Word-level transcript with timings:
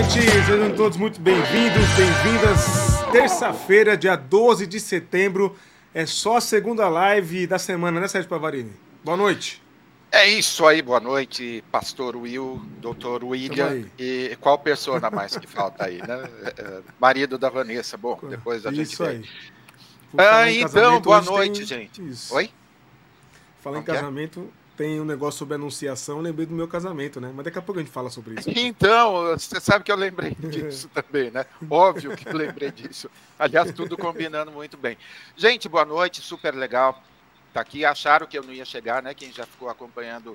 Fala, 0.00 0.08
gente! 0.08 0.46
Sejam 0.46 0.74
todos 0.74 0.96
muito 0.96 1.20
bem-vindos, 1.20 1.86
bem-vindas. 1.94 3.12
Terça-feira, 3.12 3.96
dia 3.96 4.16
12 4.16 4.66
de 4.66 4.80
setembro. 4.80 5.54
É 5.92 6.06
só 6.06 6.38
a 6.38 6.40
segunda 6.40 6.88
live 6.88 7.46
da 7.46 7.58
semana, 7.58 8.00
né, 8.00 8.08
Sérgio 8.08 8.28
Pavarini? 8.28 8.72
Boa 9.04 9.16
noite. 9.16 9.62
É 10.10 10.26
isso 10.26 10.66
aí, 10.66 10.80
boa 10.80 11.00
noite, 11.00 11.62
Pastor 11.70 12.16
Will, 12.16 12.62
Doutor 12.80 13.22
William. 13.24 13.84
E 13.98 14.36
qual 14.40 14.58
persona 14.58 15.10
mais 15.10 15.36
que 15.36 15.46
falta 15.46 15.84
aí, 15.84 15.98
né? 15.98 16.28
É, 16.44 16.62
é, 16.62 16.80
marido 16.98 17.36
da 17.36 17.50
Vanessa. 17.50 17.96
Bom, 17.98 18.18
depois 18.28 18.64
a 18.64 18.72
gente 18.72 18.92
Isso 18.92 19.04
aí. 19.04 19.22
Ah, 20.16 20.50
então, 20.50 21.00
boa 21.00 21.20
noite, 21.20 21.58
tem... 21.58 21.66
gente. 21.66 22.08
Isso. 22.08 22.34
Oi? 22.34 22.50
Falar 23.60 23.80
em 23.80 23.82
casamento, 23.82 24.50
tem 24.80 24.98
um 24.98 25.04
negócio 25.04 25.38
sobre 25.40 25.56
anunciação, 25.56 26.22
lembrei 26.22 26.46
do 26.46 26.54
meu 26.54 26.66
casamento, 26.66 27.20
né? 27.20 27.30
Mas 27.36 27.44
daqui 27.44 27.58
a 27.58 27.60
pouco 27.60 27.78
a 27.78 27.82
gente 27.82 27.92
fala 27.92 28.08
sobre 28.08 28.40
isso. 28.40 28.48
Então, 28.48 29.24
você 29.24 29.60
sabe 29.60 29.84
que 29.84 29.92
eu 29.92 29.96
lembrei 29.96 30.34
disso 30.40 30.88
também, 30.94 31.30
né? 31.30 31.44
Óbvio 31.68 32.16
que 32.16 32.26
eu 32.26 32.34
lembrei 32.34 32.70
disso. 32.70 33.10
Aliás, 33.38 33.70
tudo 33.72 33.94
combinando 33.98 34.50
muito 34.50 34.78
bem. 34.78 34.96
Gente, 35.36 35.68
boa 35.68 35.84
noite, 35.84 36.22
super 36.22 36.54
legal 36.54 36.98
tá 37.52 37.60
aqui. 37.60 37.84
Acharam 37.84 38.26
que 38.26 38.38
eu 38.38 38.42
não 38.42 38.54
ia 38.54 38.64
chegar, 38.64 39.02
né? 39.02 39.12
Quem 39.12 39.30
já 39.30 39.44
ficou 39.44 39.68
acompanhando 39.68 40.34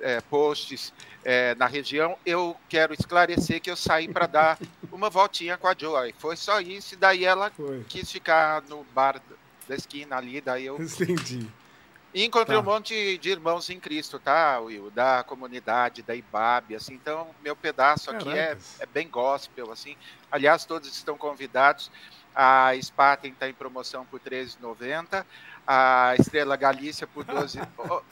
é, 0.00 0.20
posts 0.20 0.92
é, 1.24 1.56
na 1.56 1.66
região, 1.66 2.16
eu 2.24 2.56
quero 2.68 2.94
esclarecer 2.94 3.60
que 3.60 3.72
eu 3.72 3.76
saí 3.76 4.06
para 4.06 4.26
dar 4.28 4.58
uma 4.92 5.10
voltinha 5.10 5.58
com 5.58 5.66
a 5.66 5.74
Joy. 5.76 6.14
Foi 6.16 6.36
só 6.36 6.60
isso, 6.60 6.94
e 6.94 6.96
daí 6.96 7.24
ela 7.24 7.50
Foi. 7.50 7.84
quis 7.88 8.08
ficar 8.08 8.62
no 8.68 8.86
bar 8.94 9.20
da 9.68 9.74
esquina 9.74 10.16
ali, 10.16 10.40
daí 10.40 10.66
eu. 10.66 10.80
Entendi. 10.80 11.48
E 12.12 12.24
encontrei 12.24 12.56
tá. 12.56 12.62
um 12.62 12.64
monte 12.64 13.18
de 13.18 13.30
irmãos 13.30 13.70
em 13.70 13.78
Cristo, 13.78 14.18
tá, 14.18 14.58
Will? 14.58 14.90
Da 14.90 15.22
comunidade, 15.22 16.02
da 16.02 16.14
IBAB, 16.14 16.74
assim. 16.74 16.94
Então, 16.94 17.28
meu 17.42 17.54
pedaço 17.54 18.10
aqui 18.10 18.30
é, 18.30 18.56
é, 18.80 18.86
bem 18.86 19.08
gospel, 19.08 19.70
assim. 19.70 19.96
Aliás, 20.30 20.64
todos 20.64 20.88
estão 20.88 21.16
convidados. 21.16 21.90
A 22.34 22.72
Spaten 22.80 23.32
está 23.32 23.48
em 23.48 23.54
promoção 23.54 24.04
por 24.06 24.20
R$13,90 24.20 25.24
a 25.66 26.16
Estrela 26.18 26.56
Galícia 26.56 27.06
por 27.06 27.22
12. 27.24 27.60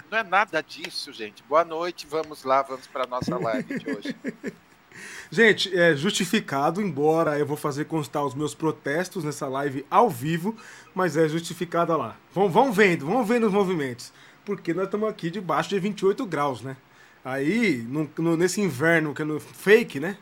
não 0.09 0.19
é 0.19 0.23
nada 0.23 0.63
disso, 0.63 1.13
gente. 1.13 1.43
Boa 1.43 1.65
noite, 1.65 2.07
vamos 2.07 2.45
lá, 2.45 2.63
vamos 2.63 2.87
para 2.87 3.07
nossa 3.07 3.37
live 3.37 3.79
de 3.79 3.91
hoje. 3.91 4.17
Gente, 5.31 5.77
é 5.77 5.95
justificado, 5.95 6.81
embora 6.81 7.39
eu 7.39 7.47
vou 7.47 7.57
fazer 7.57 7.85
constar 7.85 8.25
os 8.25 8.35
meus 8.35 8.55
protestos 8.55 9.25
nessa 9.25 9.47
live 9.47 9.85
ao 9.91 10.09
vivo, 10.09 10.57
mas 10.95 11.17
é 11.17 11.29
justificada 11.29 11.97
lá. 11.97 12.17
Vão, 12.33 12.49
vão 12.49 12.73
vendo, 12.73 13.07
vão 13.07 13.25
vendo 13.25 13.47
os 13.47 13.53
movimentos. 13.53 14.13
Porque 14.45 14.73
nós 14.73 14.85
estamos 14.85 15.09
aqui 15.09 15.31
debaixo 15.31 15.69
de 15.69 15.79
28 15.79 16.25
graus, 16.25 16.63
né? 16.63 16.77
Aí, 17.25 17.85
no, 17.89 18.11
no, 18.19 18.37
nesse 18.37 18.61
inverno 18.61 19.15
que 19.15 19.23
é 19.23 19.25
no 19.25 19.39
fake, 19.39 20.01
né? 20.01 20.17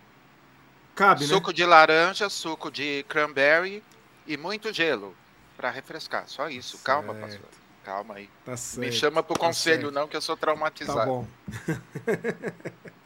Cabe, 0.94 1.20
suco 1.20 1.32
né? 1.32 1.38
Suco 1.38 1.52
de 1.52 1.64
laranja, 1.64 2.28
suco 2.28 2.70
de 2.70 3.04
cranberry 3.08 3.82
e 4.26 4.36
muito 4.36 4.72
gelo 4.72 5.14
para 5.56 5.70
refrescar. 5.70 6.24
Só 6.26 6.48
isso. 6.48 6.72
Certo. 6.72 6.84
Calma, 6.84 7.14
pastor. 7.14 7.48
Calma 7.84 8.14
aí. 8.16 8.28
Tá 8.44 8.54
Me 8.78 8.90
chama 8.90 9.22
pro 9.22 9.34
tá 9.34 9.46
conselho, 9.46 9.82
certo. 9.82 9.94
não, 9.94 10.08
que 10.08 10.16
eu 10.16 10.20
sou 10.20 10.36
traumatizado. 10.36 10.98
Tá 10.98 11.06
bom. 11.06 11.26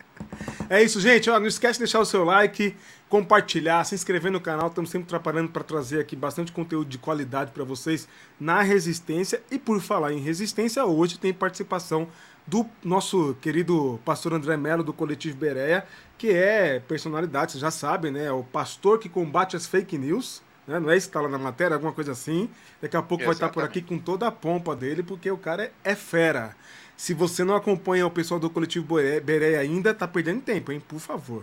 é 0.69 0.83
isso, 0.83 1.01
gente. 1.01 1.29
Ó, 1.29 1.39
não 1.39 1.47
esquece 1.47 1.75
de 1.75 1.81
deixar 1.81 2.01
o 2.01 2.05
seu 2.05 2.25
like, 2.25 2.77
compartilhar, 3.09 3.85
se 3.85 3.95
inscrever 3.95 4.31
no 4.31 4.41
canal. 4.41 4.69
Estamos 4.69 4.91
sempre 4.91 5.09
trabalhando 5.09 5.51
para 5.51 5.65
trazer 5.65 6.01
aqui 6.01 6.15
bastante 6.15 6.53
conteúdo 6.53 6.89
de 6.89 6.99
qualidade 6.99 7.51
para 7.51 7.65
vocês 7.65 8.09
na 8.39 8.63
resistência. 8.63 9.43
E 9.51 9.59
por 9.59 9.81
falar 9.81 10.13
em 10.13 10.21
resistência, 10.21 10.85
hoje 10.85 11.19
tem 11.19 11.33
participação 11.33 12.09
do 12.47 12.67
nosso 12.83 13.37
querido 13.41 14.01
pastor 14.05 14.33
André 14.33 14.57
Mello, 14.57 14.83
do 14.83 14.93
Coletivo 14.93 15.37
Bereia, 15.37 15.85
que 16.17 16.31
é 16.31 16.81
personalidade, 16.81 17.53
vocês 17.53 17.61
já 17.61 17.71
sabem, 17.71 18.11
né? 18.11 18.27
É 18.27 18.33
o 18.33 18.43
pastor 18.43 18.99
que 18.99 19.09
combate 19.09 19.57
as 19.57 19.67
fake 19.67 19.97
news 19.99 20.43
né? 20.71 20.79
Não 20.79 20.91
é 20.91 20.97
isso 20.97 21.09
que 21.09 21.11
está 21.11 21.21
lá 21.21 21.29
na 21.29 21.39
matéria, 21.39 21.75
alguma 21.75 21.93
coisa 21.93 22.13
assim. 22.13 22.49
Daqui 22.81 22.97
a 22.97 23.03
pouco 23.03 23.25
Exatamente. 23.25 23.27
vai 23.27 23.35
estar 23.35 23.49
por 23.49 23.65
aqui 23.65 23.83
com 23.83 23.99
toda 23.99 24.27
a 24.29 24.33
pompa 24.33 24.75
dele, 24.77 25.03
porque 25.03 25.31
o 25.31 25.37
cara 25.37 25.65
é, 25.65 25.73
é 25.85 25.95
fera. 25.95 26.57
Se 26.97 27.13
você 27.13 27.45
não 27.45 27.57
acompanha 27.57 28.07
o 28.07 28.11
pessoal 28.11 28.39
do 28.39 28.49
coletivo 28.49 28.97
Beré 29.23 29.57
ainda, 29.57 29.93
tá 29.93 30.07
perdendo 30.07 30.43
tempo, 30.43 30.71
hein? 30.71 30.81
Por 30.87 31.01
favor. 31.01 31.43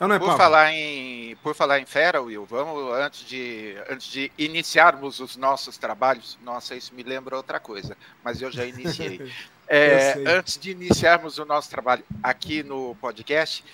Ah, 0.00 0.08
não 0.08 0.16
é, 0.16 0.18
por, 0.18 0.36
falar 0.36 0.72
em, 0.72 1.36
por 1.36 1.54
falar 1.54 1.78
em 1.78 1.86
fera, 1.86 2.20
Will, 2.20 2.44
vamos, 2.44 2.92
antes 2.94 3.24
de, 3.24 3.76
antes 3.88 4.08
de 4.08 4.32
iniciarmos 4.36 5.20
os 5.20 5.36
nossos 5.36 5.78
trabalhos, 5.78 6.36
nossa, 6.42 6.74
isso 6.74 6.92
me 6.92 7.04
lembra 7.04 7.36
outra 7.36 7.60
coisa, 7.60 7.96
mas 8.24 8.42
eu 8.42 8.50
já 8.50 8.64
iniciei. 8.64 9.30
é, 9.68 10.14
antes 10.26 10.58
de 10.58 10.72
iniciarmos 10.72 11.38
o 11.38 11.44
nosso 11.44 11.70
trabalho 11.70 12.02
aqui 12.20 12.64
no 12.64 12.96
podcast, 12.96 13.64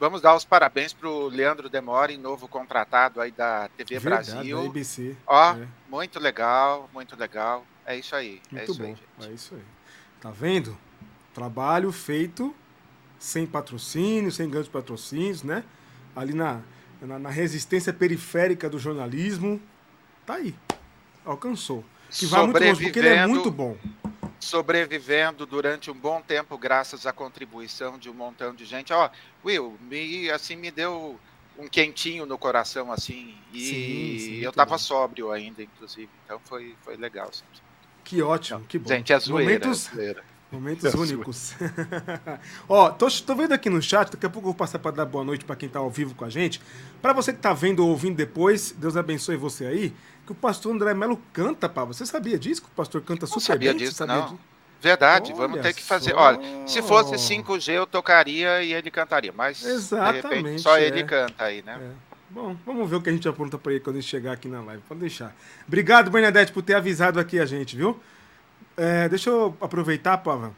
Vamos 0.00 0.20
dar 0.20 0.36
os 0.36 0.44
parabéns 0.44 0.92
para 0.92 1.08
o 1.08 1.26
Leandro 1.26 1.68
Demore, 1.68 2.16
novo 2.16 2.46
contratado 2.46 3.20
aí 3.20 3.32
da 3.32 3.68
TV 3.76 3.98
Verdade, 3.98 4.30
Brasil. 4.30 4.62
Da 4.62 4.68
ABC. 4.68 5.16
Ó, 5.26 5.54
é. 5.54 5.68
muito 5.90 6.20
legal, 6.20 6.88
muito 6.94 7.16
legal. 7.16 7.66
É 7.84 7.96
isso 7.96 8.14
aí. 8.14 8.40
É 8.52 8.56
muito 8.56 8.72
é 8.72 8.76
bom. 8.76 8.96
Aí, 9.20 9.30
é 9.30 9.32
isso 9.32 9.54
aí. 9.56 9.62
Tá 10.20 10.30
vendo? 10.30 10.78
Trabalho 11.34 11.90
feito 11.90 12.54
sem 13.18 13.44
patrocínio, 13.44 14.30
sem 14.30 14.48
grandes 14.48 14.70
patrocínios, 14.70 15.42
né? 15.42 15.64
Ali 16.14 16.32
na, 16.32 16.60
na, 17.02 17.18
na 17.18 17.30
resistência 17.30 17.92
periférica 17.92 18.70
do 18.70 18.78
jornalismo. 18.78 19.60
Tá 20.24 20.34
aí. 20.34 20.54
Alcançou. 21.24 21.84
Que 22.10 22.24
vai 22.26 22.44
muito 22.44 22.62
longe, 22.62 22.84
porque 22.84 22.98
ele 23.00 23.08
é 23.08 23.26
muito 23.26 23.50
bom 23.50 23.76
sobrevivendo 24.40 25.44
durante 25.44 25.90
um 25.90 25.94
bom 25.94 26.20
tempo 26.20 26.56
graças 26.56 27.06
à 27.06 27.12
contribuição 27.12 27.98
de 27.98 28.08
um 28.08 28.14
montão 28.14 28.54
de 28.54 28.64
gente. 28.64 28.92
Ó, 28.92 29.10
Will, 29.44 29.76
me 29.80 30.30
assim 30.30 30.56
me 30.56 30.70
deu 30.70 31.18
um 31.58 31.66
quentinho 31.66 32.24
no 32.24 32.38
coração 32.38 32.92
assim 32.92 33.34
e 33.52 33.60
sim, 33.60 34.18
sim, 34.18 34.34
eu 34.36 34.52
tava 34.52 34.78
sóbrio 34.78 35.32
ainda, 35.32 35.62
inclusive. 35.62 36.10
Então 36.24 36.40
foi 36.44 36.74
foi 36.82 36.96
legal. 36.96 37.28
Sim. 37.32 37.44
Que 38.04 38.22
ótimo, 38.22 38.60
que 38.66 38.78
bom. 38.78 38.88
Gente, 38.88 39.12
é 39.12 39.18
zoeira, 39.18 39.44
Momentos... 39.44 39.88
é 39.92 39.94
zoeira. 39.94 40.24
Momentos 40.50 40.94
é 40.94 40.96
únicos. 40.96 41.54
Ó, 42.66 42.88
tô, 42.88 43.06
tô, 43.10 43.34
vendo 43.34 43.52
aqui 43.52 43.68
no 43.68 43.82
chat, 43.82 44.10
daqui 44.10 44.24
a 44.24 44.30
pouco 44.30 44.48
eu 44.48 44.52
vou 44.52 44.54
passar 44.54 44.78
para 44.78 44.92
dar 44.92 45.04
boa 45.04 45.22
noite 45.22 45.44
para 45.44 45.54
quem 45.54 45.68
tá 45.68 45.78
ao 45.78 45.90
vivo 45.90 46.14
com 46.14 46.24
a 46.24 46.30
gente. 46.30 46.58
Para 47.02 47.12
você 47.12 47.34
que 47.34 47.38
tá 47.38 47.52
vendo 47.52 47.80
ou 47.80 47.90
ouvindo 47.90 48.16
depois, 48.16 48.72
Deus 48.72 48.96
abençoe 48.96 49.36
você 49.36 49.66
aí 49.66 49.94
que 50.28 50.32
o 50.32 50.34
pastor 50.34 50.74
André 50.74 50.92
Melo 50.92 51.18
canta, 51.32 51.68
pá. 51.68 51.84
Você 51.84 52.04
sabia 52.04 52.38
disso? 52.38 52.60
Que 52.60 52.68
o 52.68 52.72
pastor 52.72 53.00
canta 53.00 53.26
super 53.26 53.40
não 53.40 53.46
sabia 53.46 53.70
bem? 53.70 53.78
Disso, 53.78 53.94
sabia 53.94 54.16
não. 54.16 54.22
Disso? 54.24 54.38
Verdade, 54.80 55.32
Olha 55.32 55.40
vamos 55.40 55.60
ter 55.62 55.72
que 55.72 55.82
fazer. 55.82 56.10
Só. 56.10 56.18
Olha, 56.18 56.38
se 56.66 56.82
fosse 56.82 57.14
5G 57.14 57.72
eu 57.72 57.86
tocaria 57.86 58.62
e 58.62 58.72
ele 58.72 58.90
cantaria, 58.90 59.32
mas 59.34 59.64
Exatamente, 59.64 60.28
repente 60.28 60.62
só 60.62 60.76
é. 60.76 60.84
ele 60.84 61.02
canta 61.02 61.44
aí, 61.44 61.62
né? 61.62 61.78
É. 61.80 62.08
Bom, 62.30 62.54
vamos 62.64 62.88
ver 62.88 62.96
o 62.96 63.00
que 63.00 63.08
a 63.08 63.12
gente 63.12 63.26
apronta 63.26 63.56
para 63.56 63.72
ele 63.72 63.80
quando 63.80 63.96
ele 63.96 64.02
chegar 64.02 64.32
aqui 64.32 64.48
na 64.48 64.60
live. 64.60 64.82
Pode 64.86 65.00
deixar. 65.00 65.34
Obrigado, 65.66 66.10
Bernadette, 66.10 66.52
por 66.52 66.62
ter 66.62 66.74
avisado 66.74 67.18
aqui 67.18 67.40
a 67.40 67.46
gente, 67.46 67.74
viu? 67.74 67.98
É, 68.76 69.08
deixa 69.08 69.30
eu 69.30 69.56
aproveitar, 69.62 70.18
Pava, 70.18 70.54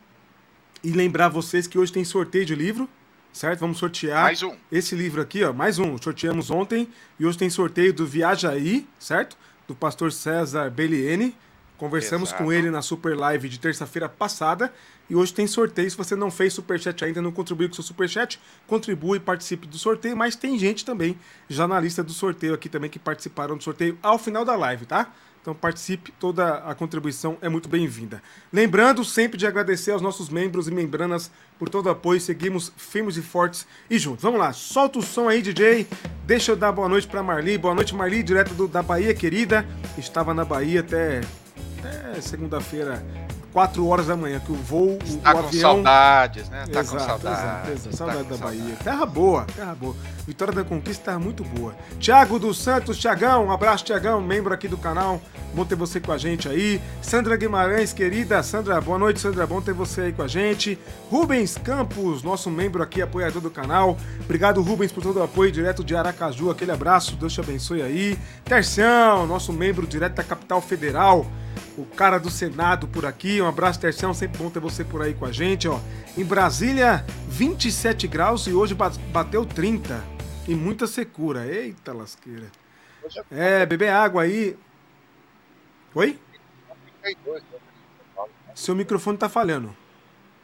e 0.83 0.91
lembrar 0.91 1.29
vocês 1.29 1.69
que 1.69 1.79
hoje 1.79 1.93
tem 1.93 2.05
sorteio 2.05 2.45
de 2.45 2.57
livro, 2.57 2.89
certo? 3.33 3.61
Vamos 3.61 3.79
sortear 3.79 4.25
mais 4.25 4.43
um. 4.43 4.55
esse 4.71 4.97
livro 4.97 5.23
aqui, 5.23 5.45
ó, 5.45 5.53
mais 5.53 5.79
um. 5.79 5.97
Sorteamos 5.97 6.51
ontem 6.51 6.89
e 7.21 7.25
hoje 7.25 7.39
tem 7.39 7.49
sorteio 7.49 7.95
do 7.95 8.05
Viaja 8.05 8.51
aí, 8.51 8.87
certo? 8.99 9.37
Do 9.71 9.75
pastor 9.75 10.13
César 10.13 10.69
Belliene. 10.69 11.35
Conversamos 11.79 12.31
Exato. 12.31 12.43
com 12.43 12.53
ele 12.53 12.71
na 12.71 12.83
Super 12.83 13.17
Live 13.17 13.49
de 13.49 13.59
terça-feira 13.59 14.09
passada. 14.09 14.73
E 15.09 15.15
hoje 15.15 15.33
tem 15.33 15.47
sorteio. 15.47 15.89
Se 15.91 15.97
você 15.97 16.15
não 16.17 16.31
fez 16.31 16.53
superchat 16.53 17.05
ainda, 17.05 17.23
não 17.23 17.33
contribuiu 17.33 17.69
com 17.69 17.75
seu 17.77 17.85
superchat, 17.85 18.41
contribui 18.67 19.17
e 19.17 19.21
participe 19.21 19.67
do 19.67 19.79
sorteio. 19.79 20.17
Mas 20.17 20.35
tem 20.35 20.59
gente 20.59 20.85
também 20.85 21.17
já 21.49 21.67
na 21.69 21.79
lista 21.81 22.03
do 22.03 22.13
sorteio 22.13 22.53
aqui 22.53 22.69
também 22.69 22.91
que 22.91 22.99
participaram 22.99 23.57
do 23.57 23.63
sorteio 23.63 23.97
ao 24.03 24.19
final 24.19 24.45
da 24.45 24.57
live, 24.57 24.87
tá? 24.87 25.13
Então 25.41 25.55
participe, 25.55 26.13
toda 26.21 26.57
a 26.57 26.75
contribuição 26.75 27.39
é 27.41 27.49
muito 27.49 27.67
bem-vinda. 27.67 28.23
Lembrando 28.53 29.03
sempre 29.03 29.39
de 29.39 29.47
agradecer 29.47 29.91
aos 29.91 30.03
nossos 30.03 30.29
membros 30.29 30.69
e 30.69 30.71
membranas 30.71 31.31
por 31.59 31.71
todo 31.71 31.87
o 31.87 31.91
apoio. 31.91 32.21
Seguimos 32.21 32.71
firmes 32.77 33.17
e 33.17 33.23
fortes 33.23 33.67
e 33.89 33.99
juntos. 33.99 34.23
Vamos 34.23 34.39
lá, 34.39 34.53
solta 34.53 34.99
o 34.99 35.03
som 35.03 35.29
aí, 35.29 35.41
DJ. 35.41 35.87
Deixa 36.27 36.53
eu 36.53 36.57
dar 36.57 36.73
boa 36.73 36.89
noite 36.89 37.07
para 37.07 37.23
Marli. 37.23 37.57
Boa 37.57 37.75
noite, 37.75 37.95
Marli, 37.95 38.23
direto 38.23 38.53
do, 38.53 38.69
da 38.69 38.83
Bahia, 38.83 39.15
querida. 39.15 39.67
Estava 39.97 40.35
na 40.35 40.45
Bahia 40.45 40.81
até, 40.81 41.23
até 41.83 42.21
segunda-feira 42.21 43.03
4 43.53 43.87
horas 43.87 44.07
da 44.07 44.17
manhã, 44.17 44.39
que 44.39 44.53
o 44.53 44.55
voo, 44.55 44.99
tá 45.23 45.31
o, 45.31 45.35
com 45.35 45.47
avião... 45.47 45.61
saudades, 45.61 46.49
né? 46.49 46.65
Tá 46.73 46.81
exato, 46.81 46.91
com 46.91 47.05
saudades. 47.05 47.41
Exato, 47.41 47.71
exato. 47.71 47.97
Saudade 47.97 48.25
tá 48.25 48.37
da 48.37 48.37
Bahia. 48.37 48.61
Saudade. 48.61 48.85
Terra 48.85 49.07
boa, 49.07 49.45
terra 49.57 49.75
boa. 49.75 49.97
Vitória 50.27 50.55
da 50.55 50.65
Conquista 50.65 51.05
terra 51.07 51.19
muito 51.19 51.43
boa. 51.43 51.75
Tiago 51.99 52.39
dos 52.39 52.59
Santos, 52.59 52.99
Tiagão, 52.99 53.47
um 53.47 53.51
abraço, 53.51 53.85
Tiagão, 53.85 54.21
membro 54.21 54.55
aqui 54.55 54.69
do 54.69 54.79
canal. 54.79 55.21
Bom 55.53 55.65
ter 55.65 55.75
você 55.75 55.99
com 55.99 56.13
a 56.13 56.19
gente 56.19 56.49
aí. 56.49 56.81
Sandra 57.03 57.37
Guimarães, 57.37 57.93
querida. 57.93 58.41
Sandra, 58.43 58.81
boa 58.81 58.99
noite, 58.99 59.19
Sandra. 59.19 59.45
Bom 59.49 59.61
ter 59.61 59.75
você 59.75 60.03
aí 60.03 60.13
com 60.13 60.23
a 60.23 60.29
gente. 60.29 60.79
Rubens 61.11 61.59
Campos, 61.59 62.23
nosso 62.23 62.49
membro 62.51 62.85
aqui, 62.85 63.03
apoiador 63.03 63.43
do 63.43 63.51
canal. 63.51 63.97
Obrigado, 64.21 64.63
Rubens, 64.63 64.93
por 64.93 65.03
todo 65.03 65.19
o 65.19 65.23
apoio 65.25 65.51
direto 65.51 65.83
de 65.83 65.97
Aracaju. 65.97 66.51
Aquele 66.51 66.71
abraço, 66.71 67.17
Deus 67.17 67.33
te 67.33 67.41
abençoe 67.41 67.83
aí. 67.83 68.17
Tercião, 68.45 69.27
nosso 69.27 69.53
membro 69.53 69.89
direto 69.89 70.15
da 70.15 70.23
capital 70.23 70.61
federal 70.61 71.27
o 71.77 71.85
cara 71.85 72.19
do 72.19 72.31
Senado 72.31 72.87
por 72.89 73.07
aqui. 73.07 73.41
Um 73.41 73.47
abraço, 73.47 73.81
Tercião, 73.81 74.13
sempre 74.13 74.39
bom 74.39 74.51
ter 74.51 74.61
você 74.61 74.85
por 74.85 75.03
aí 75.03 75.15
com 75.15 75.25
a 75.25 75.33
gente, 75.33 75.69
ó. 75.69 75.81
Em 76.17 76.25
Brasília, 76.25 77.05
27 77.29 78.07
graus 78.09 78.47
e 78.47 78.53
hoje 78.53 78.75
bateu 78.75 79.45
30. 79.47 80.03
e 80.49 80.55
muita 80.55 80.87
secura. 80.87 81.47
Eita 81.47 81.93
lasqueira. 81.93 82.51
É, 83.31 83.65
beber 83.67 83.91
água 83.91 84.23
aí. 84.23 84.57
Oi? 85.95 86.19
Seu 88.55 88.75
microfone 88.75 89.17
tá 89.17 89.29
falhando. 89.29 89.75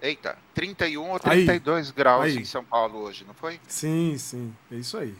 Eita, 0.00 0.38
31 0.54 1.10
ou 1.10 1.18
32 1.18 1.88
aí, 1.88 1.94
graus 1.94 2.24
aí. 2.24 2.36
em 2.38 2.44
São 2.44 2.64
Paulo 2.64 2.98
hoje, 3.00 3.24
não 3.26 3.34
foi? 3.34 3.60
Sim, 3.66 4.16
sim. 4.18 4.54
É 4.70 4.76
isso 4.76 4.96
aí. 4.96 5.14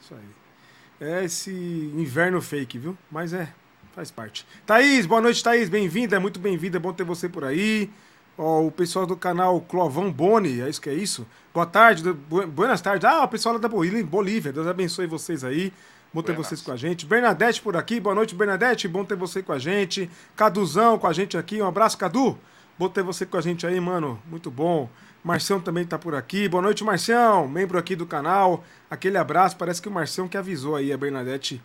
Isso 0.00 0.14
aí. 0.14 1.08
É 1.08 1.24
esse 1.24 1.50
inverno 1.50 2.40
fake, 2.40 2.78
viu? 2.78 2.96
Mas 3.10 3.32
é, 3.32 3.52
faz 3.96 4.10
parte. 4.10 4.46
Thaís, 4.66 5.06
boa 5.06 5.22
noite, 5.22 5.42
Thaís. 5.42 5.70
Bem-vinda, 5.70 6.20
muito 6.20 6.38
bem-vinda. 6.38 6.76
É 6.76 6.78
bom 6.78 6.92
ter 6.92 7.02
você 7.02 7.30
por 7.30 7.44
aí. 7.44 7.90
Ó, 8.36 8.66
o 8.66 8.70
pessoal 8.70 9.06
do 9.06 9.16
canal 9.16 9.58
Clovão 9.62 10.12
Boni, 10.12 10.60
é 10.60 10.68
isso 10.68 10.82
que 10.82 10.90
é 10.90 10.94
isso? 10.94 11.26
Boa 11.54 11.64
tarde, 11.64 12.02
bu 12.12 12.46
buenas 12.46 12.82
tardes. 12.82 13.06
Ah, 13.06 13.24
o 13.24 13.28
pessoal 13.28 13.58
da 13.58 13.66
Bolívia, 13.66 14.52
Deus 14.52 14.66
abençoe 14.66 15.06
vocês 15.06 15.42
aí. 15.42 15.72
Bom 16.12 16.20
ter 16.20 16.34
vocês 16.34 16.60
com 16.60 16.72
a 16.72 16.76
gente. 16.76 17.06
Bernadette 17.06 17.62
por 17.62 17.74
aqui, 17.74 17.98
boa 17.98 18.14
noite, 18.14 18.34
Bernadette. 18.34 18.86
Bom 18.86 19.02
ter 19.02 19.16
você 19.16 19.42
com 19.42 19.54
a 19.54 19.58
gente. 19.58 20.10
Caduzão 20.36 20.98
com 20.98 21.06
a 21.06 21.12
gente 21.14 21.38
aqui, 21.38 21.62
um 21.62 21.66
abraço, 21.66 21.96
Cadu. 21.96 22.38
Bom 22.78 22.90
ter 22.90 23.02
você 23.02 23.24
com 23.24 23.38
a 23.38 23.40
gente 23.40 23.66
aí, 23.66 23.80
mano. 23.80 24.20
Muito 24.26 24.50
bom. 24.50 24.90
Marcião 25.24 25.58
também 25.58 25.86
tá 25.86 25.98
por 25.98 26.14
aqui. 26.14 26.50
Boa 26.50 26.62
noite, 26.62 26.84
Marcião, 26.84 27.48
membro 27.48 27.78
aqui 27.78 27.96
do 27.96 28.04
canal. 28.04 28.62
Aquele 28.90 29.16
abraço. 29.16 29.56
Parece 29.56 29.80
que 29.80 29.88
o 29.88 29.90
Marcião 29.90 30.28
que 30.28 30.36
avisou 30.36 30.76
aí 30.76 30.92
a 30.92 30.98
Bernadette 30.98 31.62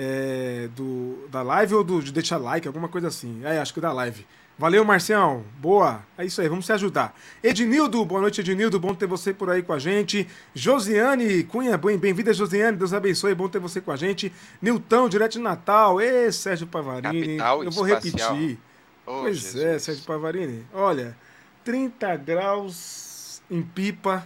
é, 0.00 0.68
do, 0.76 1.26
da 1.28 1.42
live 1.42 1.74
ou 1.74 1.82
do, 1.82 2.00
de 2.00 2.12
deixar 2.12 2.36
like, 2.38 2.68
alguma 2.68 2.88
coisa 2.88 3.08
assim. 3.08 3.40
É, 3.44 3.58
acho 3.58 3.74
que 3.74 3.80
da 3.80 3.92
live. 3.92 4.24
Valeu, 4.56 4.84
Marcião. 4.84 5.44
Boa. 5.58 6.04
É 6.16 6.24
isso 6.24 6.40
aí, 6.40 6.48
vamos 6.48 6.66
se 6.66 6.72
ajudar. 6.72 7.16
Ednildo, 7.42 8.04
boa 8.04 8.20
noite, 8.20 8.40
Ednildo. 8.40 8.78
Bom 8.78 8.94
ter 8.94 9.06
você 9.06 9.34
por 9.34 9.50
aí 9.50 9.60
com 9.60 9.72
a 9.72 9.78
gente. 9.78 10.28
Josiane 10.54 11.42
Cunha, 11.42 11.76
bem-vinda, 11.76 12.32
Josiane. 12.32 12.76
Deus 12.76 12.92
abençoe, 12.92 13.34
bom 13.34 13.48
ter 13.48 13.58
você 13.58 13.80
com 13.80 13.90
a 13.90 13.96
gente. 13.96 14.32
Nilton, 14.62 15.08
direto 15.08 15.32
de 15.32 15.40
Natal. 15.40 16.00
Ê, 16.00 16.30
Sérgio 16.30 16.68
Pavarini. 16.68 17.02
Capital 17.22 17.64
Eu 17.64 17.70
vou 17.72 17.88
espacial. 17.88 18.34
repetir. 18.34 18.58
Oh, 19.04 19.22
pois 19.22 19.36
Jesus. 19.36 19.64
é, 19.64 19.78
Sérgio 19.80 20.04
Pavarini. 20.04 20.64
Olha, 20.72 21.16
30 21.64 22.16
graus 22.16 23.42
em 23.50 23.62
pipa. 23.62 24.24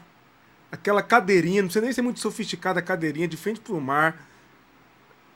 Aquela 0.70 1.02
cadeirinha, 1.02 1.62
não 1.62 1.70
sei 1.70 1.82
nem 1.82 1.92
se 1.92 2.00
é 2.00 2.02
muito 2.02 2.20
sofisticada 2.20 2.80
a 2.80 2.82
cadeirinha, 2.82 3.28
de 3.28 3.36
frente 3.36 3.60
pro 3.60 3.78
mar. 3.80 4.31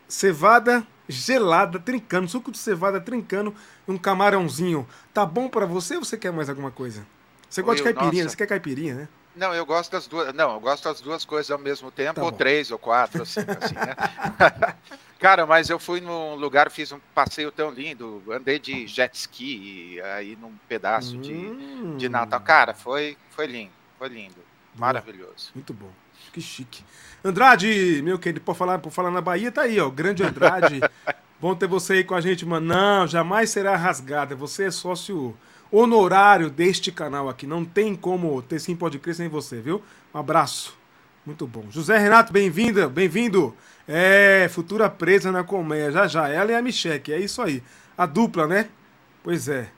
Cevada 0.08 0.86
gelada, 1.08 1.78
trincando, 1.78 2.28
suco 2.28 2.50
de 2.50 2.58
cevada 2.58 3.00
trincando, 3.00 3.54
um 3.86 3.96
camarãozinho. 3.96 4.86
Tá 5.14 5.24
bom 5.24 5.48
para 5.48 5.66
você 5.66 5.96
ou 5.96 6.04
você 6.04 6.16
quer 6.18 6.32
mais 6.32 6.48
alguma 6.48 6.70
coisa? 6.70 7.06
Você 7.48 7.62
gosta 7.62 7.82
Oi, 7.82 7.88
de 7.92 7.94
caipirinha, 7.94 8.24
nossa. 8.24 8.32
você 8.32 8.36
quer 8.36 8.46
caipirinha, 8.46 8.94
né? 8.94 9.08
Não, 9.34 9.54
eu 9.54 9.66
gosto 9.66 9.92
das 9.92 10.06
duas. 10.06 10.34
Não, 10.34 10.54
eu 10.54 10.60
gosto 10.60 10.84
das 10.84 11.00
duas 11.00 11.24
coisas 11.24 11.50
ao 11.50 11.58
mesmo 11.58 11.90
tempo, 11.90 12.14
Tá 12.14 12.24
ou 12.24 12.30
bom. 12.30 12.36
três, 12.36 12.70
ou 12.70 12.78
quatro, 12.78 13.22
assim, 13.22 13.40
assim, 13.60 13.74
né? 13.74 13.94
Cara, 15.18 15.46
mas 15.46 15.70
eu 15.70 15.78
fui 15.78 16.00
num 16.00 16.34
lugar, 16.34 16.70
fiz 16.70 16.92
um 16.92 17.00
passeio 17.14 17.50
tão 17.52 17.70
lindo, 17.70 18.22
andei 18.30 18.58
de 18.58 18.86
jet 18.86 19.14
ski 19.14 20.00
aí 20.16 20.36
num 20.36 20.52
pedaço 20.68 21.16
de, 21.18 21.32
Hum, 21.32 21.96
de 21.96 22.08
Natal. 22.08 22.40
Cara, 22.40 22.74
foi, 22.74 23.16
foi 23.30 23.46
lindo, 23.46 23.72
foi 23.98 24.08
lindo. 24.08 24.36
Maravilhoso. 24.74 25.50
Muito 25.54 25.72
bom. 25.72 25.90
Que 26.32 26.40
chique. 26.40 26.84
Andrade, 27.26 28.00
meu 28.04 28.20
querido, 28.20 28.40
por 28.40 28.54
falar, 28.54 28.78
por 28.78 28.92
falar 28.92 29.10
na 29.10 29.20
Bahia, 29.20 29.50
tá 29.50 29.62
aí, 29.62 29.80
ó. 29.80 29.90
Grande 29.90 30.22
Andrade. 30.22 30.80
bom 31.40 31.56
ter 31.56 31.66
você 31.66 31.94
aí 31.94 32.04
com 32.04 32.14
a 32.14 32.20
gente, 32.20 32.46
mano. 32.46 32.66
Não, 32.66 33.04
jamais 33.04 33.50
será 33.50 33.74
rasgada. 33.74 34.36
Você 34.36 34.66
é 34.66 34.70
sócio 34.70 35.36
honorário 35.68 36.48
deste 36.48 36.92
canal 36.92 37.28
aqui. 37.28 37.44
Não 37.44 37.64
tem 37.64 37.96
como 37.96 38.40
ter 38.42 38.60
sim 38.60 38.76
pode 38.76 39.00
crer 39.00 39.16
sem 39.16 39.28
você, 39.28 39.60
viu? 39.60 39.82
Um 40.14 40.20
abraço. 40.20 40.78
Muito 41.26 41.48
bom. 41.48 41.64
José 41.68 41.98
Renato, 41.98 42.32
bem-vinda, 42.32 42.88
bem-vindo. 42.88 43.52
É, 43.88 44.48
futura 44.48 44.88
presa 44.88 45.32
na 45.32 45.42
colmeia, 45.42 45.90
já 45.90 46.06
já. 46.06 46.28
Ela 46.28 46.52
e 46.52 46.54
a 46.54 46.62
Micheque, 46.62 47.12
é 47.12 47.18
isso 47.18 47.42
aí. 47.42 47.60
A 47.98 48.06
dupla, 48.06 48.46
né? 48.46 48.68
Pois 49.24 49.48
é. 49.48 49.68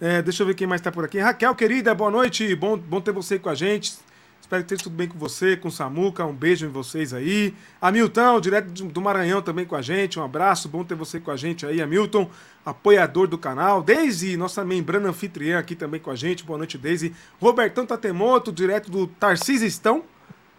É, 0.00 0.22
deixa 0.22 0.42
eu 0.42 0.46
ver 0.46 0.54
quem 0.54 0.66
mais 0.66 0.80
tá 0.80 0.90
por 0.90 1.04
aqui. 1.04 1.18
Raquel, 1.18 1.54
querida, 1.54 1.94
boa 1.94 2.10
noite. 2.10 2.54
Bom, 2.54 2.78
bom 2.78 3.02
ter 3.02 3.12
você 3.12 3.38
com 3.38 3.50
a 3.50 3.54
gente. 3.54 4.07
Espero 4.48 4.62
que 4.64 4.72
esteja 4.72 4.84
tudo 4.84 4.96
bem 4.96 5.06
com 5.06 5.18
você, 5.18 5.58
com 5.58 5.68
o 5.68 5.70
Samuca. 5.70 6.24
Um 6.24 6.32
beijo 6.32 6.64
em 6.64 6.70
vocês 6.70 7.12
aí. 7.12 7.54
Hamilton, 7.82 8.40
direto 8.40 8.68
do 8.84 8.98
Maranhão 8.98 9.42
também 9.42 9.66
com 9.66 9.76
a 9.76 9.82
gente. 9.82 10.18
Um 10.18 10.24
abraço, 10.24 10.70
bom 10.70 10.82
ter 10.82 10.94
você 10.94 11.20
com 11.20 11.30
a 11.30 11.36
gente 11.36 11.66
aí, 11.66 11.82
Hamilton, 11.82 12.30
apoiador 12.64 13.26
do 13.28 13.36
canal. 13.36 13.82
Daisy, 13.82 14.38
nossa 14.38 14.64
membrana 14.64 15.10
anfitriã 15.10 15.58
aqui 15.58 15.74
também 15.76 16.00
com 16.00 16.10
a 16.10 16.16
gente. 16.16 16.44
Boa 16.44 16.56
noite, 16.56 16.78
Daisy. 16.78 17.14
Robertão 17.38 17.84
Tatemoto, 17.84 18.50
direto 18.50 18.90
do 18.90 19.06
Tarcisistão. 19.06 20.02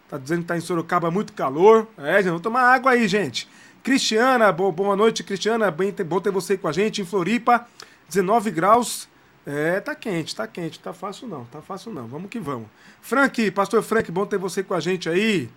Tá 0.08 0.16
dizendo 0.18 0.42
que 0.42 0.46
tá 0.46 0.56
em 0.56 0.60
Sorocaba 0.60 1.10
muito 1.10 1.32
calor. 1.32 1.88
É, 1.98 2.18
gente, 2.18 2.26
vamos 2.26 2.42
tomar 2.42 2.62
água 2.72 2.92
aí, 2.92 3.08
gente. 3.08 3.48
Cristiana, 3.82 4.52
bo- 4.52 4.70
boa 4.70 4.94
noite, 4.94 5.24
Cristiana. 5.24 5.68
Bem, 5.68 5.92
bom 6.06 6.20
ter 6.20 6.30
você 6.30 6.56
com 6.56 6.68
a 6.68 6.72
gente 6.72 7.02
em 7.02 7.04
Floripa. 7.04 7.66
19 8.08 8.52
graus. 8.52 9.08
É, 9.52 9.80
tá 9.80 9.96
quente, 9.96 10.36
tá 10.36 10.46
quente. 10.46 10.78
Tá 10.78 10.92
fácil 10.92 11.26
não, 11.26 11.44
tá 11.46 11.60
fácil 11.60 11.92
não. 11.92 12.06
Vamos 12.06 12.30
que 12.30 12.38
vamos. 12.38 12.68
Frank, 13.02 13.50
pastor 13.50 13.82
Frank, 13.82 14.08
bom 14.12 14.24
ter 14.24 14.38
você 14.38 14.62
com 14.62 14.74
a 14.74 14.80
gente 14.80 15.08
aí. 15.08 15.50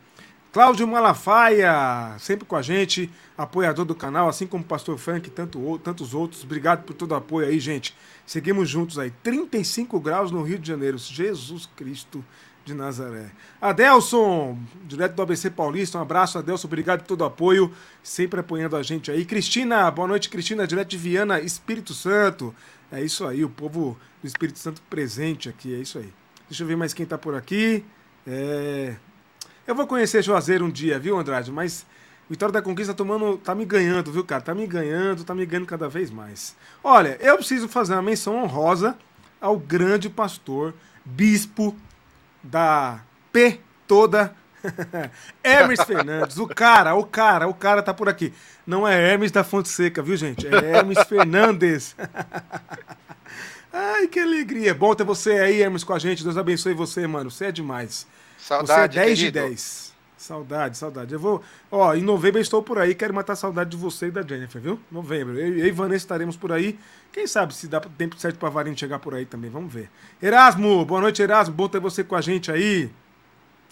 Cláudio 0.52 0.88
Malafaia, 0.88 2.16
sempre 2.20 2.46
com 2.46 2.56
a 2.56 2.62
gente, 2.62 3.10
apoiador 3.38 3.86
do 3.86 3.96
canal, 3.96 4.28
assim 4.28 4.46
como 4.48 4.64
o 4.64 4.68
pastor 4.68 4.98
Frank 4.98 5.28
e 5.28 5.32
tanto, 5.32 5.80
tantos 5.84 6.14
outros. 6.16 6.44
Obrigado 6.44 6.84
por 6.84 6.96
todo 6.96 7.12
o 7.12 7.16
apoio 7.16 7.48
aí, 7.48 7.60
gente. 7.60 7.96
Seguimos 8.26 8.68
juntos 8.68 8.98
aí. 8.98 9.12
35 9.22 10.00
graus 10.00 10.32
no 10.32 10.42
Rio 10.42 10.58
de 10.58 10.68
Janeiro. 10.68 10.98
Jesus 10.98 11.70
Cristo 11.76 12.26
de 12.66 12.74
Nazaré. 12.74 13.32
Adelson, 13.62 14.58
direto 14.86 15.16
do 15.16 15.22
ABC 15.22 15.50
Paulista, 15.50 15.98
um 15.98 16.02
abraço, 16.02 16.38
Adelson, 16.38 16.68
obrigado 16.68 17.02
por 17.02 17.08
todo 17.08 17.22
o 17.22 17.26
apoio, 17.26 17.72
sempre 18.02 18.40
apoiando 18.40 18.76
a 18.76 18.84
gente 18.84 19.12
aí. 19.12 19.26
Cristina, 19.26 19.90
boa 19.92 20.08
noite, 20.08 20.30
Cristina, 20.30 20.66
direto 20.66 20.90
de 20.90 20.98
Viana, 20.98 21.40
Espírito 21.40 21.94
Santo. 21.94 22.56
É 22.92 23.04
isso 23.04 23.26
aí, 23.26 23.44
o 23.44 23.50
povo 23.50 23.98
do 24.22 24.28
Espírito 24.28 24.60
Santo 24.60 24.82
presente 24.90 25.50
aqui, 25.50 25.74
é 25.74 25.78
isso 25.78 25.98
aí. 25.98 26.14
Deixa 26.50 26.64
eu 26.64 26.68
ver 26.68 26.78
mais 26.78 26.94
quem 26.94 27.06
tá 27.06 27.18
por 27.18 27.36
aqui. 27.36 27.84
É... 28.26 28.96
Eu 29.66 29.76
vou 29.76 29.88
conhecer 29.88 30.24
Juazeiro 30.24 30.66
um 30.66 30.70
dia, 30.70 31.00
viu, 31.00 31.18
Andrade? 31.18 31.52
Mas 31.52 31.86
Vitória 32.30 32.54
da 32.54 32.62
Conquista 32.62 32.94
tá 32.94 32.98
tomando, 32.98 33.38
tá 33.38 33.54
me 33.54 33.66
ganhando, 33.66 34.12
viu, 34.12 34.24
cara? 34.24 34.42
Tá 34.42 34.56
me 34.56 34.66
ganhando, 34.66 35.24
tá 35.24 35.36
me 35.36 35.46
ganhando 35.46 35.68
cada 35.68 35.90
vez 35.90 36.10
mais. 36.10 36.56
Olha, 36.84 37.18
eu 37.22 37.36
preciso 37.38 37.68
fazer 37.68 37.94
uma 37.94 38.02
menção 38.02 38.42
honrosa 38.42 38.98
ao 39.42 39.60
grande 39.60 40.10
pastor, 40.10 40.74
bispo 41.04 41.76
da 42.44 43.00
P 43.32 43.60
toda, 43.88 44.36
Hermes 45.44 45.82
Fernandes. 45.84 46.38
O 46.38 46.48
cara, 46.48 46.96
o 46.96 47.06
cara, 47.06 47.48
o 47.48 47.54
cara 47.54 47.82
tá 47.82 47.94
por 47.94 48.10
aqui. 48.10 48.34
Não 48.66 48.88
é 48.88 49.12
Hermes 49.12 49.32
da 49.32 49.44
Fonte 49.44 49.70
Seca, 49.70 50.02
viu, 50.02 50.16
gente? 50.16 50.48
É 50.48 50.78
Hermes 50.78 51.00
Fernandes. 51.08 51.96
Ai, 53.72 54.08
que 54.08 54.20
alegria. 54.20 54.74
Bom 54.74 54.94
ter 54.94 55.04
você 55.04 55.32
aí, 55.32 55.62
Hermes, 55.62 55.84
com 55.84 55.94
a 55.94 56.00
gente. 56.00 56.24
Deus 56.24 56.38
abençoe 56.38 56.74
você, 56.74 57.08
mano. 57.08 57.32
Você 57.32 57.46
é 57.46 57.52
demais. 57.52 58.06
Saudade, 58.38 58.94
você 58.94 59.00
é 59.00 59.06
10 59.06 59.20
querido. 59.20 59.40
de 59.40 59.48
10. 59.50 59.93
Saudade, 60.24 60.78
saudade. 60.78 61.14
Eu 61.14 61.20
vou. 61.20 61.44
Ó, 61.70 61.94
em 61.94 62.02
novembro 62.02 62.40
eu 62.40 62.42
estou 62.42 62.64
por 62.64 62.80
aí. 62.80 62.96
Quero 62.96 63.14
matar 63.14 63.34
a 63.34 63.36
saudade 63.36 63.72
de 63.72 63.76
você 63.76 64.08
e 64.08 64.12
da 64.12 64.22
Jennifer, 64.22 64.62
viu? 64.62 64.80
Novembro. 64.90 65.38
Eu, 65.38 65.58
eu 65.58 65.68
e 65.68 65.72
Vanessa 65.72 66.06
estaremos 66.06 66.38
por 66.38 66.54
aí. 66.54 66.80
Quem 67.12 67.28
sabe 67.28 67.54
se 67.54 67.68
dá 67.68 67.82
tempo 67.82 68.18
certo 68.18 68.40
pra 68.40 68.48
Varinho 68.48 68.78
chegar 68.78 69.00
por 69.00 69.14
aí 69.14 69.26
também. 69.26 69.52
Vamos 69.52 69.74
ver. 69.74 69.90
Erasmo, 70.22 70.86
boa 70.86 71.02
noite, 71.02 71.22
Erasmo. 71.22 71.54
Bom 71.54 71.68
ter 71.68 71.82
você 71.82 72.06
com 72.06 72.16
a 72.16 72.22
gente 72.22 72.50
aí. 72.50 72.90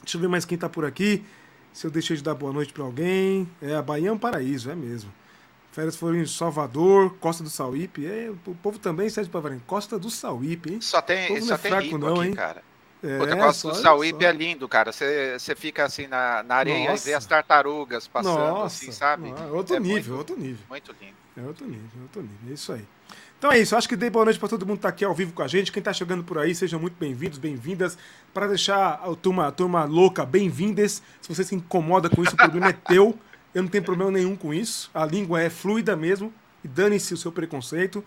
Deixa 0.01 0.17
eu 0.17 0.22
ver 0.22 0.27
mais 0.27 0.43
quem 0.43 0.58
tá 0.58 0.67
por 0.67 0.84
aqui. 0.84 1.24
Se 1.72 1.88
eu 1.88 1.91
deixei 1.91 2.17
de 2.17 2.24
dar 2.24 2.36
boa 2.36 2.51
noite 2.51 2.74
pra 2.74 2.84
alguém. 2.84 3.50
É, 3.62 3.74
a 3.74 3.81
Bahia 3.81 4.10
é 4.10 4.12
um 4.12 4.17
paraíso, 4.17 4.70
é 4.70 4.75
mesmo. 4.75 5.10
Férias 5.72 5.96
foram 5.96 6.17
em 6.17 6.25
Salvador, 6.25 7.15
Costa 7.22 7.46
do 7.46 7.50
Sauípe. 7.50 8.05
É, 8.05 8.29
o 8.29 8.55
povo 8.55 8.77
também, 8.77 9.10
Sérgio 9.10 9.31
Pavarinho. 9.31 9.63
Costa 9.65 9.98
do 9.98 10.10
Sauípe, 10.10 10.74
hein? 10.74 10.81
Só 10.81 11.01
tem, 11.01 11.34
não 11.34 11.48
só 11.48 11.55
é 11.55 11.58
tem 11.58 11.79
rico 11.79 11.98
não, 11.98 12.15
aqui, 12.15 12.27
hein? 12.27 12.34
cara. 12.34 12.62
É, 13.03 13.20
eu 13.20 13.38
gosto 13.38 13.70
do 13.70 13.75
Sauípe, 13.75 14.24
é 14.25 14.31
lindo, 14.31 14.67
cara. 14.67 14.91
Você 14.91 15.55
fica 15.55 15.86
assim 15.86 16.08
na, 16.08 16.43
na 16.43 16.55
areia 16.55 16.91
Nossa. 16.91 17.03
e 17.08 17.12
vê 17.12 17.13
as 17.15 17.25
tartarugas 17.25 18.08
passando, 18.08 18.38
Nossa, 18.38 18.65
assim, 18.84 18.91
sabe? 18.91 19.29
é 19.29 19.46
outro 19.51 19.75
É 19.75 19.79
nível, 19.79 20.15
muito- 20.15 20.31
outro 20.31 20.38
nível. 20.39 20.63
Muito 20.70 20.96
lindo. 21.01 21.13
É 21.38 21.41
outro 21.41 21.65
nível, 21.65 21.89
é 21.98 22.01
outro 22.03 22.22
nível. 22.22 22.38
É 22.50 22.53
isso 22.53 22.74
aí. 22.74 22.86
Então 23.39 23.51
é 23.51 23.58
isso, 23.58 23.75
acho 23.75 23.89
que 23.89 23.96
dei 23.96 24.10
boa 24.12 24.25
noite 24.25 24.38
para 24.39 24.50
todo 24.50 24.65
mundo 24.67 24.77
que 24.77 24.84
tá 24.84 24.89
aqui 24.89 25.03
ao 25.03 25.15
vivo 25.15 25.34
com 25.34 25.41
a 25.41 25.48
gente. 25.48 25.72
Quem 25.72 25.81
tá 25.81 25.91
chegando 25.91 26.24
por 26.24 26.38
aí, 26.38 26.53
sejam 26.53 26.79
muito 26.79 26.93
bem-vindos, 27.00 27.39
bem-vindas. 27.39 27.98
Para 28.31 28.46
deixar 28.48 29.01
a 29.03 29.15
turma, 29.15 29.48
a 29.48 29.51
turma 29.51 29.84
louca, 29.86 30.24
bem-vindas. 30.24 31.01
Se 31.22 31.27
você 31.34 31.43
se 31.43 31.55
incomoda 31.55 32.08
com 32.08 32.22
isso, 32.22 32.34
o 32.36 32.38
problema 32.38 32.67
é 32.70 32.74
teu. 32.74 33.17
Eu 33.55 33.63
não 33.63 33.70
tenho 33.70 33.84
problema 33.84 34.12
nenhum 34.12 34.36
com 34.36 34.53
isso. 34.53 34.91
A 34.93 35.03
língua 35.05 35.41
é 35.41 35.50
fluida 35.50 35.96
mesmo. 35.96 36.31
E 36.63 36.67
dane-se 36.67 37.15
o 37.15 37.17
seu 37.17 37.31
preconceito. 37.31 38.03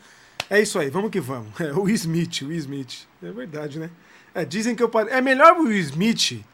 É 0.48 0.60
isso 0.60 0.78
aí, 0.78 0.88
vamos 0.88 1.10
que 1.10 1.18
vamos. 1.20 1.48
É 1.60 1.72
o 1.72 1.88
Smith, 1.88 2.42
o 2.42 2.52
Smith. 2.52 3.08
É 3.20 3.32
verdade, 3.32 3.80
né? 3.80 3.90
É, 4.34 4.44
dizem 4.44 4.74
que 4.74 4.82
eu 4.82 4.88
pare... 4.88 5.10
É 5.10 5.20
melhor 5.20 5.52
o 5.58 5.64
Will 5.64 5.78
Smith 5.78 6.44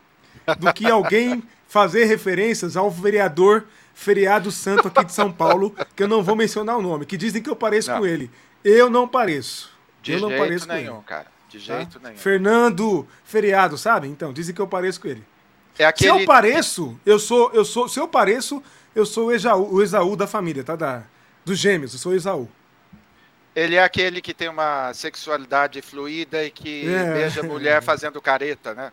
do 0.59 0.73
que 0.73 0.87
alguém 0.87 1.43
fazer 1.67 2.05
referências 2.05 2.77
ao 2.77 2.91
vereador 2.91 3.65
feriado 3.95 4.51
santo 4.51 4.89
aqui 4.89 5.05
de 5.05 5.13
São 5.13 5.31
Paulo, 5.31 5.75
que 5.95 6.03
eu 6.03 6.09
não 6.09 6.23
vou 6.23 6.35
mencionar 6.35 6.77
o 6.77 6.83
nome, 6.83 7.07
que 7.07 7.17
dizem 7.17 7.43
que 7.43 7.51
eu 7.51 7.57
pareço 7.57 7.91
Não. 7.91 7.99
com 7.99 8.07
ele. 8.07 8.31
Eu 8.65 8.89
não 8.91 9.07
pareço. 9.07 9.71
De 10.03 10.13
eu 10.13 10.21
não 10.21 10.31
pareço 10.31 10.67
jeito 10.67 10.67
com 10.67 10.75
nenhum, 10.75 10.97
ele. 10.97 11.05
cara. 11.05 11.27
De 11.49 11.59
tá? 11.59 11.77
jeito 11.77 12.01
nenhum. 12.03 12.17
Fernando 12.17 13.07
Feriado, 13.25 13.77
sabe? 13.77 14.09
Então, 14.09 14.33
dizem 14.33 14.55
que 14.55 14.61
eu 14.61 14.67
pareço 14.67 15.01
com 15.01 15.09
ele. 15.09 15.25
É 15.79 15.85
aquele... 15.85 16.11
Se 16.13 16.21
eu 16.21 16.27
pareço, 16.27 17.01
eu 17.05 17.19
sou, 17.19 17.51
eu 17.53 17.65
sou, 17.65 17.89
se 17.89 18.01
eu 18.01 18.09
pareço, 18.09 18.63
eu 18.95 19.07
sou 19.07 19.29
o 19.29 19.33
Esaú, 19.33 19.75
o 19.75 19.83
Esaú 19.83 20.17
da 20.17 20.27
família, 20.27 20.65
tá? 20.65 20.77
Da, 20.77 21.05
dos 21.45 21.59
gêmeos, 21.59 21.93
eu 21.93 21.99
sou 21.99 22.13
o 22.13 22.15
Esaú. 22.15 22.49
Ele 23.61 23.77
é 23.77 23.83
aquele 23.83 24.23
que 24.23 24.33
tem 24.33 24.49
uma 24.49 24.95
sexualidade 24.95 25.83
fluida 25.83 26.43
e 26.43 26.51
que 26.51 26.89
é. 26.89 27.13
beija 27.13 27.43
a 27.43 27.45
mulher 27.45 27.83
fazendo 27.85 28.19
careta, 28.19 28.75
né? 28.75 28.91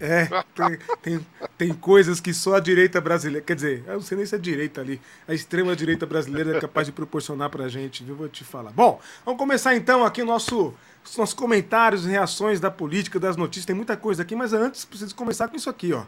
É, 0.00 0.24
tem, 0.54 0.78
tem, 1.02 1.26
tem, 1.58 1.74
coisas 1.74 2.18
que 2.18 2.32
só 2.32 2.54
a 2.54 2.60
direita 2.60 2.98
brasileira, 2.98 3.44
quer 3.44 3.54
dizer, 3.54 3.84
eu 3.86 3.94
não 3.94 4.00
sei 4.00 4.16
nem 4.16 4.26
se 4.26 4.34
é 4.34 4.38
direita 4.38 4.80
ali, 4.80 4.98
a 5.28 5.34
extrema 5.34 5.76
direita 5.76 6.06
brasileira 6.06 6.56
é 6.56 6.60
capaz 6.60 6.86
de 6.86 6.92
proporcionar 6.92 7.50
pra 7.50 7.68
gente, 7.68 8.02
viu? 8.02 8.16
Vou 8.16 8.28
te 8.28 8.42
falar. 8.42 8.72
Bom, 8.72 8.98
vamos 9.22 9.38
começar 9.38 9.76
então 9.76 10.02
aqui 10.02 10.22
o 10.22 10.26
nosso, 10.26 10.74
os 11.04 11.16
nossos 11.16 11.34
comentários, 11.34 12.06
reações 12.06 12.58
da 12.58 12.70
política, 12.70 13.20
das 13.20 13.36
notícias, 13.36 13.66
tem 13.66 13.76
muita 13.76 13.98
coisa 13.98 14.22
aqui, 14.22 14.34
mas 14.34 14.54
antes 14.54 14.86
preciso 14.86 15.14
começar 15.14 15.46
com 15.46 15.56
isso 15.56 15.68
aqui, 15.68 15.92
ó. 15.92 16.04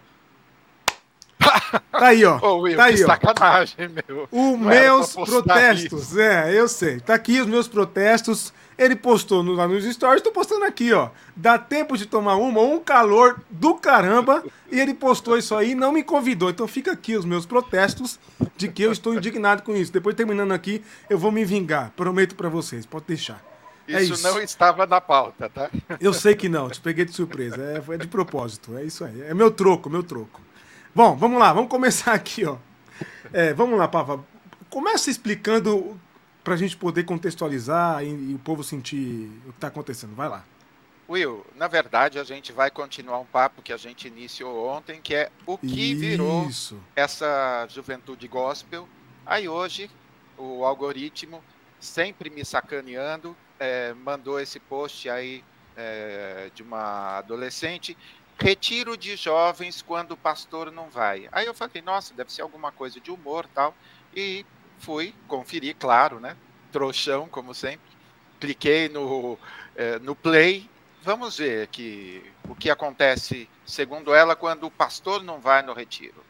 Tá 1.90 2.08
aí, 2.08 2.24
ó. 2.24 2.38
Ô, 2.42 2.58
Will, 2.60 2.76
tá 2.76 2.84
aí, 2.84 3.02
ó. 3.02 3.06
sacanagem, 3.06 3.88
meu. 3.88 4.28
Os 4.30 4.58
meus 4.58 5.14
protestos. 5.14 6.02
Isso. 6.10 6.20
É, 6.20 6.52
eu 6.52 6.68
sei. 6.68 7.00
Tá 7.00 7.14
aqui 7.14 7.40
os 7.40 7.46
meus 7.46 7.68
protestos. 7.68 8.52
Ele 8.78 8.94
postou 8.94 9.42
no, 9.42 9.52
lá 9.54 9.66
nos 9.66 9.84
stories, 9.84 10.22
tô 10.22 10.30
postando 10.30 10.64
aqui, 10.64 10.92
ó. 10.92 11.08
Dá 11.34 11.58
tempo 11.58 11.96
de 11.96 12.04
tomar 12.04 12.36
uma, 12.36 12.60
um 12.60 12.78
calor 12.78 13.40
do 13.48 13.74
caramba. 13.74 14.44
E 14.70 14.78
ele 14.78 14.92
postou 14.92 15.38
isso 15.38 15.54
aí 15.54 15.70
e 15.70 15.74
não 15.74 15.92
me 15.92 16.02
convidou. 16.02 16.50
Então 16.50 16.68
fica 16.68 16.92
aqui 16.92 17.16
os 17.16 17.24
meus 17.24 17.46
protestos 17.46 18.18
de 18.56 18.68
que 18.68 18.82
eu 18.82 18.92
estou 18.92 19.14
indignado 19.14 19.62
com 19.62 19.74
isso. 19.74 19.92
Depois, 19.92 20.14
terminando 20.14 20.52
aqui, 20.52 20.82
eu 21.08 21.18
vou 21.18 21.32
me 21.32 21.44
vingar. 21.44 21.92
Prometo 21.96 22.34
para 22.34 22.48
vocês. 22.48 22.84
Pode 22.84 23.06
deixar. 23.06 23.42
Isso, 23.88 23.96
é 23.96 24.02
isso, 24.02 24.22
não 24.22 24.40
estava 24.40 24.84
na 24.84 25.00
pauta, 25.00 25.48
tá? 25.48 25.70
Eu 26.00 26.12
sei 26.12 26.34
que 26.34 26.48
não, 26.48 26.68
te 26.68 26.80
peguei 26.80 27.04
de 27.04 27.12
surpresa. 27.12 27.62
É, 27.62 27.80
foi 27.80 27.96
de 27.96 28.08
propósito. 28.08 28.76
É 28.76 28.82
isso 28.84 29.04
aí. 29.04 29.22
É 29.22 29.32
meu 29.32 29.50
troco, 29.50 29.88
meu 29.88 30.02
troco. 30.02 30.40
Bom, 30.96 31.14
vamos 31.14 31.38
lá, 31.38 31.52
vamos 31.52 31.68
começar 31.68 32.14
aqui, 32.16 32.46
ó. 32.46 32.56
É, 33.30 33.52
vamos 33.52 33.78
lá, 33.78 33.86
Pava. 33.86 34.24
Começa 34.70 35.10
explicando 35.10 36.00
para 36.42 36.54
a 36.54 36.56
gente 36.56 36.74
poder 36.74 37.04
contextualizar 37.04 38.02
e, 38.02 38.08
e, 38.08 38.34
o 38.34 38.38
povo 38.38 38.64
sentir 38.64 39.30
o 39.44 39.50
que 39.50 39.58
está 39.58 39.66
acontecendo. 39.66 40.14
Vai 40.14 40.30
lá. 40.30 40.42
Will, 41.06 41.44
na 41.54 41.68
verdade 41.68 42.18
a 42.18 42.24
gente 42.24 42.50
vai 42.50 42.70
continuar 42.70 43.18
um 43.18 43.26
papo 43.26 43.60
que 43.60 43.74
a 43.74 43.76
gente 43.76 44.08
iniciou 44.08 44.70
ontem, 44.70 44.98
que 45.02 45.14
é 45.14 45.30
o 45.44 45.58
que 45.58 45.92
Isso. 45.92 46.00
virou 46.00 46.48
essa 46.96 47.66
juventude 47.68 48.26
gospel. 48.26 48.88
Aí 49.26 49.46
hoje 49.46 49.90
o 50.38 50.64
algoritmo, 50.64 51.44
sempre 51.78 52.30
me 52.30 52.42
sacaneando, 52.42 53.36
é, 53.60 53.92
mandou 53.92 54.40
esse 54.40 54.58
post 54.58 55.10
aí 55.10 55.44
é, 55.76 56.50
de 56.54 56.62
uma 56.62 57.18
adolescente 57.18 57.94
retiro 58.38 58.96
de 58.96 59.16
jovens 59.16 59.82
quando 59.82 60.12
o 60.12 60.16
pastor 60.16 60.70
não 60.70 60.88
vai. 60.88 61.28
Aí 61.32 61.46
eu 61.46 61.54
falei, 61.54 61.82
nossa, 61.82 62.14
deve 62.14 62.32
ser 62.32 62.42
alguma 62.42 62.70
coisa 62.70 63.00
de 63.00 63.10
humor 63.10 63.46
tal. 63.54 63.74
E 64.14 64.44
fui 64.78 65.14
conferir, 65.26 65.76
claro, 65.76 66.20
né? 66.20 66.36
Trouxão, 66.70 67.28
como 67.28 67.54
sempre. 67.54 67.86
Cliquei 68.38 68.88
no, 68.88 69.38
eh, 69.74 69.98
no 70.00 70.14
play. 70.14 70.68
Vamos 71.02 71.38
ver 71.38 71.68
que, 71.68 72.22
o 72.48 72.54
que 72.54 72.68
acontece, 72.68 73.48
segundo 73.64 74.14
ela, 74.14 74.36
quando 74.36 74.66
o 74.66 74.70
pastor 74.70 75.22
não 75.22 75.40
vai 75.40 75.62
no 75.62 75.72
retiro. 75.72 76.24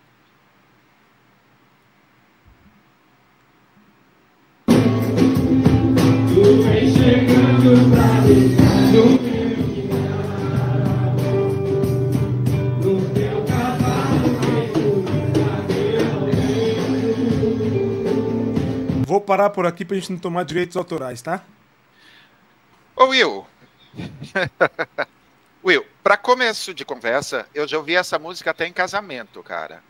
Parar 19.26 19.50
por 19.50 19.66
aqui 19.66 19.84
pra 19.84 19.96
gente 19.96 20.12
não 20.12 20.18
tomar 20.18 20.44
direitos 20.44 20.76
autorais, 20.76 21.20
tá? 21.20 21.42
Ô 22.94 23.06
Will. 23.06 23.46
Will, 25.64 25.84
para 26.02 26.16
começo 26.16 26.72
de 26.72 26.84
conversa, 26.84 27.46
eu 27.54 27.66
já 27.66 27.76
ouvi 27.76 27.96
essa 27.96 28.18
música 28.18 28.52
até 28.52 28.66
em 28.66 28.72
casamento, 28.72 29.42
cara. 29.42 29.82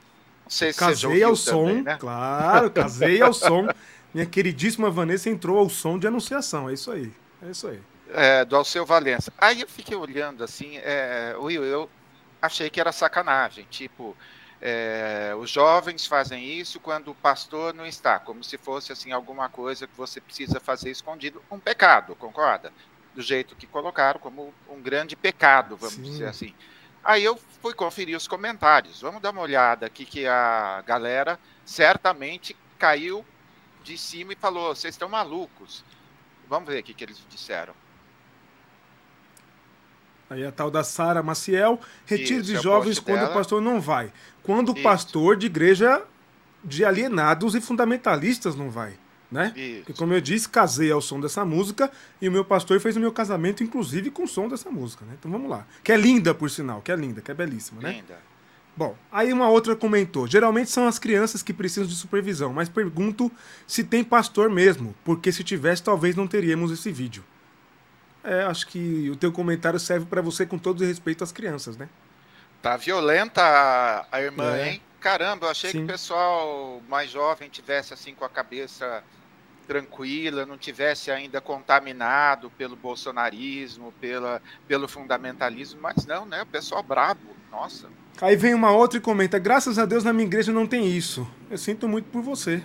Não 0.44 0.50
sei 0.50 0.72
se 0.72 0.78
casei 0.78 1.22
ao 1.22 1.36
som, 1.36 1.82
né? 1.82 1.96
claro, 2.00 2.70
casei 2.70 3.20
ao 3.20 3.32
som. 3.32 3.68
Minha 4.14 4.26
queridíssima 4.26 4.90
Vanessa 4.90 5.28
entrou 5.28 5.58
ao 5.58 5.68
som 5.68 5.98
de 5.98 6.06
anunciação, 6.06 6.70
é 6.70 6.72
isso 6.72 6.90
aí. 6.90 7.12
É 7.42 7.50
isso 7.50 7.68
aí. 7.68 7.80
É, 8.14 8.44
do 8.44 8.56
Alceu 8.56 8.86
Valença. 8.86 9.32
Aí 9.36 9.60
eu 9.60 9.68
fiquei 9.68 9.96
olhando 9.96 10.42
assim, 10.42 10.78
é, 10.78 11.34
Will, 11.38 11.64
eu 11.64 11.90
achei 12.40 12.70
que 12.70 12.80
era 12.80 12.92
sacanagem, 12.92 13.66
tipo, 13.70 14.16
é, 14.60 15.34
os 15.38 15.50
jovens 15.50 16.06
fazem 16.06 16.44
isso 16.44 16.80
quando 16.80 17.10
o 17.10 17.14
pastor 17.14 17.74
não 17.74 17.86
está, 17.86 18.18
como 18.18 18.42
se 18.42 18.56
fosse 18.56 18.92
assim 18.92 19.12
alguma 19.12 19.48
coisa 19.48 19.86
que 19.86 19.96
você 19.96 20.20
precisa 20.20 20.58
fazer 20.58 20.90
escondido, 20.90 21.42
um 21.50 21.58
pecado, 21.58 22.16
concorda? 22.16 22.72
Do 23.14 23.22
jeito 23.22 23.54
que 23.54 23.66
colocaram 23.66 24.18
como 24.20 24.52
um 24.68 24.80
grande 24.80 25.16
pecado, 25.16 25.76
vamos 25.76 25.96
Sim. 25.96 26.02
dizer 26.02 26.26
assim. 26.26 26.54
Aí 27.04 27.22
eu 27.22 27.38
fui 27.62 27.72
conferir 27.72 28.16
os 28.16 28.26
comentários. 28.26 29.00
Vamos 29.00 29.22
dar 29.22 29.30
uma 29.30 29.40
olhada 29.40 29.86
aqui 29.86 30.04
que 30.04 30.26
a 30.26 30.82
galera 30.84 31.38
certamente 31.64 32.56
caiu 32.78 33.24
de 33.82 33.96
cima 33.96 34.32
e 34.32 34.36
falou: 34.36 34.74
vocês 34.74 34.94
estão 34.94 35.08
malucos. 35.08 35.84
Vamos 36.48 36.68
ver 36.68 36.80
o 36.80 36.82
que 36.82 37.04
eles 37.04 37.22
disseram. 37.30 37.74
Aí 40.28 40.44
a 40.44 40.50
tal 40.50 40.70
da 40.70 40.82
Sara 40.82 41.22
Maciel, 41.22 41.80
retiro 42.04 42.40
Isso, 42.40 42.52
de 42.52 42.56
jovens 42.60 42.98
quando 42.98 43.20
dela. 43.20 43.30
o 43.30 43.34
pastor 43.34 43.62
não 43.62 43.80
vai. 43.80 44.12
Quando 44.46 44.70
o 44.70 44.82
pastor 44.82 45.36
de 45.36 45.46
igreja 45.46 46.02
de 46.64 46.84
alienados 46.84 47.54
e 47.54 47.60
fundamentalistas 47.60 48.54
não 48.56 48.70
vai. 48.70 48.94
Né? 49.30 49.52
Porque, 49.78 49.92
como 49.92 50.14
eu 50.14 50.20
disse, 50.20 50.48
casei 50.48 50.90
ao 50.90 51.00
som 51.00 51.20
dessa 51.20 51.44
música 51.44 51.90
e 52.22 52.28
o 52.28 52.32
meu 52.32 52.44
pastor 52.44 52.78
fez 52.78 52.96
o 52.96 53.00
meu 53.00 53.10
casamento, 53.10 53.62
inclusive, 53.62 54.10
com 54.10 54.22
o 54.22 54.28
som 54.28 54.48
dessa 54.48 54.70
música. 54.70 55.04
Né? 55.04 55.14
Então 55.18 55.30
vamos 55.30 55.50
lá. 55.50 55.66
Que 55.82 55.90
é 55.90 55.96
linda, 55.96 56.32
por 56.32 56.48
sinal, 56.48 56.80
que 56.80 56.92
é 56.92 56.96
linda, 56.96 57.20
que 57.20 57.30
é 57.30 57.34
belíssima, 57.34 57.82
né? 57.82 57.92
Linda. 57.92 58.18
Bom, 58.76 58.94
aí 59.10 59.32
uma 59.32 59.48
outra 59.48 59.74
comentou: 59.74 60.28
geralmente 60.28 60.70
são 60.70 60.86
as 60.86 60.98
crianças 60.98 61.42
que 61.42 61.52
precisam 61.52 61.88
de 61.88 61.96
supervisão, 61.96 62.52
mas 62.52 62.68
pergunto 62.68 63.32
se 63.66 63.82
tem 63.82 64.04
pastor 64.04 64.48
mesmo, 64.48 64.94
porque 65.04 65.32
se 65.32 65.42
tivesse, 65.42 65.82
talvez 65.82 66.14
não 66.14 66.26
teríamos 66.26 66.70
esse 66.70 66.92
vídeo. 66.92 67.24
É, 68.22 68.42
acho 68.42 68.66
que 68.66 69.08
o 69.10 69.16
teu 69.16 69.32
comentário 69.32 69.78
serve 69.80 70.06
para 70.06 70.20
você 70.20 70.44
com 70.44 70.58
todo 70.58 70.84
respeito 70.84 71.24
às 71.24 71.32
crianças, 71.32 71.76
né? 71.76 71.88
Tá 72.62 72.76
violenta 72.76 73.42
a, 73.42 74.06
a 74.10 74.20
irmã, 74.20 74.56
é. 74.56 74.70
hein? 74.70 74.82
Caramba, 75.00 75.46
eu 75.46 75.50
achei 75.50 75.70
Sim. 75.70 75.78
que 75.78 75.84
o 75.84 75.86
pessoal 75.86 76.82
mais 76.88 77.10
jovem 77.10 77.48
tivesse 77.48 77.94
assim 77.94 78.14
com 78.14 78.24
a 78.24 78.28
cabeça 78.28 79.04
tranquila, 79.66 80.46
não 80.46 80.56
tivesse 80.56 81.10
ainda 81.10 81.40
contaminado 81.40 82.50
pelo 82.50 82.76
bolsonarismo, 82.76 83.92
pela, 84.00 84.40
pelo 84.66 84.88
fundamentalismo, 84.88 85.80
mas 85.80 86.06
não, 86.06 86.24
né? 86.24 86.42
O 86.42 86.46
pessoal 86.46 86.82
brabo, 86.82 87.36
nossa. 87.50 87.88
Aí 88.20 88.36
vem 88.36 88.54
uma 88.54 88.70
outra 88.70 88.98
e 88.98 89.00
comenta: 89.00 89.38
graças 89.38 89.78
a 89.78 89.84
Deus 89.84 90.04
na 90.04 90.12
minha 90.12 90.26
igreja 90.26 90.52
não 90.52 90.66
tem 90.66 90.86
isso. 90.86 91.28
Eu 91.50 91.58
sinto 91.58 91.88
muito 91.88 92.06
por 92.06 92.22
você. 92.22 92.62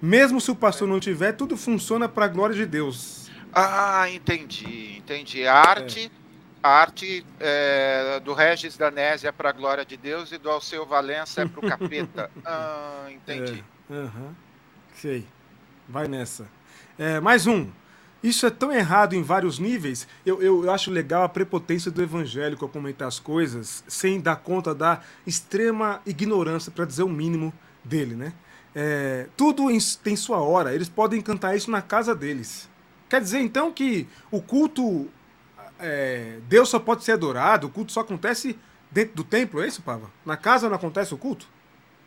Mesmo 0.00 0.40
se 0.40 0.50
o 0.50 0.56
pastor 0.56 0.86
não 0.86 1.00
tiver, 1.00 1.32
tudo 1.32 1.56
funciona 1.56 2.08
para 2.08 2.26
a 2.26 2.28
glória 2.28 2.54
de 2.54 2.66
Deus. 2.66 3.30
Ah, 3.52 4.08
entendi, 4.10 4.98
entendi. 4.98 5.46
A 5.46 5.54
arte, 5.54 6.06
é. 6.12 6.25
A 6.66 6.80
arte 6.80 7.24
é, 7.38 8.20
do 8.24 8.32
Regis 8.32 8.76
Danésia 8.76 9.28
é 9.28 9.32
para 9.32 9.50
a 9.50 9.52
glória 9.52 9.84
de 9.84 9.96
Deus 9.96 10.32
e 10.32 10.38
do 10.38 10.50
Alceu 10.50 10.84
Valença 10.84 11.42
é 11.42 11.46
para 11.46 11.64
o 11.64 11.68
capeta. 11.68 12.28
ah, 12.44 13.06
entendi. 13.08 13.64
É, 13.88 13.94
uhum. 13.94 14.34
Sei. 14.94 15.24
Vai 15.88 16.08
nessa. 16.08 16.48
É, 16.98 17.20
mais 17.20 17.46
um. 17.46 17.70
Isso 18.20 18.44
é 18.44 18.50
tão 18.50 18.72
errado 18.72 19.14
em 19.14 19.22
vários 19.22 19.60
níveis. 19.60 20.08
Eu, 20.24 20.42
eu, 20.42 20.64
eu, 20.64 20.72
acho 20.72 20.90
legal 20.90 21.22
a 21.22 21.28
prepotência 21.28 21.88
do 21.88 22.02
evangélico 22.02 22.64
a 22.64 22.68
comentar 22.68 23.06
as 23.06 23.20
coisas 23.20 23.84
sem 23.86 24.20
dar 24.20 24.36
conta 24.36 24.74
da 24.74 25.00
extrema 25.24 26.00
ignorância, 26.04 26.72
para 26.72 26.84
dizer 26.84 27.04
o 27.04 27.08
mínimo 27.08 27.54
dele, 27.84 28.16
né? 28.16 28.32
É, 28.74 29.28
tudo 29.36 29.70
em, 29.70 29.78
tem 30.02 30.16
sua 30.16 30.40
hora. 30.40 30.74
Eles 30.74 30.88
podem 30.88 31.22
cantar 31.22 31.56
isso 31.56 31.70
na 31.70 31.80
casa 31.80 32.12
deles. 32.12 32.68
Quer 33.08 33.20
dizer 33.20 33.38
então 33.38 33.70
que 33.70 34.08
o 34.30 34.42
culto. 34.42 35.08
É, 35.78 36.38
Deus 36.42 36.68
só 36.68 36.78
pode 36.78 37.04
ser 37.04 37.12
adorado, 37.12 37.66
o 37.66 37.70
culto 37.70 37.92
só 37.92 38.00
acontece 38.00 38.58
dentro 38.90 39.14
do 39.14 39.24
templo, 39.24 39.62
é 39.62 39.66
isso, 39.66 39.82
Pava? 39.82 40.10
Na 40.24 40.36
casa 40.36 40.68
não 40.68 40.76
acontece 40.76 41.12
o 41.12 41.18
culto? 41.18 41.46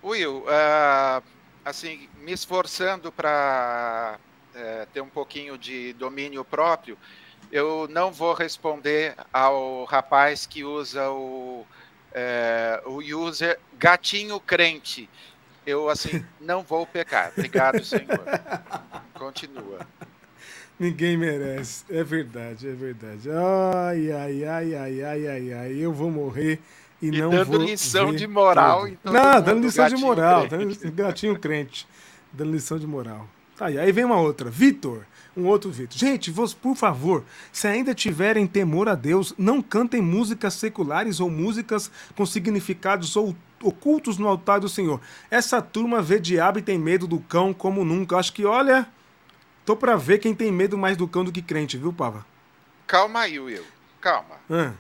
Will, 0.04 0.40
uh, 0.40 1.24
assim, 1.64 2.10
me 2.22 2.32
esforçando 2.32 3.12
para 3.12 4.18
uh, 4.56 4.88
ter 4.94 5.02
um 5.02 5.10
pouquinho 5.10 5.58
de 5.58 5.94
domínio 5.94 6.44
próprio, 6.44 6.98
eu 7.52 7.88
não 7.90 8.12
vou 8.12 8.34
responder 8.34 9.16
ao 9.34 9.84
rapaz 9.86 10.46
que 10.46 10.64
usa 10.64 11.10
o, 11.10 11.66
uh, 11.66 12.90
o 12.90 12.98
user 13.00 13.60
gatinho 13.78 14.40
crente. 14.40 15.10
Eu, 15.66 15.90
assim, 15.90 16.26
não 16.40 16.64
vou 16.64 16.86
pecar. 16.86 17.32
Obrigado, 17.36 17.84
Senhor. 17.84 18.24
Continua. 19.14 19.86
Ninguém 20.80 21.18
merece. 21.18 21.84
É 21.90 22.04
verdade, 22.04 22.68
é 22.68 22.72
verdade. 22.72 23.30
Ai, 23.30 24.12
ai, 24.12 24.46
ai, 24.46 24.76
ai, 24.76 25.04
ai, 25.04 25.28
ai, 25.28 25.54
ai. 25.54 25.74
Eu 25.74 25.92
vou 25.92 26.10
morrer 26.10 26.60
e, 27.02 27.08
e 27.08 27.12
não 27.12 27.30
dando 27.32 27.46
vou. 27.46 27.62
lição 27.62 28.16
de 28.16 28.26
moral. 28.26 28.88
Então, 28.88 29.12
não, 29.12 29.42
dando 29.42 29.62
lição 29.62 29.88
de 29.90 29.98
moral. 29.98 30.48
Crente. 30.48 30.92
Gatinho 30.92 31.38
crente. 31.38 31.86
Dando 32.32 32.52
lição 32.52 32.80
de 32.80 32.88
moral. 32.88 33.28
Tá, 33.58 33.66
aí, 33.66 33.78
aí 33.78 33.92
vem 33.92 34.06
uma 34.06 34.22
outra. 34.22 34.50
Vitor. 34.50 35.04
Um 35.36 35.46
outro 35.46 35.70
Vitor. 35.70 35.98
Gente, 35.98 36.32
vos, 36.32 36.54
por 36.54 36.76
favor, 36.76 37.24
se 37.52 37.68
ainda 37.68 37.94
tiverem 37.94 38.48
temor 38.48 38.88
a 38.88 38.96
Deus, 38.96 39.34
não 39.38 39.62
cantem 39.62 40.02
músicas 40.02 40.54
seculares 40.54 41.20
ou 41.20 41.30
músicas 41.30 41.92
com 42.16 42.26
significados 42.26 43.16
ou 43.16 43.36
ocultos 43.62 44.18
no 44.18 44.28
altar 44.28 44.62
do 44.62 44.70
Senhor. 44.70 45.00
Essa 45.30 45.62
turma 45.62 46.02
vê 46.02 46.20
diabo 46.20 46.60
e 46.60 46.62
tem 46.62 46.78
medo 46.78 47.06
do 47.06 47.20
cão 47.20 47.54
como 47.54 47.84
nunca. 47.84 48.18
Acho 48.18 48.34
que, 48.34 48.46
olha, 48.46 48.88
tô 49.70 49.76
pra 49.76 49.96
ver 49.96 50.18
quem 50.18 50.34
tem 50.34 50.52
medo 50.52 50.76
mais 50.76 50.98
do 50.98 51.08
cão 51.08 51.24
do 51.24 51.32
que 51.32 51.44
crente, 51.44 51.78
viu, 51.78 51.94
Pava? 51.94 52.26
Calma 52.88 53.20
aí, 53.20 53.40
Will. 53.40 53.64
Calma. 54.02 54.38
Ah. 54.50 54.74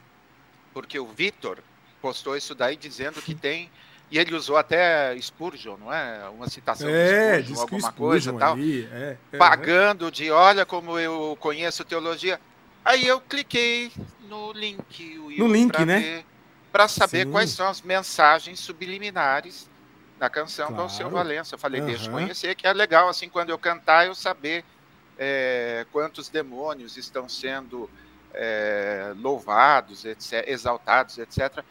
Porque 0.74 1.00
o 1.00 1.05
Vitor 1.05 1.60
postou 2.01 2.36
isso 2.36 2.55
daí 2.55 2.75
dizendo 2.75 3.22
que 3.22 3.36
tem 3.36 3.69
e 4.10 4.17
ele 4.17 4.34
usou 4.34 4.58
até 4.58 5.15
Spurgeon, 5.22 5.77
não 5.77 5.93
é? 5.93 6.27
Uma 6.29 6.50
citação 6.50 6.89
é, 6.89 7.38
de 7.38 7.53
Spurgeon, 7.53 7.62
alguma 7.62 7.91
coisa 7.91 8.34
tal. 8.34 8.58
é, 8.58 9.15
é, 9.31 9.38
pagando 9.38 10.10
de 10.10 10.31
olha 10.31 10.65
como 10.65 10.98
eu 10.98 11.38
conheço 11.39 11.86
teologia. 11.86 12.41
Aí 12.84 13.05
eu 13.05 13.22
cliquei 13.22 13.91
no 14.27 14.51
link, 14.53 15.19
Will, 15.19 15.38
no 15.38 15.53
link, 15.53 15.86
né? 15.86 16.24
Para 16.72 16.88
saber 16.88 17.25
Sim. 17.25 17.31
quais 17.31 17.51
são 17.51 17.67
as 17.67 17.84
mensagens 17.84 18.60
subliminares 18.60 19.69
da 20.17 20.31
canção 20.31 20.65
claro. 20.65 20.77
do 20.77 20.81
Alceu 20.81 21.12
Valença. 21.12 21.53
Eu 21.53 21.60
falei, 21.60 21.79
uhum. 21.79 21.88
deixa 21.88 22.08
eu 22.08 22.12
conhecer, 22.12 22.55
que 22.55 22.65
é 22.65 22.74
legal, 22.74 23.08
assim, 23.08 23.29
quando 23.29 23.51
eu 23.51 23.58
cantar, 23.60 24.08
eu 24.08 24.15
saber 24.15 24.65
é, 25.20 25.86
quantos 25.92 26.30
demônios 26.30 26.96
estão 26.96 27.28
sendo 27.28 27.90
é, 28.34 29.14
louvados, 29.18 30.06
etc., 30.06 30.46
exaltados, 30.48 31.18
etc. 31.18 31.62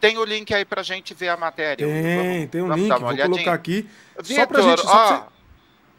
Tem 0.00 0.16
o 0.16 0.24
link 0.24 0.54
aí 0.54 0.64
pra 0.64 0.84
gente 0.84 1.12
ver 1.12 1.30
a 1.30 1.36
matéria. 1.36 1.84
Tem, 1.84 2.16
vamos, 2.16 2.50
tem 2.50 2.62
um 2.62 2.72
link, 2.72 2.88
vou 2.88 3.08
olhadinha. 3.08 3.28
colocar 3.28 3.54
aqui. 3.54 3.88
Vitor, 4.22 4.36
só 4.36 4.46
pra 4.46 4.62
gente. 4.62 4.80
Só 4.82 4.88
ó, 4.88 5.06
você... 5.08 5.24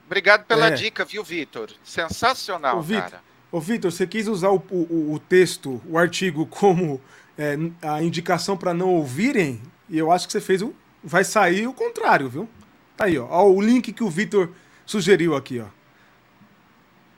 Obrigado 0.06 0.46
pela 0.46 0.68
é. 0.68 0.72
dica, 0.72 1.04
viu, 1.04 1.22
Vitor? 1.24 1.70
Sensacional, 1.84 2.78
Ô, 2.78 2.82
Victor, 2.82 3.12
cara. 3.12 3.24
Ô, 3.52 3.60
Vitor, 3.60 3.92
você 3.92 4.08
quis 4.08 4.28
usar 4.30 4.50
o, 4.52 4.64
o, 4.72 5.14
o 5.14 5.20
texto, 5.20 5.82
o 5.86 5.98
artigo, 5.98 6.46
como 6.48 7.02
é, 7.38 7.58
a 7.82 8.02
indicação 8.02 8.56
para 8.56 8.74
não 8.74 8.90
ouvirem, 8.90 9.62
e 9.90 9.98
eu 9.98 10.10
acho 10.10 10.26
que 10.26 10.32
você 10.32 10.42
fez 10.42 10.62
o. 10.62 10.74
Vai 11.04 11.24
sair 11.24 11.68
o 11.68 11.74
contrário, 11.74 12.30
viu? 12.30 12.50
Tá 12.96 13.06
aí, 13.06 13.18
ó. 13.18 13.28
ó 13.30 13.50
o 13.50 13.62
link 13.62 13.92
que 13.92 14.04
o 14.04 14.10
Vitor 14.10 14.52
sugeriu 14.86 15.36
aqui, 15.36 15.60
ó. 15.60 15.77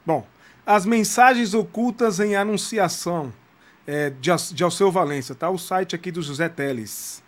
Bom, 0.09 0.25
as 0.65 0.87
mensagens 0.87 1.53
ocultas 1.53 2.19
em 2.19 2.35
anunciação 2.35 3.31
é, 3.85 4.09
de, 4.09 4.31
de 4.51 4.63
Alceu 4.63 4.91
Valença, 4.91 5.35
tá? 5.35 5.51
O 5.51 5.59
site 5.59 5.95
aqui 5.95 6.11
do 6.11 6.19
José 6.19 6.49
Teles. 6.49 7.21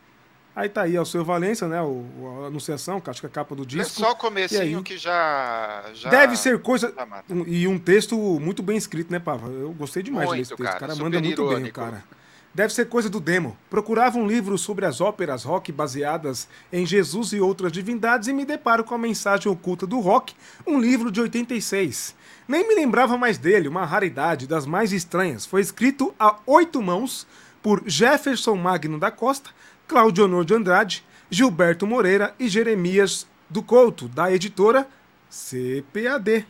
Aí 0.56 0.68
tá 0.68 0.82
aí 0.82 0.98
Alceu 0.98 1.24
Valença, 1.24 1.68
né? 1.68 1.80
O, 1.80 2.42
a 2.44 2.48
anunciação, 2.48 3.00
acho 3.06 3.20
que 3.20 3.28
é 3.28 3.30
a 3.30 3.32
capa 3.32 3.54
do 3.54 3.68
disco. 3.68 4.02
É 4.02 4.06
só 4.06 4.14
o 4.14 4.16
comecinho 4.16 4.80
aí, 4.80 4.84
que 4.84 4.98
já, 4.98 5.92
já. 5.94 6.10
Deve 6.10 6.36
ser 6.36 6.60
coisa. 6.60 6.92
Um, 7.30 7.44
e 7.46 7.68
um 7.68 7.78
texto 7.78 8.18
muito 8.40 8.64
bem 8.64 8.78
escrito, 8.78 9.12
né, 9.12 9.20
Pava? 9.20 9.48
Eu 9.48 9.72
gostei 9.74 10.02
demais 10.02 10.28
muito, 10.28 10.38
de 10.38 10.40
ler 10.40 10.42
esse 10.42 10.56
texto. 10.56 10.64
Cara, 10.64 10.78
o 10.78 10.80
cara 10.80 10.96
manda 10.96 11.20
muito 11.20 11.40
irônico. 11.40 11.62
bem, 11.62 11.70
o 11.70 11.74
cara. 11.74 12.04
Deve 12.52 12.74
ser 12.74 12.90
coisa 12.90 13.12
do 13.12 13.20
demo. 13.20 13.56
Procurava 13.70 14.18
um 14.18 14.28
livro 14.28 14.58
sobre 14.58 14.88
as 14.88 15.00
óperas 15.00 15.44
rock 15.44 15.72
baseadas 15.72 16.48
em 16.74 16.84
Jesus 16.84 17.32
e 17.32 17.40
outras 17.40 17.72
divindades 17.72 18.28
e 18.28 18.34
me 18.34 18.44
deparo 18.44 18.84
com 18.84 18.96
a 18.96 18.98
mensagem 18.98 19.52
oculta 19.52 19.86
do 19.86 20.00
rock, 20.00 20.34
um 20.66 20.80
livro 20.80 21.12
de 21.12 21.22
86. 21.22 22.20
Nem 22.48 22.68
me 22.68 22.76
lembrava 22.76 23.18
mais 23.18 23.38
dele, 23.38 23.68
uma 23.68 23.86
raridade 23.86 24.48
das 24.48 24.66
mais 24.66 24.92
estranhas. 24.92 25.46
Foi 25.46 25.62
escrito 25.62 26.14
a 26.20 26.38
oito 26.46 26.82
mãos 26.82 27.28
por 27.62 27.84
Jefferson 27.86 28.56
Magno 28.56 29.00
da 29.00 29.12
Costa, 29.12 29.52
Claudio 29.88 30.26
Honor 30.26 30.46
de 30.46 30.54
Andrade, 30.54 31.06
Gilberto 31.30 31.88
Moreira 31.88 32.34
e 32.40 32.48
Jeremias 32.48 33.28
do 33.50 33.62
Couto, 33.62 34.08
da 34.08 34.32
editora 34.32 34.88
CPAD. 35.30 36.46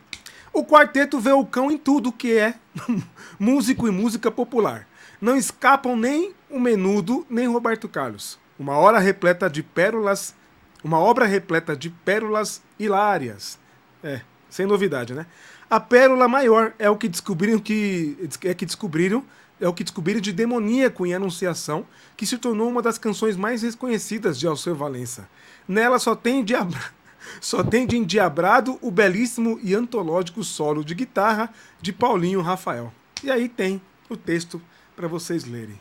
O 0.54 0.66
quarteto 0.66 1.20
vê 1.20 1.32
o 1.32 1.46
cão 1.46 1.72
em 1.72 1.78
tudo 1.78 2.12
que 2.12 2.38
é 2.38 2.56
músico 3.40 3.88
e 3.88 3.92
música 3.92 4.32
popular 4.32 4.88
não 5.22 5.38
escapam 5.38 5.96
nem 5.96 6.34
o 6.50 6.60
Menudo 6.60 7.26
nem 7.30 7.48
Roberto 7.48 7.88
Carlos. 7.88 8.40
Uma 8.58 8.76
hora 8.78 8.98
repleta 8.98 9.50
de 9.50 9.62
pérolas, 9.62 10.36
uma 10.84 11.00
obra 11.00 11.26
repleta 11.26 11.76
de 11.76 11.92
pérolas 11.92 12.62
hilárias. 12.80 13.60
É, 14.04 14.22
sem 14.50 14.66
novidade, 14.66 15.14
né? 15.14 15.28
A 15.72 15.80
pérola 15.80 16.28
maior 16.28 16.74
é 16.78 16.90
o 16.90 16.98
que 16.98 17.08
descobriram 17.08 17.58
que 17.58 18.18
é 18.44 18.54
que 18.54 18.66
descobriram 18.66 19.24
é 19.58 19.66
o 19.70 19.74
que 19.74 19.86
descobriram 19.86 20.20
de 20.20 20.34
demoníaco 20.34 21.06
em 21.06 21.14
Anunciação, 21.14 21.88
que 22.18 22.26
se 22.26 22.38
tornou 22.38 22.68
uma 22.68 22.82
das 22.82 22.98
canções 22.98 23.38
mais 23.38 23.62
reconhecidas 23.62 24.38
de 24.38 24.46
Alceu 24.46 24.76
Valença. 24.76 25.30
Nela 25.66 25.98
só 25.98 26.14
tem 26.14 26.44
diabra... 26.44 26.78
só 27.40 27.64
tem 27.64 27.88
de 27.88 27.96
endiabrado 27.96 28.78
o 28.82 28.92
belíssimo 28.92 29.62
e 29.64 29.74
antológico 29.74 30.44
solo 30.44 30.84
de 30.84 30.94
guitarra 30.94 31.54
de 31.82 31.94
Paulinho 31.94 32.42
Rafael. 32.42 32.92
E 33.24 33.32
aí 33.32 33.48
tem 33.48 33.82
o 34.10 34.18
texto 34.18 34.62
para 34.94 35.08
vocês 35.08 35.46
lerem. 35.46 35.80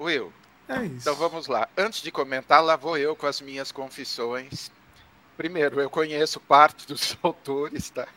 Will. 0.00 0.32
É 0.66 0.86
isso. 0.86 0.94
Então 1.00 1.16
vamos 1.16 1.46
lá. 1.46 1.68
Antes 1.76 2.00
de 2.00 2.10
comentar, 2.10 2.64
lá 2.64 2.74
vou 2.74 2.96
eu 2.96 3.14
com 3.14 3.26
as 3.26 3.42
minhas 3.42 3.70
confissões. 3.70 4.70
Primeiro, 5.36 5.78
eu 5.78 5.90
conheço 5.90 6.40
parte 6.40 6.86
dos 6.86 7.18
autores, 7.22 7.90
tá? 7.90 8.08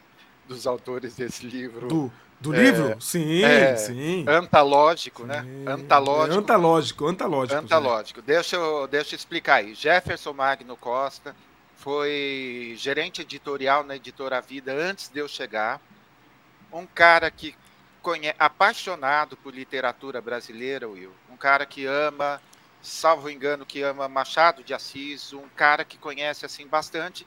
Dos 0.47 0.67
autores 0.67 1.15
desse 1.15 1.45
livro. 1.45 1.87
Do, 1.87 2.11
do 2.39 2.53
é, 2.53 2.59
livro? 2.59 3.01
Sim, 3.01 3.43
é, 3.43 3.75
sim. 3.77 4.25
Antalógico, 4.27 5.25
né? 5.25 5.41
sim. 5.43 5.65
Antalógico. 5.65 6.33
É 6.33 6.37
antalógico, 6.37 7.07
antalógico. 7.07 7.59
Antalógico. 7.59 8.21
Deixa 8.21 8.57
eu, 8.57 8.87
deixa 8.87 9.15
eu 9.15 9.17
explicar 9.17 9.55
aí. 9.55 9.73
Jefferson 9.73 10.33
Magno 10.33 10.75
Costa 10.75 11.33
foi 11.77 12.75
gerente 12.77 13.21
editorial 13.21 13.83
na 13.83 13.95
editora 13.95 14.41
Vida 14.41 14.73
antes 14.73 15.09
de 15.09 15.19
eu 15.19 15.27
chegar. 15.27 15.81
Um 16.71 16.85
cara 16.85 17.31
que 17.31 17.55
conhe... 18.01 18.35
apaixonado 18.37 19.37
por 19.37 19.53
literatura 19.53 20.19
brasileira, 20.19 20.87
Will. 20.87 21.13
Um 21.31 21.37
cara 21.37 21.65
que 21.65 21.85
ama, 21.85 22.41
salvo 22.81 23.29
engano, 23.29 23.65
que 23.65 23.81
ama 23.81 24.09
Machado 24.09 24.63
de 24.63 24.73
Assis, 24.73 25.31
um 25.31 25.47
cara 25.55 25.85
que 25.85 25.97
conhece 25.97 26.45
assim 26.45 26.67
bastante. 26.67 27.25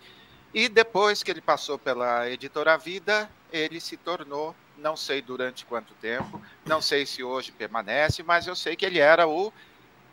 E 0.54 0.68
depois 0.68 1.22
que 1.22 1.30
ele 1.30 1.40
passou 1.40 1.78
pela 1.78 2.30
editora 2.30 2.76
Vida, 2.78 3.28
ele 3.52 3.80
se 3.80 3.96
tornou, 3.96 4.54
não 4.78 4.96
sei 4.96 5.20
durante 5.20 5.64
quanto 5.64 5.94
tempo, 5.94 6.40
não 6.64 6.80
sei 6.80 7.04
se 7.04 7.22
hoje 7.22 7.52
permanece, 7.52 8.22
mas 8.22 8.46
eu 8.46 8.54
sei 8.54 8.76
que 8.76 8.84
ele 8.84 8.98
era 8.98 9.26
o 9.26 9.52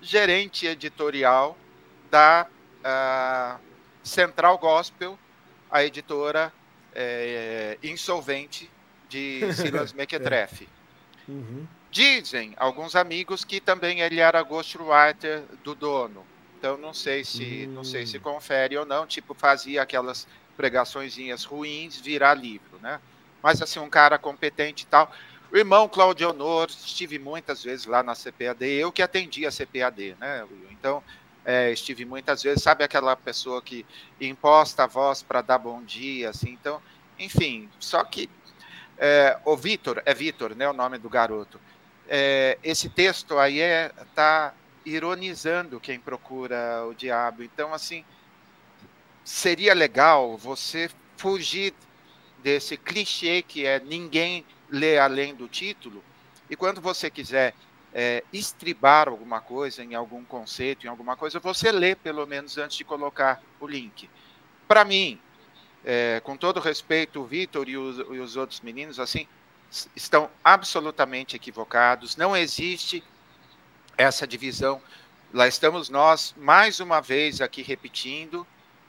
gerente 0.01 0.67
editorial 0.67 1.57
da 2.11 2.47
uh, 2.83 3.59
Central 4.03 4.57
Gospel, 4.57 5.17
a 5.71 5.83
editora 5.83 6.53
é, 6.93 7.77
insolvente 7.81 8.69
de 9.09 9.41
Silas 9.53 9.93
Mequetrefe. 9.93 10.67
é. 11.27 11.31
uhum. 11.31 11.67
Dizem 11.89 12.53
alguns 12.57 12.95
amigos 12.95 13.45
que 13.45 13.61
também 13.61 14.01
ele 14.01 14.19
era 14.19 14.41
ghostwriter 14.41 15.43
do 15.63 15.75
dono. 15.75 16.25
Então 16.63 16.78
não 16.78 16.93
sei 16.93 17.26
se 17.26 17.65
uhum. 17.65 17.73
não 17.73 17.84
sei 17.84 18.06
se 18.08 18.17
hum. 18.17 18.21
confere 18.21 18.78
ou 18.78 18.86
não, 18.86 19.06
tipo 19.06 19.34
fazia 19.34 19.82
aquelas 19.82 20.26
pregaçõezinhas 20.56 21.43
ruins 21.43 21.99
virar 21.99 22.36
livro, 22.36 22.80
né? 22.82 23.02
Mas 23.41 23.62
assim 23.62 23.80
um 23.80 23.89
cara 23.89 24.17
competente 24.17 24.84
e 24.84 24.88
tal. 24.88 25.12
O 25.52 25.58
irmão 25.58 25.89
Claudio 25.89 26.30
Honor, 26.30 26.69
estive 26.69 27.19
muitas 27.19 27.62
vezes 27.62 27.86
lá 27.86 28.02
na 28.02 28.15
CPAD, 28.15 28.65
eu 28.65 28.93
que 28.93 29.02
atendi 29.02 29.45
a 29.45 29.52
CPAD, 29.52 30.15
né? 30.17 30.47
Então 30.71 31.04
é, 31.43 31.69
estive 31.69 32.06
muitas 32.06 32.41
vezes, 32.41 32.63
sabe 32.63 32.82
aquela 32.82 33.13
pessoa 33.17 33.62
que 33.62 33.86
imposta 34.21 34.86
a 34.86 34.88
voz 34.88 35.21
para 35.21 35.41
dar 35.41 35.58
bom 35.58 35.84
dia, 35.84 36.30
assim. 36.30 36.52
Então, 36.52 36.82
enfim, 37.19 37.69
só 37.78 38.06
que 38.06 38.30
é, 38.97 39.38
o 39.43 39.58
Vitor, 39.58 40.02
é 40.06 40.13
Vitor, 40.13 40.56
né, 40.56 40.69
o 40.69 40.73
nome 40.73 40.97
do 40.97 41.10
garoto. 41.10 41.60
É, 42.08 42.58
esse 42.63 42.88
texto 42.88 43.38
aí 43.38 43.60
é 43.60 43.91
tá 44.15 44.54
ironizando 44.85 45.79
quem 45.79 45.99
procura 45.99 46.85
o 46.85 46.93
diabo. 46.93 47.43
Então, 47.43 47.73
assim, 47.73 48.03
seria 49.23 49.73
legal 49.73 50.37
você 50.37 50.89
fugir 51.17 51.73
desse 52.41 52.75
clichê 52.75 53.41
que 53.41 53.65
é 53.65 53.79
ninguém 53.79 54.45
lê 54.69 54.97
além 54.97 55.33
do 55.33 55.47
título. 55.47 56.03
E 56.49 56.55
quando 56.55 56.81
você 56.81 57.09
quiser 57.09 57.53
é, 57.93 58.23
estribar 58.33 59.07
alguma 59.07 59.39
coisa 59.39 59.83
em 59.83 59.95
algum 59.95 60.23
conceito, 60.23 60.85
em 60.85 60.89
alguma 60.89 61.15
coisa, 61.15 61.39
você 61.39 61.71
lê 61.71 61.95
pelo 61.95 62.25
menos 62.25 62.57
antes 62.57 62.77
de 62.77 62.83
colocar 62.83 63.41
o 63.59 63.67
link. 63.67 64.09
Para 64.67 64.83
mim, 64.83 65.19
é, 65.85 66.21
com 66.23 66.35
todo 66.35 66.59
respeito, 66.59 67.21
o 67.21 67.25
Vitor 67.25 67.69
e, 67.69 67.73
e 67.73 67.77
os 67.77 68.35
outros 68.35 68.61
meninos, 68.61 68.99
assim, 68.99 69.27
estão 69.95 70.29
absolutamente 70.43 71.35
equivocados. 71.35 72.15
Não 72.15 72.35
existe 72.35 73.03
essa 73.97 74.27
divisão. 74.27 74.82
Lá 75.34 75.47
estamos 75.47 75.89
nós, 75.89 76.34
mais 76.38 76.79
uma 76.79 77.01
vez 77.01 77.41
aqui 77.41 77.62
repetindo, 77.62 78.45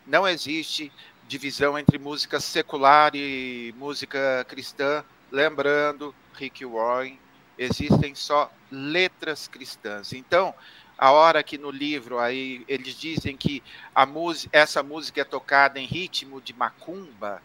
não 0.07 0.29
existe 0.29 0.93
divisão 1.27 1.79
entre 1.79 1.99
música 1.99 2.38
secular 2.40 3.12
e 3.14 3.75
música 3.77 4.45
cristã. 4.49 5.05
lembrando, 5.31 6.14
Rick 6.35 6.64
Warren, 6.64 7.19
existem 7.59 8.14
só 8.14 8.53
letras 8.71 9.49
cristãs. 9.49 10.12
Então, 10.12 10.55
a 10.97 11.11
hora 11.11 11.43
que 11.43 11.59
no 11.59 11.71
livro 11.71 12.19
aí 12.19 12.64
eles 12.69 12.95
dizem 12.95 13.37
que 13.37 13.62
a 13.95 14.07
música, 14.07 14.57
essa 14.57 14.83
música 14.83 15.23
é 15.23 15.25
tocada 15.25 15.81
em 15.81 15.87
ritmo 15.87 16.40
de 16.40 16.53
macumba, 16.53 17.43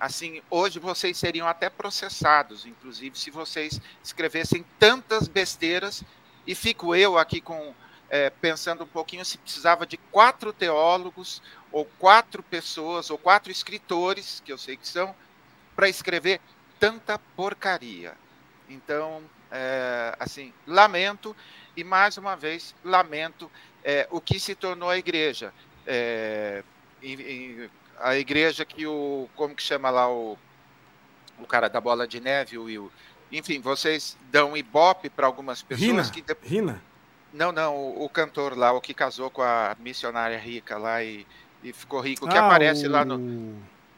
assim, 0.00 0.42
hoje 0.50 0.80
vocês 0.80 1.16
seriam 1.16 1.46
até 1.46 1.70
processados, 1.70 2.66
inclusive, 2.66 3.16
se 3.16 3.30
vocês 3.30 3.80
escrevessem 4.02 4.64
tantas 4.78 5.28
besteiras. 5.28 6.02
E 6.46 6.54
fico 6.54 6.94
eu 6.94 7.18
aqui 7.18 7.40
com 7.40 7.74
é, 8.10 8.28
pensando 8.28 8.84
um 8.84 8.86
pouquinho 8.86 9.24
se 9.24 9.38
precisava 9.38 9.86
de 9.86 9.96
quatro 9.96 10.52
teólogos 10.52 11.42
ou 11.70 11.86
quatro 11.98 12.42
pessoas 12.42 13.08
ou 13.08 13.16
quatro 13.16 13.50
escritores, 13.50 14.42
que 14.44 14.52
eu 14.52 14.58
sei 14.58 14.76
que 14.76 14.86
são, 14.86 15.14
para 15.74 15.88
escrever 15.88 16.40
tanta 16.78 17.18
porcaria. 17.18 18.14
Então, 18.68 19.22
é, 19.50 20.14
assim, 20.18 20.52
lamento 20.66 21.34
e 21.76 21.82
mais 21.82 22.18
uma 22.18 22.36
vez 22.36 22.74
lamento 22.84 23.50
é, 23.82 24.06
o 24.10 24.20
que 24.20 24.38
se 24.38 24.54
tornou 24.54 24.90
a 24.90 24.98
igreja. 24.98 25.52
É, 25.86 26.62
a 27.98 28.16
igreja 28.16 28.64
que 28.64 28.86
o. 28.86 29.28
Como 29.34 29.54
que 29.54 29.62
chama 29.62 29.90
lá 29.90 30.10
o, 30.10 30.38
o 31.38 31.46
cara 31.46 31.68
da 31.68 31.80
bola 31.80 32.06
de 32.06 32.20
neve, 32.20 32.58
o 32.58 32.64
Will? 32.64 32.92
Enfim, 33.32 33.60
vocês 33.60 34.16
dão 34.30 34.56
ibope 34.56 35.08
para 35.08 35.26
algumas 35.26 35.62
pessoas 35.62 36.10
Rina, 36.10 36.10
que. 36.10 36.24
Rina? 36.46 36.82
Não, 37.32 37.50
não, 37.50 37.74
o, 37.74 38.04
o, 38.04 38.08
cantor 38.10 38.56
lá, 38.56 38.72
o 38.72 38.80
que 38.80 38.92
casou 38.92 39.30
com 39.30 39.40
a 39.40 39.74
missionária 39.80 40.38
rica 40.38 40.76
lá 40.76 41.02
e, 41.02 41.26
e 41.64 41.72
ficou 41.72 42.00
rico, 42.00 42.28
que 42.28 42.36
ah, 42.36 42.46
aparece 42.46 42.86
o... 42.86 42.90
lá 42.90 43.04
no. 43.04 43.56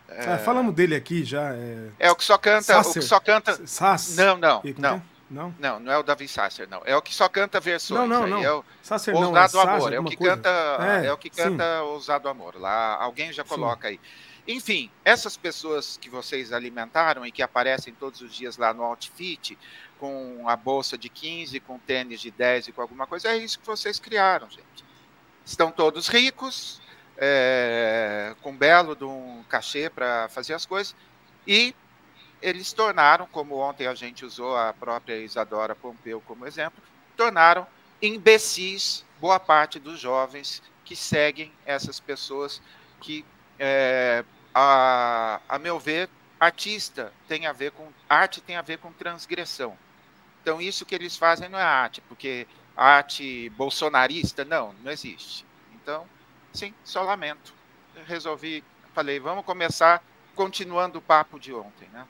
É... 0.09 0.35
Ah, 0.35 0.39
falamos 0.39 0.73
dele 0.73 0.95
aqui 0.95 1.25
já. 1.25 1.53
É, 1.53 1.89
é 1.99 2.11
o 2.11 2.17
que 2.17 2.25
só 2.25 2.39
canta. 2.39 2.63
Sasser. 2.63 2.91
O 2.91 2.95
que 2.95 3.03
só 3.03 3.19
canta. 3.19 3.67
Sass. 3.67 4.17
Não, 4.17 4.37
não, 4.37 4.63
não. 4.79 4.97
É? 4.97 5.03
Não? 5.31 5.55
Não, 5.59 5.81
não 5.81 5.93
é 5.93 5.99
o 5.99 6.03
Davi 6.03 6.29
Sasser, 6.29 6.69
não. 6.69 6.83
É 6.85 6.97
o 6.97 7.03
que 7.03 7.13
só 7.13 7.29
canta 7.29 7.59
versões. 7.59 8.09
Não, 8.09 8.21
não, 8.21 8.27
não. 8.27 8.45
É 8.45 8.53
o 8.53 8.65
Sasser 8.83 9.17
Ousado 9.17 9.55
não, 9.55 9.63
é 9.63 9.75
Amor. 9.75 9.93
É 9.93 9.99
o 9.99 10.05
que 10.05 10.17
coisa. 10.17 10.37
canta, 10.37 10.51
é, 10.81 11.07
é, 11.07 11.13
o 11.13 11.17
que 11.17 11.31
canta 11.31 11.83
Ousado 11.83 12.29
Amor. 12.29 12.55
Lá 12.57 13.03
alguém 13.03 13.33
já 13.33 13.43
coloca 13.43 13.89
sim. 13.89 13.95
aí. 13.95 14.01
Enfim, 14.47 14.91
essas 15.05 15.37
pessoas 15.37 15.97
que 15.97 16.11
vocês 16.11 16.53
alimentaram 16.53 17.25
e 17.25 17.33
que 17.33 17.43
aparecem 17.43 17.95
todos 17.95 18.21
os 18.21 18.35
dias 18.35 18.57
lá 18.57 18.75
no 18.75 18.83
Outfit, 18.83 19.59
com 19.99 20.45
a 20.47 20.55
bolsa 20.55 20.99
de 20.99 21.09
15, 21.09 21.61
com 21.61 21.79
tênis 21.79 22.21
de 22.21 22.31
10 22.31 22.69
e 22.69 22.73
com 22.73 22.83
alguma 22.83 23.07
coisa, 23.07 23.29
é 23.29 23.37
isso 23.39 23.59
que 23.59 23.67
vocês 23.67 23.99
criaram, 23.99 24.51
gente. 24.51 24.85
Estão 25.45 25.71
todos 25.71 26.09
ricos, 26.09 26.81
é, 27.17 28.35
com 28.43 28.55
belo 28.55 28.95
de 28.95 29.05
um 29.05 29.43
cachê 29.49 29.89
para 29.89 30.29
fazer 30.29 30.53
as 30.53 30.67
coisas, 30.67 30.95
e 31.47 31.75
eles 32.43 32.73
tornaram, 32.75 33.27
como 33.27 33.57
ontem 33.57 33.87
a 33.87 33.95
gente 33.95 34.25
usou 34.25 34.57
a 34.57 34.75
própria 34.75 35.17
Isadora 35.17 35.75
Pompeu 35.75 36.21
como 36.21 36.47
exemplo, 36.47 36.83
tornaram 37.17 37.67
imbecis 38.03 39.05
boa 39.19 39.41
parte 39.41 39.79
dos 39.79 39.99
jovens 39.99 40.63
que 40.85 40.95
seguem 40.95 41.51
essas 41.65 41.99
pessoas 41.99 42.61
que, 43.01 43.25
é, 43.59 44.23
a, 44.55 45.41
a 45.49 45.59
meu 45.59 45.79
ver, 45.81 46.09
artista 46.39 47.13
tem 47.27 47.47
a 47.47 47.53
ver 47.53 47.73
com 47.73 47.89
arte 48.09 48.41
tem 48.41 48.57
a 48.57 48.63
ver 48.63 48.79
com 48.79 48.93
transgressão. 48.93 49.77
Então 50.43 50.61
isso 50.61 50.87
que 50.87 50.95
eles 50.95 51.17
fazem 51.17 51.49
não 51.49 51.59
é 51.59 51.63
arte, 51.63 52.01
porque 52.03 52.47
arte 52.77 53.51
bolsonarista 53.51 54.45
não, 54.45 54.75
não 54.83 54.93
existe. 54.93 55.45
Então, 55.75 56.07
sim, 56.53 56.73
só 56.85 57.03
lamento. 57.03 57.55
Eu 57.97 58.05
resolvi, 58.05 58.63
falei, 58.95 59.19
vamos 59.19 59.45
começar 59.45 60.03
continuando 60.35 60.99
o 60.99 61.03
papo 61.03 61.39
de 61.39 61.53
ontem, 61.53 61.89
né? 61.93 62.07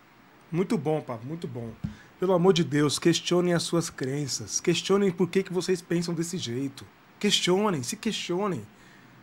Muito 0.50 0.78
bom, 0.78 1.00
Pablo, 1.00 1.26
muito 1.26 1.46
bom. 1.46 1.72
Pelo 2.18 2.32
amor 2.32 2.52
de 2.52 2.64
Deus, 2.64 2.98
questionem 2.98 3.52
as 3.52 3.64
suas 3.64 3.90
crenças. 3.90 4.60
Questionem 4.60 5.10
por 5.10 5.28
que, 5.28 5.42
que 5.42 5.52
vocês 5.52 5.82
pensam 5.82 6.14
desse 6.14 6.38
jeito. 6.38 6.86
Questionem, 7.18 7.82
se 7.82 7.96
questionem. 7.96 8.64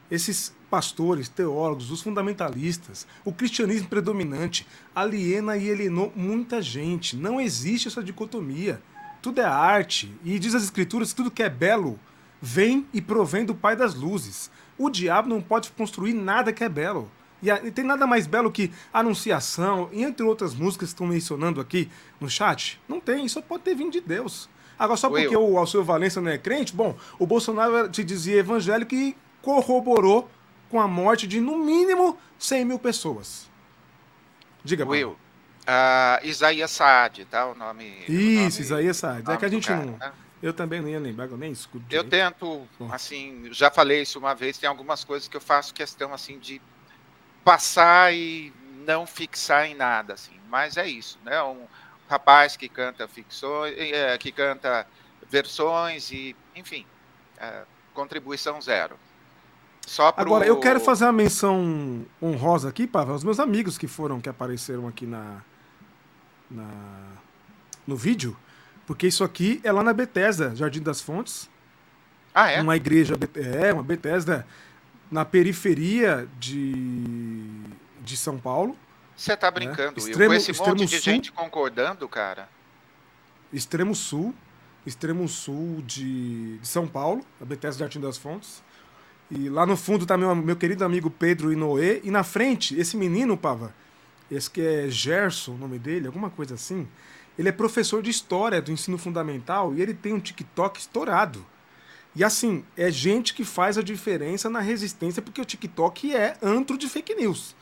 Esses 0.09 0.53
pastores, 0.71 1.27
teólogos, 1.27 1.91
os 1.91 2.01
fundamentalistas, 2.01 3.05
o 3.25 3.33
cristianismo 3.33 3.89
predominante 3.89 4.65
aliena 4.95 5.57
e 5.57 5.69
alienou 5.69 6.13
muita 6.15 6.61
gente. 6.61 7.17
Não 7.17 7.41
existe 7.41 7.89
essa 7.89 8.01
dicotomia. 8.01 8.81
Tudo 9.21 9.41
é 9.41 9.43
arte. 9.43 10.15
E 10.23 10.39
diz 10.39 10.55
as 10.55 10.63
escrituras 10.63 11.09
que 11.09 11.17
tudo 11.17 11.29
que 11.29 11.43
é 11.43 11.49
belo 11.49 11.99
vem 12.41 12.87
e 12.93 13.01
provém 13.01 13.43
do 13.43 13.53
Pai 13.53 13.75
das 13.75 13.93
luzes. 13.93 14.49
O 14.77 14.89
diabo 14.89 15.27
não 15.27 15.41
pode 15.41 15.69
construir 15.71 16.13
nada 16.13 16.53
que 16.53 16.63
é 16.63 16.69
belo. 16.69 17.11
E, 17.43 17.71
tem 17.71 17.83
nada 17.83 18.07
mais 18.07 18.25
belo 18.25 18.49
que 18.49 18.71
Anunciação, 18.93 19.89
e 19.91 20.03
entre 20.03 20.25
outras 20.25 20.53
músicas 20.53 20.89
que 20.89 20.93
estão 20.93 21.07
mencionando 21.07 21.59
aqui 21.59 21.89
no 22.19 22.29
chat. 22.29 22.79
Não 22.87 23.01
tem, 23.01 23.25
isso 23.25 23.41
pode 23.41 23.63
ter 23.63 23.75
vindo 23.75 23.91
de 23.91 23.99
Deus. 23.99 24.49
Agora, 24.79 24.97
só 24.97 25.09
porque 25.09 25.35
o 25.35 25.57
Alceu 25.57 25.83
Valença 25.83 26.21
não 26.21 26.31
é 26.31 26.37
crente, 26.37 26.73
bom, 26.73 26.95
o 27.19 27.27
Bolsonaro 27.27 27.89
te 27.89 28.03
dizia 28.03 28.37
evangélico 28.37 28.95
e 28.95 29.15
corroborou 29.41 30.29
com 30.71 30.79
a 30.79 30.87
morte 30.87 31.27
de, 31.27 31.41
no 31.41 31.57
mínimo, 31.57 32.17
100 32.39 32.65
mil 32.65 32.79
pessoas. 32.79 33.49
Diga, 34.63 34.85
Will. 34.85 35.17
Uh, 35.61 36.25
Isaías 36.25 36.71
Saad, 36.71 37.25
tá? 37.25 37.45
O 37.47 37.53
nome. 37.53 37.85
Isso, 38.07 38.09
o 38.09 38.35
nome, 38.35 38.47
Isaías 38.47 38.97
Saad. 38.97 39.29
É 39.29 39.37
que 39.37 39.45
a 39.45 39.49
gente 39.49 39.67
cara, 39.67 39.85
não. 39.85 39.97
Né? 39.97 40.11
Eu 40.41 40.53
também 40.53 40.81
não 40.81 40.89
ia 40.89 40.99
lembrar, 40.99 41.29
eu 41.29 41.37
nem 41.37 41.51
escuto. 41.51 41.85
Eu 41.91 42.03
tento, 42.03 42.67
assim, 42.89 43.49
já 43.51 43.69
falei 43.69 44.01
isso 44.01 44.17
uma 44.17 44.33
vez, 44.33 44.57
tem 44.57 44.67
algumas 44.67 45.03
coisas 45.03 45.27
que 45.27 45.37
eu 45.37 45.41
faço 45.41 45.73
questão, 45.73 46.13
assim, 46.13 46.39
de 46.39 46.59
passar 47.43 48.11
e 48.13 48.51
não 48.85 49.05
fixar 49.05 49.67
em 49.67 49.75
nada, 49.75 50.13
assim. 50.13 50.33
Mas 50.49 50.77
é 50.77 50.87
isso, 50.87 51.19
né? 51.23 51.43
Um 51.43 51.67
rapaz 52.09 52.57
que 52.57 52.67
canta 52.67 53.07
ficções, 53.07 53.75
é, 53.77 54.17
que 54.17 54.31
canta 54.31 54.87
versões 55.29 56.11
e, 56.11 56.35
enfim, 56.55 56.87
é, 57.37 57.63
contribuição 57.93 58.59
zero. 58.59 58.97
Só 59.85 60.11
pro... 60.11 60.21
Agora, 60.21 60.45
eu 60.45 60.59
quero 60.59 60.79
fazer 60.79 61.05
uma 61.05 61.13
menção 61.13 62.05
honrosa 62.21 62.69
aqui, 62.69 62.87
Pavel, 62.87 63.15
os 63.15 63.23
meus 63.23 63.39
amigos 63.39 63.77
que 63.77 63.87
foram, 63.87 64.21
que 64.21 64.29
apareceram 64.29 64.87
aqui 64.87 65.05
na, 65.05 65.41
na 66.49 66.67
no 67.85 67.95
vídeo, 67.95 68.37
porque 68.85 69.07
isso 69.07 69.23
aqui 69.23 69.59
é 69.63 69.71
lá 69.71 69.83
na 69.83 69.93
Bethesda, 69.93 70.55
Jardim 70.55 70.81
das 70.81 71.01
Fontes. 71.01 71.49
Ah, 72.33 72.49
é? 72.49 72.61
Uma 72.61 72.75
igreja, 72.75 73.15
é, 73.35 73.73
uma 73.73 73.83
Bethesda 73.83 74.47
na 75.09 75.25
periferia 75.25 76.27
de, 76.39 77.61
de 78.01 78.15
São 78.15 78.37
Paulo. 78.37 78.77
Você 79.15 79.35
tá 79.35 79.51
brincando, 79.51 79.99
né? 80.01 80.09
extremo, 80.09 80.29
Com 80.29 80.35
esse 80.35 80.53
monte 80.53 80.85
de 80.85 80.87
sul, 80.87 80.99
gente 80.99 81.31
concordando, 81.31 82.07
cara? 82.07 82.47
Extremo 83.51 83.93
sul, 83.93 84.33
extremo 84.85 85.27
sul 85.27 85.81
de, 85.85 86.57
de 86.59 86.67
São 86.67 86.87
Paulo, 86.87 87.25
a 87.41 87.45
Bethesda 87.45 87.79
Jardim 87.79 87.99
das 87.99 88.17
Fontes. 88.17 88.63
E 89.31 89.47
lá 89.47 89.65
no 89.65 89.77
fundo 89.77 90.05
tá 90.05 90.17
meu, 90.17 90.35
meu 90.35 90.57
querido 90.57 90.83
amigo 90.83 91.09
Pedro 91.09 91.53
Inoue. 91.53 92.01
E 92.03 92.11
na 92.11 92.21
frente, 92.21 92.77
esse 92.77 92.97
menino, 92.97 93.37
Pava, 93.37 93.73
esse 94.29 94.51
que 94.51 94.59
é 94.59 94.89
Gerson, 94.89 95.53
o 95.53 95.57
nome 95.57 95.79
dele, 95.79 96.07
alguma 96.07 96.29
coisa 96.29 96.55
assim. 96.55 96.85
Ele 97.39 97.47
é 97.47 97.51
professor 97.51 98.03
de 98.03 98.09
história 98.09 98.61
do 98.61 98.73
ensino 98.73 98.97
fundamental 98.97 99.73
e 99.73 99.81
ele 99.81 99.93
tem 99.93 100.13
um 100.13 100.19
TikTok 100.19 100.79
estourado. 100.79 101.45
E 102.13 102.25
assim, 102.25 102.65
é 102.75 102.91
gente 102.91 103.33
que 103.33 103.45
faz 103.45 103.77
a 103.77 103.81
diferença 103.81 104.49
na 104.49 104.59
resistência, 104.59 105.21
porque 105.21 105.39
o 105.39 105.45
TikTok 105.45 106.13
é 106.13 106.35
antro 106.41 106.77
de 106.77 106.89
fake 106.89 107.15
news. 107.15 107.55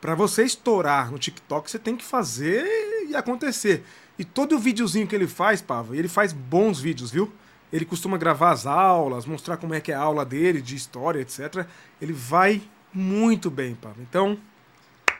Para 0.00 0.14
você 0.14 0.44
estourar 0.44 1.10
no 1.10 1.18
TikTok, 1.18 1.68
você 1.68 1.78
tem 1.78 1.96
que 1.96 2.04
fazer 2.04 2.64
e 3.08 3.16
acontecer. 3.16 3.84
E 4.16 4.24
todo 4.24 4.54
o 4.54 4.58
videozinho 4.60 5.08
que 5.08 5.14
ele 5.14 5.26
faz, 5.26 5.60
Pava, 5.60 5.96
ele 5.96 6.06
faz 6.06 6.32
bons 6.32 6.78
vídeos, 6.78 7.10
viu? 7.10 7.32
Ele 7.72 7.84
costuma 7.84 8.18
gravar 8.18 8.50
as 8.50 8.66
aulas, 8.66 9.26
mostrar 9.26 9.56
como 9.56 9.74
é 9.74 9.80
que 9.80 9.92
é 9.92 9.94
a 9.94 10.00
aula 10.00 10.24
dele, 10.24 10.60
de 10.60 10.74
história, 10.74 11.20
etc. 11.20 11.66
Ele 12.00 12.12
vai 12.12 12.62
muito 12.92 13.50
bem, 13.50 13.74
Pava. 13.74 13.96
Então, 14.00 14.38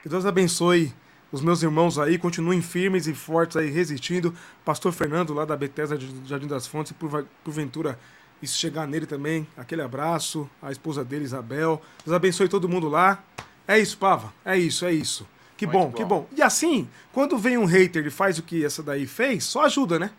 que 0.03 0.09
Deus 0.09 0.25
abençoe 0.25 0.93
os 1.31 1.41
meus 1.41 1.63
irmãos 1.63 1.97
aí, 1.97 2.17
continuem 2.17 2.61
firmes 2.61 3.07
e 3.07 3.13
fortes 3.13 3.55
aí, 3.55 3.69
resistindo. 3.69 4.33
Pastor 4.65 4.91
Fernando, 4.91 5.33
lá 5.33 5.45
da 5.45 5.55
Bethesda 5.55 5.97
de 5.97 6.27
Jardim 6.27 6.47
das 6.47 6.67
Fontes, 6.67 6.91
por, 6.91 7.25
porventura 7.43 7.97
isso 8.41 8.57
chegar 8.57 8.87
nele 8.87 9.05
também. 9.05 9.47
Aquele 9.55 9.81
abraço, 9.81 10.49
a 10.61 10.71
esposa 10.71 11.05
dele, 11.05 11.23
Isabel. 11.23 11.81
Deus 12.03 12.15
abençoe 12.15 12.49
todo 12.49 12.67
mundo 12.67 12.89
lá. 12.89 13.23
É 13.67 13.79
isso, 13.79 13.97
Pava. 13.97 14.33
É 14.43 14.57
isso, 14.57 14.85
é 14.85 14.91
isso. 14.91 15.25
Que 15.55 15.65
bom, 15.67 15.85
bom, 15.85 15.91
que 15.91 16.03
bom. 16.03 16.27
E 16.35 16.41
assim, 16.41 16.89
quando 17.13 17.37
vem 17.37 17.55
um 17.55 17.65
hater 17.65 18.05
e 18.05 18.09
faz 18.09 18.39
o 18.39 18.43
que 18.43 18.65
essa 18.65 18.81
daí 18.81 19.05
fez, 19.05 19.43
só 19.43 19.65
ajuda, 19.65 19.99
né? 19.99 20.09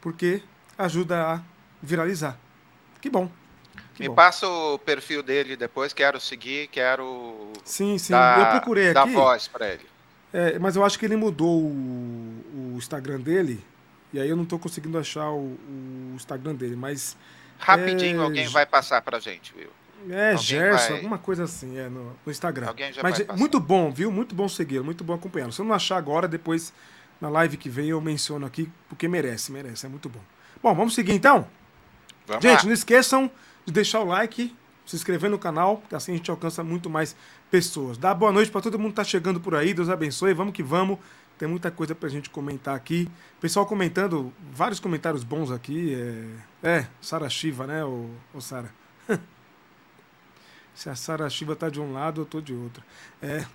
Porque 0.00 0.42
ajuda 0.84 1.34
a 1.34 1.40
viralizar. 1.82 2.36
Que 3.00 3.08
bom. 3.08 3.30
Que 3.94 4.02
Me 4.02 4.08
bom. 4.08 4.14
passa 4.14 4.46
o 4.46 4.78
perfil 4.78 5.22
dele 5.22 5.56
depois, 5.56 5.92
quero 5.92 6.20
seguir, 6.20 6.68
quero. 6.68 7.52
Sim, 7.64 7.98
sim. 7.98 8.12
Dar, 8.12 8.38
eu 8.38 8.46
procurei 8.46 8.86
aqui. 8.86 8.94
Dar 8.94 9.06
voz 9.06 9.48
para 9.48 9.68
ele. 9.68 9.86
É, 10.32 10.58
mas 10.58 10.76
eu 10.76 10.84
acho 10.84 10.98
que 10.98 11.04
ele 11.04 11.16
mudou 11.16 11.60
o, 11.60 12.74
o 12.74 12.74
Instagram 12.76 13.20
dele 13.20 13.64
e 14.12 14.20
aí 14.20 14.28
eu 14.28 14.36
não 14.36 14.44
estou 14.44 14.58
conseguindo 14.58 14.98
achar 14.98 15.30
o, 15.30 15.56
o, 15.56 16.12
Instagram 16.16 16.54
dele, 16.54 16.76
mas. 16.76 17.16
Rapidinho 17.58 18.20
é... 18.20 18.24
alguém 18.24 18.48
vai 18.48 18.66
passar 18.66 19.00
pra 19.02 19.18
gente, 19.18 19.54
viu? 19.54 19.68
É, 20.08 20.30
alguém 20.32 20.42
Gerson, 20.42 20.88
vai... 20.88 20.96
alguma 20.96 21.18
coisa 21.18 21.44
assim, 21.44 21.78
é, 21.78 21.88
no, 21.88 22.16
no 22.24 22.32
Instagram. 22.32 22.68
Alguém 22.68 22.92
já 22.92 23.02
mas 23.02 23.18
vai 23.18 23.26
passar. 23.26 23.38
muito 23.38 23.60
bom, 23.60 23.90
viu? 23.90 24.10
Muito 24.10 24.34
bom 24.34 24.48
seguir, 24.48 24.82
muito 24.82 25.04
bom 25.04 25.14
acompanhar. 25.14 25.52
Se 25.52 25.60
eu 25.60 25.64
não 25.64 25.74
achar 25.74 25.96
agora, 25.96 26.26
depois 26.26 26.72
Na 27.20 27.28
live 27.28 27.58
que 27.58 27.68
vem 27.68 27.90
eu 27.90 28.00
menciono 28.00 28.46
aqui, 28.46 28.70
porque 28.88 29.06
merece, 29.06 29.52
merece, 29.52 29.84
é 29.84 29.88
muito 29.88 30.08
bom. 30.08 30.20
Bom, 30.62 30.74
vamos 30.74 30.94
seguir 30.94 31.12
então? 31.12 31.46
Vamos 32.26 32.42
gente, 32.42 32.58
lá. 32.58 32.64
não 32.64 32.72
esqueçam 32.72 33.30
de 33.64 33.72
deixar 33.72 34.00
o 34.00 34.04
like, 34.04 34.54
se 34.84 34.96
inscrever 34.96 35.30
no 35.30 35.38
canal, 35.38 35.78
porque 35.78 35.94
assim 35.94 36.12
a 36.12 36.16
gente 36.16 36.30
alcança 36.30 36.62
muito 36.62 36.90
mais 36.90 37.16
pessoas. 37.50 37.96
Dá 37.96 38.12
boa 38.12 38.30
noite 38.30 38.50
para 38.50 38.60
todo 38.60 38.78
mundo 38.78 38.90
que 38.90 38.96
tá 38.96 39.04
chegando 39.04 39.40
por 39.40 39.54
aí, 39.54 39.72
Deus 39.72 39.88
abençoe, 39.88 40.34
vamos 40.34 40.52
que 40.52 40.62
vamos. 40.62 40.98
Tem 41.38 41.48
muita 41.48 41.70
coisa 41.70 41.94
pra 41.94 42.06
gente 42.10 42.28
comentar 42.28 42.76
aqui. 42.76 43.08
Pessoal 43.40 43.64
comentando, 43.64 44.30
vários 44.52 44.78
comentários 44.78 45.24
bons 45.24 45.50
aqui. 45.50 45.94
É, 46.62 46.80
é 46.80 46.86
Sara 47.00 47.30
Shiva, 47.30 47.66
né, 47.66 47.82
o, 47.82 48.10
o 48.34 48.40
Sara? 48.42 48.70
Se 50.74 50.90
a 50.90 50.94
Sara 50.94 51.30
Shiva 51.30 51.56
tá 51.56 51.70
de 51.70 51.80
um 51.80 51.94
lado, 51.94 52.20
eu 52.20 52.26
tô 52.26 52.42
de 52.42 52.52
outro. 52.52 52.84
É. 53.22 53.46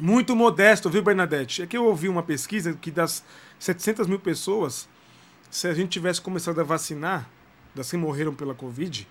Muito 0.00 0.36
modesto, 0.36 0.88
viu, 0.88 1.02
Bernadette? 1.02 1.62
É 1.62 1.66
que 1.66 1.76
eu 1.76 1.84
ouvi 1.84 2.08
uma 2.08 2.22
pesquisa 2.22 2.72
que 2.74 2.92
das 2.92 3.24
700 3.58 4.06
mil 4.06 4.20
pessoas, 4.20 4.88
se 5.54 5.68
a 5.68 5.72
gente 5.72 5.90
tivesse 5.90 6.20
começado 6.20 6.60
a 6.60 6.64
vacinar, 6.64 7.30
das 7.72 7.88
que 7.88 7.96
morreram 7.96 8.34
pela 8.34 8.56
Covid, 8.56 9.06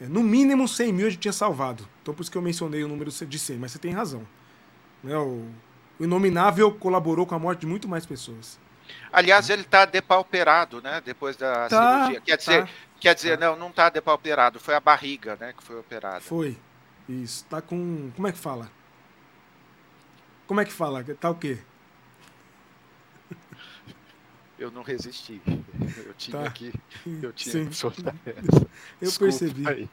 é, 0.00 0.06
no 0.06 0.22
mínimo 0.22 0.68
100 0.68 0.92
mil 0.92 1.08
a 1.08 1.10
gente 1.10 1.18
tinha 1.18 1.32
salvado. 1.32 1.84
Então 2.00 2.14
por 2.14 2.22
isso 2.22 2.30
que 2.30 2.38
eu 2.38 2.42
mencionei 2.42 2.84
o 2.84 2.88
número 2.88 3.10
de 3.10 3.38
100, 3.38 3.58
mas 3.58 3.72
você 3.72 3.78
tem 3.80 3.90
razão. 3.90 4.24
Né, 5.02 5.16
o, 5.16 5.48
Inominável 5.98 6.72
colaborou 6.72 7.26
com 7.26 7.34
a 7.34 7.40
morte 7.40 7.62
de 7.62 7.66
muito 7.66 7.88
mais 7.88 8.06
pessoas. 8.06 8.56
Aliás, 9.12 9.50
ele 9.50 9.62
está 9.62 9.84
depauperado, 9.84 10.80
né? 10.80 11.02
Depois 11.04 11.36
da 11.36 11.68
tá, 11.68 12.04
cirurgia. 12.04 12.20
Quer 12.20 12.36
dizer, 12.36 12.62
tá, 12.62 12.72
quer 13.00 13.14
dizer, 13.14 13.36
tá. 13.36 13.46
não, 13.46 13.56
não 13.56 13.68
está 13.70 13.90
depauperado, 13.90 14.60
foi 14.60 14.74
a 14.74 14.80
barriga, 14.80 15.36
né, 15.40 15.52
que 15.52 15.62
foi 15.62 15.78
operada. 15.78 16.20
Foi. 16.20 16.56
Isso. 17.08 17.44
Tá 17.46 17.60
com. 17.60 18.12
Como 18.14 18.28
é 18.28 18.32
que 18.32 18.38
fala? 18.38 18.70
Como 20.46 20.60
é 20.60 20.64
que 20.64 20.72
fala? 20.72 21.04
Tá 21.20 21.30
o 21.30 21.34
quê? 21.34 21.58
Eu 24.60 24.70
não 24.70 24.82
resisti. 24.82 25.40
Eu 26.04 26.12
tinha 26.18 26.42
tá. 26.42 26.50
que. 26.50 26.72
Eu 27.22 27.32
tinha 27.32 27.64
que 27.64 27.74
soltar 27.74 28.14
essa. 28.26 28.60
Eu 29.00 29.08
Desculpa 29.08 29.38
percebi. 29.38 29.66
Aí. 29.66 29.88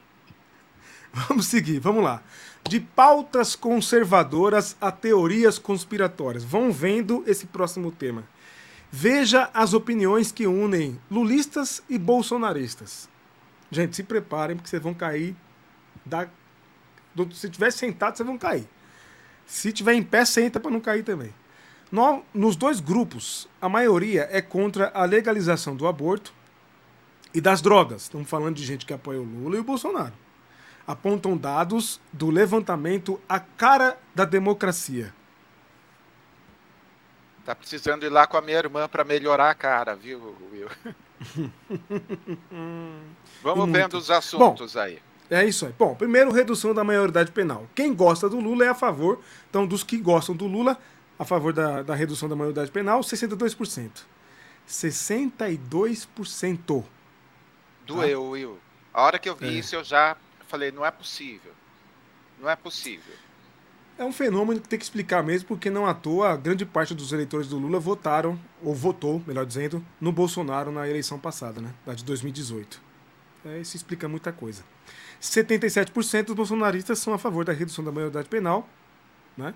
Vamos 1.10 1.46
seguir, 1.46 1.80
vamos 1.80 2.04
lá. 2.04 2.22
De 2.68 2.78
pautas 2.78 3.56
conservadoras 3.56 4.76
a 4.78 4.92
teorias 4.92 5.58
conspiratórias. 5.58 6.44
Vão 6.44 6.70
vendo 6.70 7.24
esse 7.26 7.46
próximo 7.46 7.90
tema. 7.90 8.24
Veja 8.92 9.50
as 9.54 9.72
opiniões 9.72 10.30
que 10.30 10.46
unem 10.46 11.00
lulistas 11.10 11.82
e 11.88 11.98
bolsonaristas. 11.98 13.08
Gente, 13.70 13.96
se 13.96 14.02
preparem, 14.02 14.54
porque 14.54 14.68
vocês 14.68 14.82
vão 14.82 14.92
cair. 14.92 15.34
Da... 16.04 16.28
Se 17.32 17.48
tiver 17.48 17.70
sentado, 17.70 18.16
vocês 18.16 18.26
vão 18.26 18.36
cair. 18.36 18.68
Se 19.46 19.72
tiver 19.72 19.94
em 19.94 20.02
pé, 20.02 20.26
senta 20.26 20.60
para 20.60 20.70
não 20.70 20.80
cair 20.80 21.02
também. 21.02 21.32
No, 21.90 22.22
nos 22.34 22.56
dois 22.56 22.80
grupos, 22.80 23.48
a 23.60 23.68
maioria 23.68 24.28
é 24.30 24.42
contra 24.42 24.90
a 24.94 25.04
legalização 25.04 25.74
do 25.74 25.86
aborto 25.86 26.32
e 27.34 27.40
das 27.40 27.62
drogas. 27.62 28.02
Estamos 28.02 28.28
falando 28.28 28.56
de 28.56 28.64
gente 28.64 28.84
que 28.84 28.92
apoia 28.92 29.20
o 29.20 29.24
Lula 29.24 29.56
e 29.56 29.60
o 29.60 29.64
Bolsonaro 29.64 30.14
apontam 30.88 31.36
dados 31.36 32.00
do 32.10 32.30
levantamento 32.30 33.20
A 33.28 33.38
Cara 33.38 33.98
da 34.14 34.24
Democracia. 34.24 35.14
Tá 37.44 37.54
precisando 37.54 38.04
ir 38.04 38.08
lá 38.08 38.26
com 38.26 38.38
a 38.38 38.40
minha 38.40 38.56
irmã 38.56 38.88
para 38.88 39.04
melhorar 39.04 39.50
a 39.50 39.54
cara, 39.54 39.94
viu, 39.94 40.34
Will? 40.50 40.68
Vamos 43.42 43.70
vendo 43.70 43.98
os 43.98 44.10
assuntos 44.10 44.72
Bom, 44.74 44.80
aí. 44.80 44.98
É 45.30 45.44
isso 45.44 45.66
aí. 45.66 45.74
Bom, 45.78 45.94
primeiro, 45.94 46.32
redução 46.32 46.72
da 46.72 46.82
maioridade 46.82 47.32
penal. 47.32 47.66
Quem 47.74 47.94
gosta 47.94 48.28
do 48.28 48.40
Lula 48.40 48.64
é 48.64 48.68
a 48.68 48.74
favor. 48.74 49.20
Então, 49.48 49.66
dos 49.66 49.82
que 49.82 49.98
gostam 49.98 50.34
do 50.34 50.46
Lula, 50.46 50.78
a 51.18 51.24
favor 51.24 51.52
da, 51.52 51.82
da 51.82 51.94
redução 51.94 52.28
da 52.28 52.36
maioridade 52.36 52.70
penal, 52.70 53.00
62%. 53.00 53.90
62%. 54.68 56.84
Doeu, 57.86 58.22
tá? 58.22 58.28
Will. 58.28 58.58
A 58.92 59.02
hora 59.02 59.18
que 59.18 59.28
eu 59.28 59.34
vi 59.34 59.48
é. 59.48 59.52
isso, 59.52 59.74
eu 59.74 59.82
já 59.82 60.16
falei, 60.46 60.70
não 60.70 60.84
é 60.84 60.90
possível. 60.90 61.52
Não 62.40 62.48
é 62.48 62.54
possível. 62.54 63.14
É 63.98 64.04
um 64.04 64.12
fenômeno 64.12 64.60
que 64.60 64.68
tem 64.68 64.78
que 64.78 64.84
explicar 64.84 65.24
mesmo, 65.24 65.48
porque 65.48 65.70
não 65.70 65.84
à 65.84 65.92
toa 65.92 66.36
grande 66.36 66.64
parte 66.64 66.94
dos 66.94 67.12
eleitores 67.12 67.48
do 67.48 67.58
Lula 67.58 67.80
votaram, 67.80 68.38
ou 68.62 68.72
votou, 68.72 69.20
melhor 69.26 69.44
dizendo, 69.44 69.84
no 70.00 70.12
Bolsonaro 70.12 70.70
na 70.70 70.88
eleição 70.88 71.18
passada, 71.18 71.60
né? 71.60 71.74
Da 71.84 71.94
de 71.94 72.04
2018. 72.04 72.80
É, 73.44 73.58
isso 73.58 73.76
explica 73.76 74.06
muita 74.06 74.30
coisa. 74.30 74.62
77% 75.20 76.26
dos 76.26 76.36
bolsonaristas 76.36 77.00
são 77.00 77.12
a 77.12 77.18
favor 77.18 77.44
da 77.44 77.52
redução 77.52 77.84
da 77.84 77.90
maioridade 77.90 78.28
penal, 78.28 78.68
né? 79.36 79.52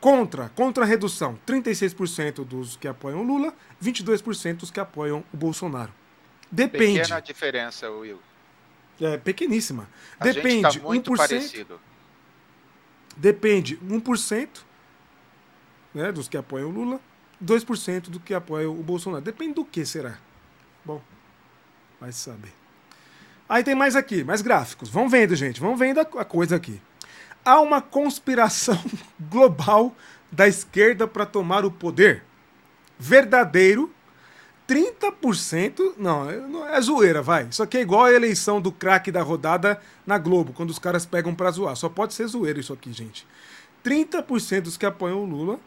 Contra, 0.00 0.50
contra 0.50 0.84
a 0.84 0.86
redução, 0.86 1.38
36% 1.46 2.44
dos 2.44 2.76
que 2.76 2.86
apoiam 2.86 3.20
o 3.20 3.22
Lula, 3.22 3.54
22% 3.82 4.56
dos 4.58 4.70
que 4.70 4.78
apoiam 4.78 5.24
o 5.32 5.36
Bolsonaro. 5.36 5.92
Depende. 6.50 7.00
Pequena 7.00 7.20
diferença, 7.20 7.90
Will. 7.90 8.20
É 9.00 9.16
pequeníssima. 9.16 9.88
A 10.18 10.24
Depende. 10.24 10.62
Gente 10.62 10.80
tá 10.80 10.84
muito 10.84 11.10
1%, 11.10 11.16
parecido. 11.16 11.80
Depende 13.16 13.76
1% 13.78 14.48
né, 15.94 16.12
dos 16.12 16.28
que 16.28 16.36
apoiam 16.36 16.68
o 16.68 16.72
Lula, 16.72 17.00
2% 17.42 18.10
do 18.10 18.20
que 18.20 18.34
apoiam 18.34 18.78
o 18.78 18.82
Bolsonaro. 18.82 19.24
Depende 19.24 19.54
do 19.54 19.64
que 19.64 19.84
será. 19.84 20.18
Bom, 20.84 21.02
vai 22.00 22.12
saber. 22.12 22.52
Aí 23.48 23.62
tem 23.62 23.74
mais 23.74 23.96
aqui, 23.96 24.24
mais 24.24 24.42
gráficos. 24.42 24.88
Vão 24.88 25.08
vendo, 25.08 25.34
gente. 25.34 25.60
Vão 25.60 25.76
vendo 25.76 26.00
a 26.00 26.24
coisa 26.24 26.56
aqui. 26.56 26.80
Há 27.46 27.60
uma 27.60 27.80
conspiração 27.80 28.78
global 29.30 29.94
da 30.30 30.46
esquerda 30.46 31.06
para 31.06 31.24
tomar 31.24 31.64
o 31.64 31.70
poder. 31.70 32.24
Verdadeiro 32.98 33.94
30%. 34.68 35.94
Não, 35.96 36.28
é 36.68 36.80
zoeira, 36.80 37.22
vai. 37.22 37.44
Isso 37.44 37.62
aqui 37.62 37.78
é 37.78 37.80
igual 37.80 38.04
a 38.04 38.12
eleição 38.12 38.60
do 38.60 38.72
craque 38.72 39.12
da 39.12 39.22
rodada 39.22 39.80
na 40.04 40.18
Globo, 40.18 40.52
quando 40.52 40.70
os 40.70 40.78
caras 40.78 41.06
pegam 41.06 41.34
pra 41.34 41.50
zoar. 41.50 41.76
Só 41.76 41.88
pode 41.88 42.14
ser 42.14 42.26
zoeira 42.26 42.58
isso 42.58 42.72
aqui, 42.72 42.92
gente. 42.92 43.26
30% 43.84 44.62
dos 44.62 44.76
que 44.76 44.84
apoiam 44.84 45.22
o 45.22 45.24
Lula 45.24 45.60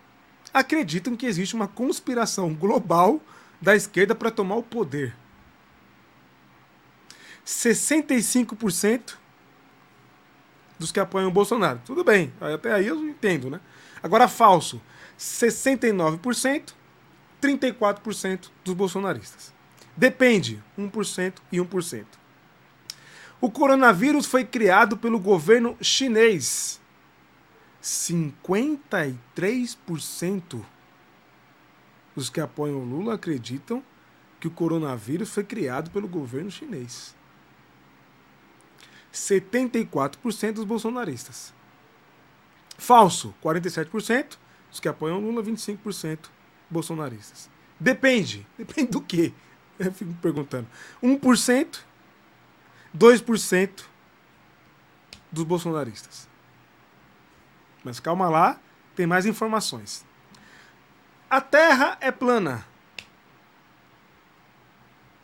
acreditam 0.53 1.15
que 1.15 1.25
existe 1.25 1.55
uma 1.55 1.67
conspiração 1.67 2.53
global 2.53 3.21
da 3.61 3.75
esquerda 3.75 4.13
para 4.13 4.31
tomar 4.31 4.55
o 4.55 4.63
poder. 4.63 5.15
65% 7.45 9.18
dos 10.79 10.91
que 10.91 10.99
apoiam 10.99 11.27
o 11.27 11.31
Bolsonaro. 11.31 11.81
Tudo 11.85 12.03
bem, 12.03 12.33
até 12.39 12.73
aí 12.73 12.87
eu 12.87 12.97
entendo, 13.07 13.49
né? 13.49 13.59
Agora, 14.01 14.27
falso. 14.27 14.81
69% 15.19 16.73
34% 17.41 18.49
dos 18.63 18.73
bolsonaristas. 18.73 19.53
Depende, 19.95 20.61
1% 20.77 21.35
e 21.51 21.57
1%. 21.57 22.05
O 23.41 23.49
coronavírus 23.49 24.25
foi 24.25 24.43
criado 24.43 24.97
pelo 24.97 25.17
governo 25.19 25.77
chinês. 25.81 26.81
53% 27.81 30.61
dos 32.13 32.29
que 32.29 32.41
apoiam 32.41 32.79
o 32.79 32.85
Lula 32.85 33.15
acreditam 33.15 33.81
que 34.39 34.47
o 34.47 34.51
coronavírus 34.51 35.33
foi 35.33 35.43
criado 35.43 35.89
pelo 35.89 36.07
governo 36.07 36.51
chinês. 36.51 37.15
74% 39.13 40.53
dos 40.53 40.65
bolsonaristas. 40.65 41.53
Falso, 42.77 43.33
47%. 43.43 44.37
Os 44.71 44.79
que 44.79 44.87
apoiam 44.87 45.19
Lula, 45.19 45.43
25% 45.43 46.29
bolsonaristas. 46.69 47.49
Depende. 47.79 48.45
Depende 48.57 48.91
do 48.91 49.01
quê? 49.01 49.33
Eu 49.79 49.91
fico 49.91 50.11
me 50.11 50.17
perguntando. 50.17 50.67
1%, 51.01 51.79
2% 52.95 53.83
dos 55.31 55.43
bolsonaristas. 55.43 56.27
Mas 57.83 57.99
calma 57.99 58.29
lá, 58.29 58.59
tem 58.95 59.07
mais 59.07 59.25
informações. 59.25 60.05
A 61.29 61.39
Terra 61.39 61.97
é 62.01 62.11
plana. 62.11 62.65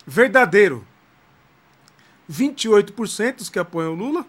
Verdadeiro. 0.05 0.87
28% 2.29 3.35
dos 3.35 3.49
que 3.49 3.59
apoiam 3.59 3.93
o 3.93 3.95
Lula, 3.95 4.25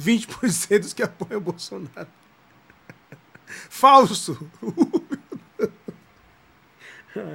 20% 0.00 0.78
dos 0.80 0.92
que 0.92 1.02
apoiam 1.02 1.38
o 1.38 1.40
Bolsonaro. 1.40 2.08
Falso. 3.68 4.50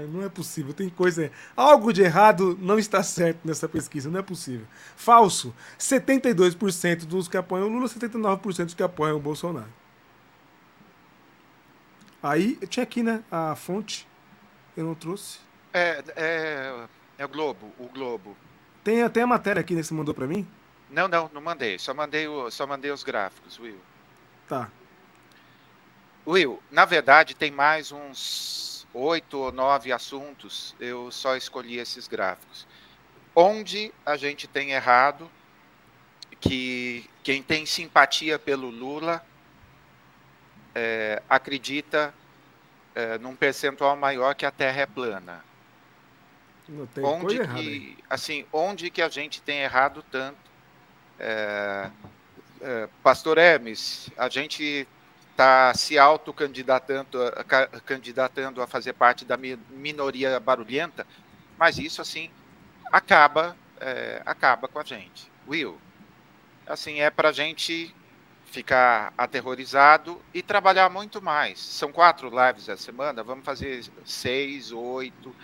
Não 0.09 0.23
é 0.23 0.29
possível, 0.29 0.73
tem 0.73 0.89
coisa. 0.89 1.29
Algo 1.55 1.91
de 1.91 2.01
errado 2.01 2.57
não 2.61 2.79
está 2.79 3.03
certo 3.03 3.39
nessa 3.43 3.67
pesquisa, 3.67 4.09
não 4.09 4.19
é 4.19 4.23
possível. 4.23 4.65
Falso: 4.95 5.53
72% 5.77 7.05
dos 7.05 7.27
que 7.27 7.35
apoiam 7.35 7.67
o 7.67 7.69
Lula, 7.69 7.87
79% 7.87 8.65
dos 8.65 8.73
que 8.73 8.83
apoiam 8.83 9.17
o 9.17 9.19
Bolsonaro. 9.19 9.67
Aí, 12.23 12.55
tinha 12.69 12.83
aqui, 12.83 13.03
né, 13.03 13.21
a 13.29 13.53
fonte, 13.55 14.07
eu 14.77 14.85
não 14.85 14.95
trouxe. 14.95 15.39
É, 15.73 16.03
é, 16.15 16.87
é 17.17 17.25
o 17.25 17.29
Globo, 17.29 17.71
o 17.77 17.87
Globo. 17.89 18.35
Tem 18.85 19.01
até 19.01 19.23
a 19.23 19.27
matéria 19.27 19.61
aqui, 19.61 19.73
né, 19.73 19.81
você 19.81 19.95
mandou 19.95 20.13
para 20.13 20.27
mim? 20.27 20.47
Não, 20.91 21.07
não, 21.07 21.27
não 21.33 21.41
mandei, 21.41 21.79
só 21.79 21.91
mandei, 21.91 22.27
o, 22.27 22.51
só 22.51 22.67
mandei 22.67 22.91
os 22.91 23.03
gráficos, 23.03 23.59
Will. 23.59 23.81
Tá. 24.47 24.69
Will, 26.25 26.61
na 26.69 26.85
verdade 26.85 27.33
tem 27.33 27.49
mais 27.49 27.91
uns 27.91 28.85
oito 28.93 29.39
ou 29.39 29.51
nove 29.51 29.91
assuntos, 29.91 30.75
eu 30.79 31.09
só 31.11 31.35
escolhi 31.35 31.79
esses 31.79 32.07
gráficos. 32.07 32.67
Onde 33.35 33.91
a 34.05 34.15
gente 34.17 34.47
tem 34.47 34.73
errado, 34.73 35.31
que 36.39 37.09
quem 37.23 37.41
tem 37.41 37.65
simpatia 37.65 38.37
pelo 38.37 38.69
Lula 38.69 39.25
é, 40.75 41.23
acredita 41.27 42.13
é, 42.93 43.17
num 43.17 43.35
percentual 43.35 43.95
maior 43.95 44.35
que 44.35 44.45
a 44.45 44.51
Terra 44.51 44.81
é 44.81 44.85
plana. 44.85 45.43
Onde 47.03 47.47
que, 47.47 47.97
assim, 48.09 48.45
onde 48.51 48.89
que 48.89 49.01
a 49.01 49.09
gente 49.09 49.41
tem 49.41 49.59
errado 49.59 50.03
tanto? 50.11 50.37
É, 51.19 51.89
é, 52.61 52.89
Pastor 53.03 53.37
Hermes, 53.37 54.09
a 54.17 54.27
gente 54.29 54.87
está 55.31 55.73
se 55.73 55.99
autocandidatando 55.99 57.19
candidatando 57.85 58.61
a 58.61 58.67
fazer 58.67 58.93
parte 58.93 59.25
da 59.25 59.37
minoria 59.37 60.39
barulhenta, 60.39 61.05
mas 61.57 61.77
isso 61.77 62.01
assim 62.01 62.29
acaba 62.91 63.55
é, 63.79 64.21
acaba 64.25 64.67
com 64.67 64.79
a 64.79 64.83
gente. 64.83 65.29
Will, 65.47 65.77
assim 66.65 67.01
é 67.01 67.09
para 67.09 67.29
a 67.29 67.33
gente 67.33 67.93
ficar 68.45 69.13
aterrorizado 69.17 70.21
e 70.33 70.41
trabalhar 70.41 70.89
muito 70.89 71.21
mais. 71.21 71.59
São 71.59 71.91
quatro 71.91 72.29
lives 72.29 72.69
a 72.69 72.77
semana, 72.77 73.21
vamos 73.21 73.43
fazer 73.43 73.83
seis, 74.05 74.71
oito, 74.71 75.35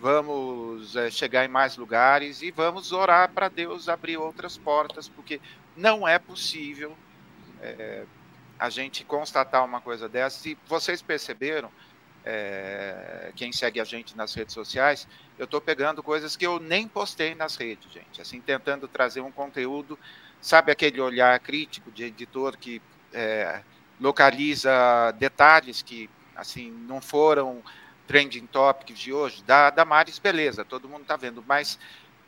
vamos 0.00 0.94
é, 0.96 1.10
chegar 1.10 1.44
em 1.44 1.48
mais 1.48 1.76
lugares 1.76 2.42
e 2.42 2.50
vamos 2.50 2.92
orar 2.92 3.30
para 3.32 3.48
Deus 3.48 3.88
abrir 3.88 4.16
outras 4.16 4.56
portas, 4.56 5.08
porque 5.08 5.40
não 5.76 6.06
é 6.06 6.18
possível 6.18 6.96
é, 7.60 8.04
a 8.58 8.70
gente 8.70 9.04
constatar 9.04 9.64
uma 9.64 9.80
coisa 9.80 10.08
dessa. 10.08 10.40
Se 10.40 10.56
vocês 10.66 11.02
perceberam, 11.02 11.70
é, 12.24 13.32
quem 13.36 13.52
segue 13.52 13.80
a 13.80 13.84
gente 13.84 14.16
nas 14.16 14.34
redes 14.34 14.54
sociais, 14.54 15.06
eu 15.38 15.44
estou 15.44 15.60
pegando 15.60 16.02
coisas 16.02 16.36
que 16.36 16.46
eu 16.46 16.58
nem 16.58 16.88
postei 16.88 17.34
nas 17.34 17.56
redes, 17.56 17.92
gente. 17.92 18.20
Assim, 18.20 18.40
tentando 18.40 18.88
trazer 18.88 19.20
um 19.20 19.30
conteúdo, 19.30 19.98
sabe 20.40 20.72
aquele 20.72 21.00
olhar 21.00 21.38
crítico 21.40 21.90
de 21.90 22.04
editor 22.04 22.56
que 22.56 22.82
localiza 24.00 24.70
detalhes 25.18 25.80
que 25.80 26.10
assim 26.34 26.70
não 26.70 27.00
foram 27.00 27.62
trending 28.06 28.46
topics 28.46 28.98
de 28.98 29.12
hoje. 29.12 29.42
Da, 29.44 29.70
da 29.70 29.84
Maris, 29.84 30.18
beleza, 30.18 30.64
todo 30.64 30.88
mundo 30.88 31.02
está 31.02 31.16
vendo, 31.16 31.44
mas 31.46 31.78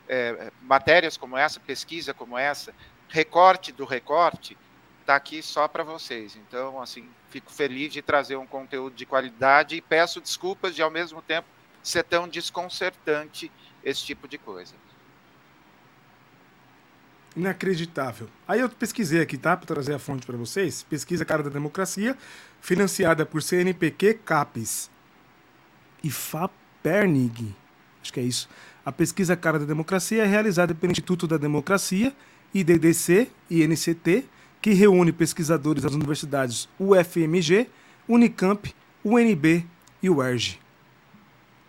é, 0.07 0.51
matérias 0.61 1.17
como 1.17 1.37
essa, 1.37 1.59
pesquisa 1.59 2.13
como 2.13 2.37
essa, 2.37 2.73
recorte 3.07 3.71
do 3.71 3.85
recorte, 3.85 4.57
está 5.01 5.15
aqui 5.15 5.41
só 5.41 5.67
para 5.67 5.83
vocês. 5.83 6.35
Então, 6.35 6.81
assim, 6.81 7.07
fico 7.29 7.51
feliz 7.51 7.93
de 7.93 8.01
trazer 8.01 8.35
um 8.35 8.45
conteúdo 8.45 8.95
de 8.95 9.05
qualidade 9.05 9.75
e 9.75 9.81
peço 9.81 10.21
desculpas 10.21 10.75
de, 10.75 10.81
ao 10.81 10.91
mesmo 10.91 11.21
tempo, 11.21 11.47
ser 11.81 12.03
tão 12.03 12.27
desconcertante 12.27 13.51
esse 13.83 14.03
tipo 14.03 14.27
de 14.27 14.37
coisa. 14.37 14.75
Inacreditável. 17.35 18.27
Aí 18.47 18.59
eu 18.59 18.69
pesquisei 18.69 19.21
aqui, 19.21 19.37
tá? 19.37 19.55
Para 19.55 19.67
trazer 19.67 19.93
a 19.93 19.99
fonte 19.99 20.25
para 20.25 20.35
vocês. 20.35 20.83
Pesquisa 20.83 21.23
Cara 21.23 21.41
da 21.41 21.49
Democracia, 21.49 22.17
financiada 22.59 23.25
por 23.25 23.41
CNPq, 23.41 24.15
CAPES 24.25 24.89
e 26.03 26.09
FAPERNIG. 26.09 27.55
Acho 28.01 28.13
que 28.13 28.19
é 28.19 28.23
isso. 28.23 28.49
A 28.85 28.91
pesquisa 28.91 29.35
Cara 29.35 29.59
da 29.59 29.65
Democracia 29.65 30.23
é 30.23 30.25
realizada 30.25 30.73
pelo 30.73 30.91
Instituto 30.91 31.27
da 31.27 31.37
Democracia, 31.37 32.15
IDDC 32.53 33.29
e 33.49 33.67
NCT, 33.67 34.25
que 34.61 34.73
reúne 34.73 35.11
pesquisadores 35.11 35.83
das 35.83 35.93
universidades 35.93 36.67
UFMG, 36.79 37.69
Unicamp, 38.07 38.73
UNB 39.03 39.65
e 40.01 40.09
UERJ. 40.09 40.59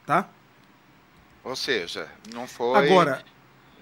Tá? 0.07 0.29
Ou 1.45 1.55
seja, 1.55 2.09
não 2.33 2.47
foi 2.47 2.79
Agora, 2.79 3.25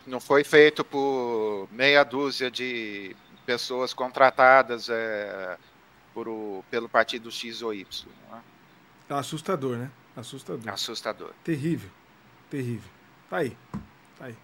não 0.06 0.20
foi 0.20 0.44
feito 0.44 0.84
por 0.84 1.68
meia 1.70 2.04
dúzia 2.04 2.50
de 2.50 3.14
pessoas 3.46 3.94
contratadas 3.94 4.88
é, 4.88 5.56
por 6.12 6.28
o, 6.28 6.64
pelo 6.70 6.88
partido 6.88 7.30
X 7.30 7.62
ou 7.62 7.72
Y. 7.72 8.08
É? 8.32 9.14
Assustador, 9.14 9.76
né? 9.76 9.90
Assustador. 10.18 10.72
Assustador. 10.72 11.30
Terrível. 11.44 11.90
Terrível. 12.50 12.90
Tá 13.30 13.36
aí. 13.38 13.56
Tá 14.18 14.24
aí. 14.24 14.36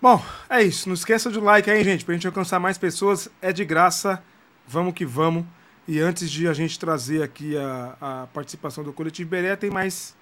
Bom, 0.00 0.22
é 0.48 0.62
isso. 0.62 0.88
Não 0.88 0.94
esqueça 0.94 1.30
do 1.30 1.40
like 1.40 1.70
aí, 1.70 1.82
gente, 1.82 2.04
pra 2.04 2.14
gente 2.14 2.26
alcançar 2.26 2.60
mais 2.60 2.76
pessoas. 2.76 3.30
É 3.40 3.50
de 3.52 3.64
graça. 3.64 4.22
Vamos 4.66 4.92
que 4.92 5.06
vamos. 5.06 5.44
E 5.88 5.98
antes 5.98 6.30
de 6.30 6.46
a 6.46 6.52
gente 6.52 6.78
trazer 6.78 7.22
aqui 7.22 7.56
a, 7.56 7.96
a 8.00 8.26
participação 8.26 8.84
do 8.84 8.92
Coletivo 8.92 9.30
Beré, 9.30 9.56
tem 9.56 9.70
mais 9.70 10.14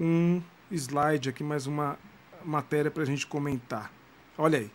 um 0.00 0.42
slide 0.70 1.28
aqui, 1.28 1.44
mais 1.44 1.66
uma 1.66 1.96
matéria 2.44 2.90
pra 2.90 3.04
gente 3.04 3.26
comentar. 3.26 3.92
Olha 4.36 4.58
aí. 4.58 4.70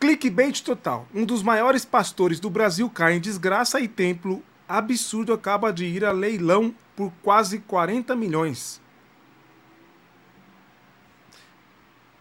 Clickbait 0.00 0.62
total. 0.62 1.06
Um 1.14 1.24
dos 1.24 1.42
maiores 1.42 1.84
pastores 1.84 2.40
do 2.40 2.48
Brasil 2.48 2.88
cai 2.88 3.14
em 3.14 3.20
desgraça 3.20 3.80
e 3.80 3.86
templo 3.86 4.42
absurdo 4.68 5.32
acaba 5.32 5.72
de 5.72 5.86
ir 5.86 6.04
a 6.04 6.12
leilão 6.12 6.74
por 6.94 7.10
quase 7.22 7.58
40 7.60 8.14
milhões. 8.14 8.80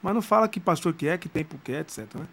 Mas 0.02 0.14
não 0.14 0.22
fala 0.22 0.48
que 0.48 0.60
pastor 0.60 0.94
que 0.94 1.08
é, 1.08 1.18
que 1.18 1.28
tempo 1.28 1.60
que 1.64 1.74
é, 1.74 1.80
etc. 1.82 2.06
Né? 2.16 2.28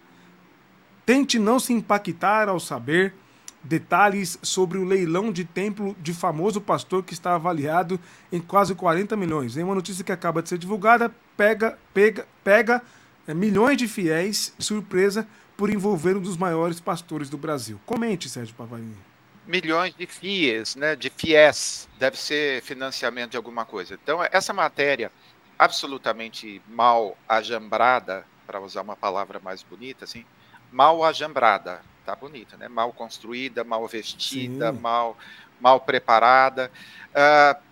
Tente 1.05 1.39
não 1.39 1.59
se 1.59 1.73
impactar 1.73 2.49
ao 2.49 2.61
saber 2.61 3.15
detalhes 3.63 4.39
sobre 4.43 4.79
o 4.79 4.85
leilão 4.85 5.33
de 5.33 5.45
templo 5.45 5.97
de 6.01 6.13
famoso 6.13 6.61
pastor 6.61 7.03
que 7.03 7.15
está 7.15 7.35
avaliado 7.35 7.99
em 8.31 8.41
quase 8.41 8.75
40 8.75 9.17
milhões. 9.17 9.57
Em 9.57 9.63
uma 9.63 9.75
notícia 9.75 10.05
que 10.05 10.13
acaba 10.13 10.43
de 10.43 10.51
ser 10.51 10.59
divulgada, 10.59 11.13
pega, 11.37 11.79
pega, 11.93 12.29
pega 12.45 12.83
é, 13.27 13.33
milhões 13.33 13.79
de 13.79 13.89
fiéis, 13.89 14.55
surpresa 14.59 15.27
por 15.57 15.71
envolver 15.71 16.17
um 16.17 16.21
dos 16.21 16.37
maiores 16.37 16.79
pastores 16.79 17.31
do 17.31 17.39
Brasil. 17.39 17.81
Comente, 17.87 18.29
Sérgio 18.29 18.55
Pavarini. 18.55 19.14
Milhões 19.47 19.95
de 19.95 20.07
fiéis, 20.07 20.75
né? 20.75 20.97
De 20.97 21.11
fiéis, 21.11 21.89
deve 21.99 22.17
ser 22.17 22.63
financiamento 22.63 23.33
de 23.33 23.37
alguma 23.37 23.65
coisa. 23.65 23.95
Então, 23.95 24.21
essa 24.33 24.53
matéria 24.53 25.13
absolutamente 25.59 26.61
mal 26.69 27.17
ajambrada, 27.29 28.27
para 28.47 28.61
usar 28.61 28.83
uma 28.83 28.97
palavra 28.97 29.41
mais 29.41 29.63
bonita, 29.63 30.05
assim, 30.05 30.25
mal 30.71 31.05
ajambrada, 31.05 31.81
tá 32.05 32.15
bonita, 32.15 32.57
né? 32.57 32.69
Mal 32.69 32.93
construída, 32.93 33.65
mal 33.65 33.87
vestida, 33.87 34.73
mal, 34.73 35.17
mal 35.61 35.81
preparada. 35.81 36.71
Uh, 37.11 37.63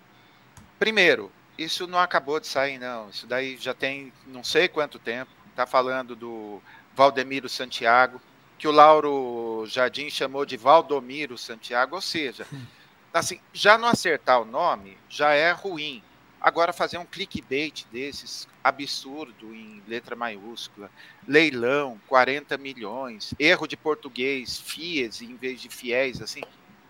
primeiro, 0.78 1.30
isso 1.58 1.86
não 1.86 1.98
acabou 1.98 2.40
de 2.40 2.46
sair, 2.46 2.78
não. 2.78 3.10
Isso 3.10 3.26
daí 3.26 3.56
já 3.56 3.74
tem 3.74 4.12
não 4.26 4.42
sei 4.42 4.68
quanto 4.68 4.98
tempo. 4.98 5.30
Tá 5.54 5.66
falando 5.66 6.16
do 6.16 6.62
Valdemiro 6.94 7.48
Santiago, 7.48 8.20
que 8.62 8.68
o 8.68 8.70
Lauro 8.70 9.64
Jardim 9.66 10.08
chamou 10.08 10.46
de 10.46 10.56
Valdomiro 10.56 11.36
Santiago, 11.36 11.96
ou 11.96 12.00
seja, 12.00 12.46
assim, 13.12 13.40
já 13.52 13.76
não 13.76 13.88
acertar 13.88 14.40
o 14.40 14.44
nome 14.44 14.96
já 15.08 15.32
é 15.32 15.50
ruim. 15.50 16.00
Agora, 16.40 16.72
fazer 16.72 16.96
um 16.96 17.04
clickbait 17.04 17.84
desses, 17.90 18.46
absurdo, 18.62 19.52
em 19.52 19.82
letra 19.88 20.14
maiúscula, 20.14 20.88
leilão, 21.26 22.00
40 22.06 22.56
milhões, 22.56 23.34
erro 23.36 23.66
de 23.66 23.76
português, 23.76 24.60
FIES 24.60 25.22
em 25.22 25.34
vez 25.34 25.60
de 25.60 25.68
fiéis, 25.68 26.22
assim, 26.22 26.42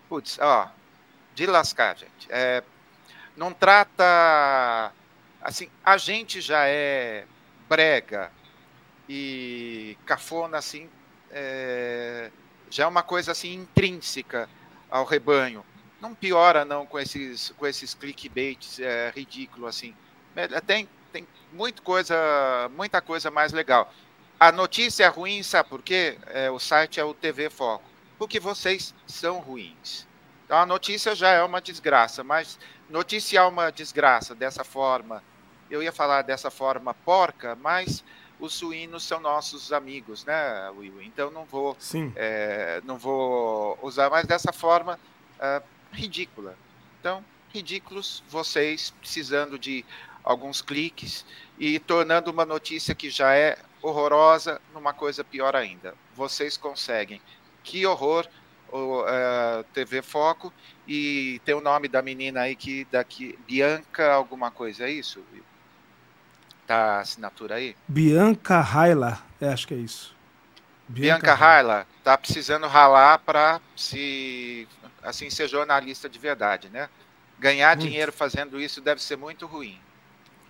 putz, 0.07 0.37
ó, 0.39 0.69
de 1.33 1.47
lascar, 1.47 1.97
gente. 1.97 2.27
É, 2.29 2.63
não 3.35 3.51
trata. 3.51 4.93
Assim, 5.41 5.67
a 5.83 5.97
gente 5.97 6.39
já 6.39 6.67
é 6.67 7.25
brega 7.67 8.31
e 9.09 9.97
cafona, 10.05 10.59
assim, 10.59 10.87
é, 11.33 12.31
já 12.69 12.83
é 12.83 12.87
uma 12.87 13.03
coisa 13.03 13.31
assim 13.31 13.53
intrínseca 13.53 14.49
ao 14.89 15.03
rebanho 15.03 15.65
não 16.03 16.13
piora 16.13 16.65
não 16.65 16.85
com 16.85 16.99
esses 16.99 17.53
com 17.57 17.65
esses 17.65 17.93
clickbaits 17.93 18.77
é, 18.79 19.09
ridículo 19.15 19.67
assim. 19.67 19.95
É, 20.35 20.59
tem 20.59 20.89
tem 21.13 21.25
muita 21.53 21.81
coisa 21.81 22.69
muita 22.75 23.01
coisa 23.01 23.31
mais 23.31 23.53
legal. 23.53 23.91
A 24.37 24.51
notícia 24.51 25.05
é 25.05 25.07
ruim, 25.07 25.41
sabe 25.41 25.69
por 25.69 25.81
quê? 25.81 26.17
É, 26.27 26.51
o 26.51 26.59
site 26.59 26.99
é 26.99 27.03
o 27.05 27.13
TV 27.13 27.49
Foco. 27.49 27.85
Porque 28.17 28.37
vocês 28.37 28.93
são 29.07 29.39
ruins. 29.39 30.05
Então 30.45 30.57
a 30.57 30.65
notícia 30.65 31.15
já 31.15 31.29
é 31.29 31.41
uma 31.41 31.61
desgraça, 31.61 32.21
mas 32.21 32.59
noticiar 32.89 33.47
uma 33.47 33.71
desgraça 33.71 34.35
dessa 34.35 34.65
forma, 34.65 35.23
eu 35.71 35.81
ia 35.81 35.91
falar 35.93 36.23
dessa 36.23 36.51
forma 36.51 36.93
porca, 36.93 37.55
mas 37.55 38.03
os 38.43 38.53
suínos 38.53 39.03
são 39.03 39.21
nossos 39.21 39.71
amigos, 39.71 40.25
né, 40.25 40.69
Will? 40.71 41.01
Então 41.01 41.31
não 41.31 41.45
vou, 41.45 41.77
é, 42.15 42.81
não 42.83 42.97
vou 42.97 43.79
usar 43.81 44.09
mais 44.09 44.27
dessa 44.27 44.51
forma. 44.51 44.99
Uh, 45.39 45.63
ridícula. 45.93 46.57
Então, 46.99 47.23
ridículos 47.53 48.21
vocês 48.27 48.91
precisando 48.99 49.57
de 49.57 49.85
alguns 50.23 50.61
cliques 50.61 51.25
e 51.57 51.79
tornando 51.79 52.31
uma 52.31 52.45
notícia 52.45 52.93
que 52.93 53.09
já 53.09 53.33
é 53.33 53.57
horrorosa 53.81 54.59
numa 54.73 54.93
coisa 54.93 55.23
pior 55.23 55.55
ainda. 55.55 55.95
Vocês 56.13 56.57
conseguem. 56.57 57.21
Que 57.63 57.85
horror! 57.85 58.27
o, 58.73 59.05
é, 59.07 59.63
TV 59.71 60.01
Foco 60.01 60.51
e 60.87 61.39
tem 61.45 61.53
o 61.53 61.61
nome 61.61 61.87
da 61.87 62.01
menina 62.01 62.41
aí 62.41 62.55
que 62.55 62.85
daqui 62.91 63.37
Bianca 63.47 64.11
alguma 64.11 64.49
coisa, 64.49 64.85
é 64.85 64.91
isso? 64.91 65.21
Tá 65.21 65.37
a 66.67 66.99
assinatura 66.99 67.55
aí? 67.55 67.75
Bianca 67.87 68.59
Raila, 68.59 69.19
é, 69.39 69.49
acho 69.49 69.67
que 69.67 69.73
é 69.73 69.77
isso. 69.77 70.15
Bianca, 70.87 71.21
Bianca 71.21 71.33
Raila 71.33 71.87
tá 72.03 72.17
precisando 72.17 72.67
ralar 72.67 73.19
para 73.19 73.61
se 73.75 74.67
assim 75.01 75.29
ser 75.29 75.47
jornalista 75.47 76.09
de 76.09 76.19
verdade, 76.19 76.69
né? 76.69 76.89
Ganhar 77.39 77.75
muito. 77.75 77.89
dinheiro 77.89 78.11
fazendo 78.11 78.59
isso 78.59 78.81
deve 78.81 79.01
ser 79.01 79.17
muito 79.17 79.45
ruim. 79.45 79.79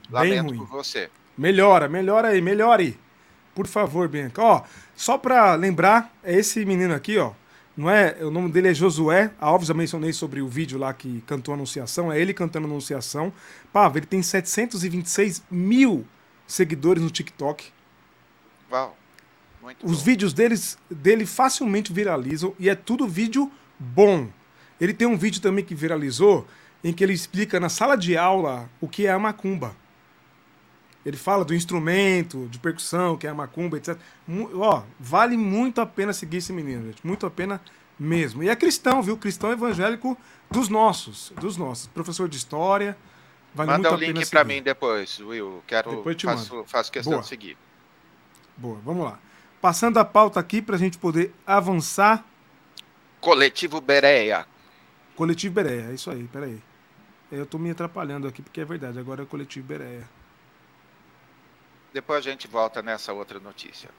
Lamento 0.10 0.50
ruim. 0.50 0.58
por 0.58 0.68
você. 0.68 1.10
Melhora, 1.38 1.88
melhora 1.88 2.30
aí, 2.30 2.42
melhore. 2.42 3.00
Por 3.56 3.68
favor, 3.68 4.08
Bianca. 4.08 4.42
Ó, 4.42 4.64
só 4.96 5.18
para 5.18 5.56
lembrar, 5.56 6.12
é 6.24 6.36
esse 6.36 6.66
menino 6.66 6.94
aqui, 6.94 7.18
ó. 7.18 7.32
Não 7.76 7.90
é, 7.90 8.18
o 8.22 8.30
nome 8.30 8.52
dele 8.52 8.68
é 8.68 8.74
Josué 8.74 9.32
Alves, 9.40 9.70
eu 9.70 9.76
mencionei 9.76 10.14
sobre 10.14 10.42
o 10.42 10.48
vídeo 10.48 10.78
lá 10.78 10.94
que 10.94 11.22
cantou 11.26 11.56
Anunciação, 11.56 12.12
é 12.12 12.20
ele 12.20 12.34
cantando 12.34 12.68
Anunciação. 12.68 13.34
Pava, 13.72 13.98
ele 13.98 14.06
tem 14.06 14.22
726 14.22 15.44
mil 15.50 16.06
seguidores 16.46 17.02
no 17.02 17.10
TikTok. 17.10 17.72
Uau, 18.72 18.96
muito 19.62 19.86
Os 19.86 20.00
bom. 20.00 20.04
vídeos 20.06 20.34
deles, 20.34 20.78
dele 20.90 21.26
facilmente 21.26 21.92
viralizam 21.92 22.54
e 22.60 22.70
é 22.70 22.76
tudo 22.76 23.08
vídeo 23.08 23.52
bom. 23.80 24.28
Ele 24.80 24.94
tem 24.94 25.08
um 25.08 25.18
vídeo 25.18 25.42
também 25.42 25.66
que 25.66 25.74
viralizou 25.74 26.46
em 26.84 26.94
que 26.94 27.04
ele 27.04 27.14
explica 27.14 27.60
na 27.60 27.70
sala 27.70 27.96
de 27.96 28.16
aula 28.16 28.70
o 28.80 28.88
que 28.88 29.08
é 29.08 29.12
a 29.12 29.18
macumba. 29.18 29.76
Ele 31.06 31.18
fala 31.18 31.44
do 31.44 31.54
instrumento, 31.54 32.48
de 32.50 32.58
percussão, 32.60 33.18
que 33.18 33.28
é 33.28 33.30
a 33.30 33.34
macumba, 33.34 33.78
etc. 33.78 33.98
Ó, 34.56 34.84
vale 35.00 35.36
muito 35.36 35.82
a 35.82 35.86
pena 35.86 36.14
seguir 36.14 36.38
esse 36.38 36.54
menino, 36.54 36.86
gente. 36.86 37.06
Muito 37.06 37.26
a 37.26 37.32
pena 37.32 37.62
mesmo. 38.00 38.42
E 38.42 38.50
é 38.50 38.56
cristão, 38.56 39.02
viu? 39.02 39.18
Cristão 39.18 39.52
evangélico 39.52 40.18
dos 40.50 40.70
nossos, 40.70 41.34
dos 41.40 41.58
nossos. 41.58 41.88
Professor 41.88 42.30
de 42.30 42.38
história. 42.38 42.98
Vale 43.54 43.72
Manda 43.72 43.94
o 43.94 43.96
link 43.96 44.30
para 44.30 44.44
mim 44.44 44.64
depois, 44.64 45.20
Will. 45.20 45.62
Quero, 45.68 45.92
depois 45.92 46.16
te 46.16 46.26
faço, 46.26 46.56
mando. 46.56 46.68
faço 46.68 46.92
questão 46.92 47.14
Boa. 47.14 47.22
de 47.22 47.28
seguir. 47.28 47.58
Boa, 48.58 48.80
vamos 48.84 49.06
lá. 49.06 49.20
Passando 49.62 49.98
a 49.98 50.06
pauta 50.06 50.40
aqui 50.40 50.62
para 50.62 50.76
a 50.76 50.80
gente 50.80 50.98
poder 50.98 51.34
avançar. 51.46 52.26
Coletivo 53.20 53.80
Bereia. 53.80 54.46
Coletivo 55.16 55.54
Bereia, 55.54 55.92
é 55.92 55.94
isso 55.94 56.10
aí, 56.10 56.28
peraí. 56.32 56.62
Eu 57.32 57.44
estou 57.44 57.60
me 57.60 57.70
atrapalhando 57.70 58.28
aqui 58.28 58.42
porque 58.42 58.62
é 58.62 58.66
verdade, 58.66 58.98
agora 59.00 59.22
é 59.22 59.24
o 59.24 59.28
Coletivo 59.28 59.68
Bereia. 59.68 60.08
Depois 61.94 62.26
a 62.26 62.30
gente 62.30 62.48
volta 62.48 62.82
nessa 62.82 63.14
outra 63.14 63.40
notícia. 63.40 63.90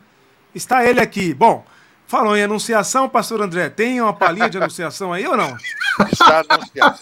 Está 0.55 0.85
ele 0.85 1.01
aqui. 1.01 1.33
Bom, 1.33 1.65
falou 2.07 2.37
em 2.37 2.43
anunciação, 2.43 3.09
pastor 3.09 3.41
André. 3.41 3.69
Tem 3.71 4.01
uma 4.01 4.13
palhinha 4.13 4.51
de 4.51 4.59
anunciação 4.59 5.13
aí 5.13 5.27
ou 5.27 5.37
não? 5.37 5.57
Está 6.13 6.43
anunciado. 6.49 7.01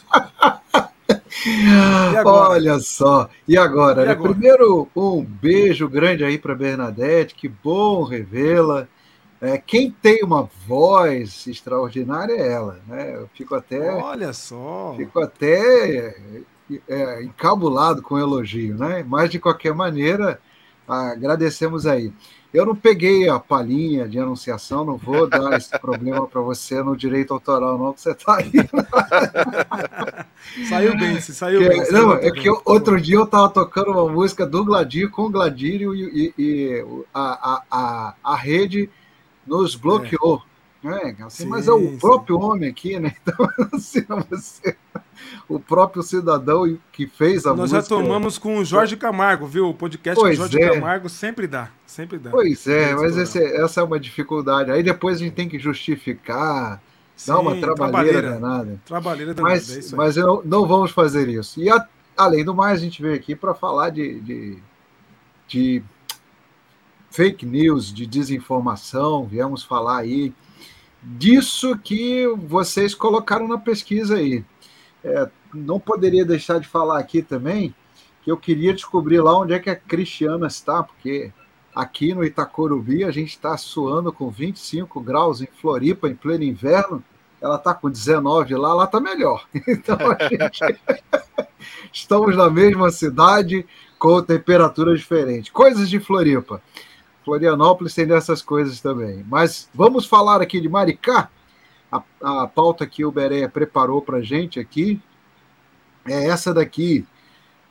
Olha 2.25 2.79
só. 2.79 3.29
E 3.49 3.57
agora? 3.57 4.03
E 4.03 4.07
né? 4.07 4.13
agora? 4.13 4.35
Primeiro, 4.35 4.89
um 4.95 5.23
beijo 5.25 5.89
grande 5.89 6.25
aí 6.25 6.39
para 6.39 6.55
Bernadette. 6.55 7.35
Que 7.35 7.49
bom 7.49 8.03
revê-la. 8.05 8.87
É, 9.41 9.59
quem 9.59 9.91
tem 9.91 10.23
uma 10.23 10.49
voz 10.69 11.47
extraordinária 11.47 12.35
é 12.35 12.53
ela, 12.53 12.81
né? 12.87 13.17
Eu 13.17 13.29
fico 13.35 13.55
até. 13.55 13.93
Olha 13.95 14.33
só. 14.33 14.95
Fico 14.97 15.21
até 15.21 16.15
é, 16.89 17.23
encabulado 17.25 18.03
com 18.03 18.15
o 18.15 18.19
elogio, 18.19 18.77
né? 18.77 19.05
Mas 19.07 19.31
de 19.31 19.41
qualquer 19.41 19.75
maneira, 19.75 20.41
agradecemos 20.87 21.87
aí. 21.87 22.13
Eu 22.53 22.67
não 22.67 22.77
peguei 22.77 23.31
a 23.31 23.39
palhinha 23.39 24.07
de 24.07 24.19
anunciação, 24.19 24.85
não 24.85 24.99
vou 24.99 25.27
dar 25.27 25.53
esse 25.57 25.71
problema 25.79 26.27
para 26.27 26.41
você 26.43 26.83
no 26.83 26.95
direito 26.95 27.33
autoral, 27.33 27.79
não, 27.79 27.95
que 27.95 28.03
você 28.03 28.11
está 28.11 28.37
aí. 28.37 28.53
saiu 30.69 30.97
bem, 30.99 31.19
se 31.21 31.35
saiu 31.35 31.61
que, 31.61 31.69
bem. 31.69 31.91
Não, 31.91 32.13
é 32.13 32.31
que 32.31 32.51
outro 32.67 33.01
dia 33.01 33.17
eu 33.17 33.25
estava 33.25 33.49
tocando 33.49 33.93
uma 33.93 34.07
música 34.07 34.47
do 34.47 34.63
Gladir 34.65 35.11
com 35.11 35.23
o 35.23 35.31
Gladírio 35.31 35.95
e, 35.95 36.35
e, 36.37 36.43
e 36.43 36.85
a, 37.15 37.63
a, 37.71 38.15
a, 38.23 38.37
rede 38.37 38.91
nos 39.47 39.75
bloqueou. 39.75 40.43
É. 40.47 40.52
É, 40.85 41.11
assim, 41.23 41.45
sim, 41.45 41.49
mas 41.49 41.69
é 41.69 41.73
o 41.73 41.97
próprio 41.99 42.37
sim. 42.37 42.43
homem 42.43 42.69
aqui, 42.69 42.99
né? 42.99 43.15
Então, 43.23 43.49
assim, 43.73 44.05
você, 44.29 44.77
o 45.49 45.61
próprio 45.61 46.03
cidadão 46.03 46.79
que 46.91 47.07
fez 47.07 47.47
a 47.47 47.51
Nós 47.51 47.71
música. 47.71 47.77
Nós 47.79 47.89
já 47.89 47.97
tomamos 47.97 48.39
com 48.39 48.59
o 48.59 48.65
Jorge 48.65 48.97
Camargo, 48.97 49.47
viu? 49.47 49.69
O 49.69 49.75
podcast 49.75 50.21
pois 50.21 50.39
com 50.39 50.45
o 50.45 50.49
Jorge 50.49 50.67
é. 50.67 50.75
Camargo 50.75 51.09
sempre 51.09 51.47
dá, 51.47 51.71
sempre 51.87 52.19
dá. 52.19 52.31
Pois 52.31 52.67
é, 52.67 52.95
mas 52.95 53.17
esse, 53.17 53.39
essa 53.39 53.81
é 53.81 53.85
uma 53.85 54.01
dificuldade. 54.01 54.71
Aí 54.71 54.83
depois 54.83 55.17
a 55.17 55.21
gente 55.21 55.35
tem 55.35 55.49
que 55.49 55.59
justificar, 55.59 56.83
sim, 57.15 57.31
dar 57.31 57.39
uma 57.39 57.57
trabalheira, 57.57 58.33
danada. 58.33 58.81
Trabalheira 58.85 59.35
danada, 59.35 59.55
mas, 59.55 59.93
é 59.93 59.97
mas 59.97 60.17
eu, 60.17 60.43
não 60.45 60.67
vamos 60.67 60.91
fazer 60.91 61.29
isso. 61.29 61.61
E 61.61 61.71
a, 61.71 61.87
além 62.17 62.45
do 62.45 62.55
mais, 62.55 62.81
a 62.81 62.83
gente 62.83 63.01
veio 63.01 63.15
aqui 63.15 63.37
para 63.37 63.55
falar 63.55 63.91
de, 63.91 64.21
de, 64.21 64.59
de 65.47 65.83
fake 67.11 67.47
news, 67.47 67.93
de 67.93 68.07
desinformação, 68.07 69.27
viemos 69.27 69.63
falar 69.63 69.99
aí 69.99 70.33
disso 71.03 71.77
que 71.79 72.27
vocês 72.47 72.95
colocaram 72.95 73.49
na 73.49 73.59
pesquisa 73.59 74.17
aí. 74.17 74.45
É, 75.05 75.29
não 75.53 75.81
poderia 75.81 76.25
deixar 76.25 76.61
de 76.61 76.69
falar 76.69 76.99
aqui 76.99 77.23
também 77.23 77.75
que 78.23 78.31
eu 78.31 78.37
queria 78.37 78.73
descobrir 78.73 79.21
lá 79.21 79.37
onde 79.37 79.53
é 79.53 79.59
que 79.59 79.69
a 79.69 79.77
Cristiana 79.77 80.47
está, 80.47 80.83
porque 80.83 81.33
aqui 81.75 82.15
no 82.15 82.25
Itacorubi 82.25 83.05
a 83.05 83.11
gente 83.11 83.31
está 83.31 83.57
suando 83.57 84.13
com 84.13 84.31
25 84.31 85.01
graus 85.01 85.43
em 85.43 85.49
Floripa, 85.61 86.09
em 86.09 86.15
pleno 86.15 86.45
inverno. 86.45 87.03
Ela 87.41 87.57
está 87.57 87.75
com 87.75 87.91
19 87.91 88.55
lá, 88.55 88.73
lá 88.75 88.85
está 88.85 89.01
melhor. 89.01 89.45
Então 89.67 89.99
a 89.99 90.29
gente 90.29 90.81
estamos 91.93 92.37
na 92.37 92.49
mesma 92.49 92.91
cidade 92.93 93.67
com 93.99 94.23
temperatura 94.23 94.97
diferente. 94.97 95.51
Coisas 95.51 95.91
de 95.91 95.99
Floripa. 95.99 96.63
Florianópolis 97.25 97.95
tem 97.95 98.07
dessas 98.07 98.43
coisas 98.43 98.81
também. 98.81 99.25
Mas 99.29 99.69
vamos 99.75 100.07
falar 100.07 100.41
aqui 100.41 100.61
de 100.61 100.69
Maricá. 100.69 101.31
A, 101.91 102.03
a 102.21 102.47
pauta 102.47 102.87
que 102.87 103.05
o 103.05 103.13
Bereia 103.13 103.49
preparou 103.49 104.01
para 104.01 104.23
gente 104.23 104.59
aqui 104.59 105.01
é 106.07 106.27
essa 106.27 106.53
daqui. 106.53 107.07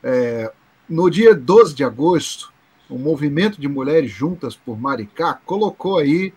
É, 0.03 0.51
no 0.87 1.09
dia 1.09 1.33
12 1.35 1.73
de 1.73 1.83
agosto, 1.83 2.51
o 2.89 2.97
Movimento 2.97 3.59
de 3.59 3.67
Mulheres 3.67 4.11
Juntas 4.11 4.55
por 4.55 4.79
Maricá 4.79 5.39
colocou 5.45 5.97
aí 5.97 6.33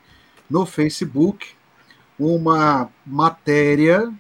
no 0.48 0.64
Facebook 0.64 1.48
uma 2.18 2.88
matéria 3.04 4.12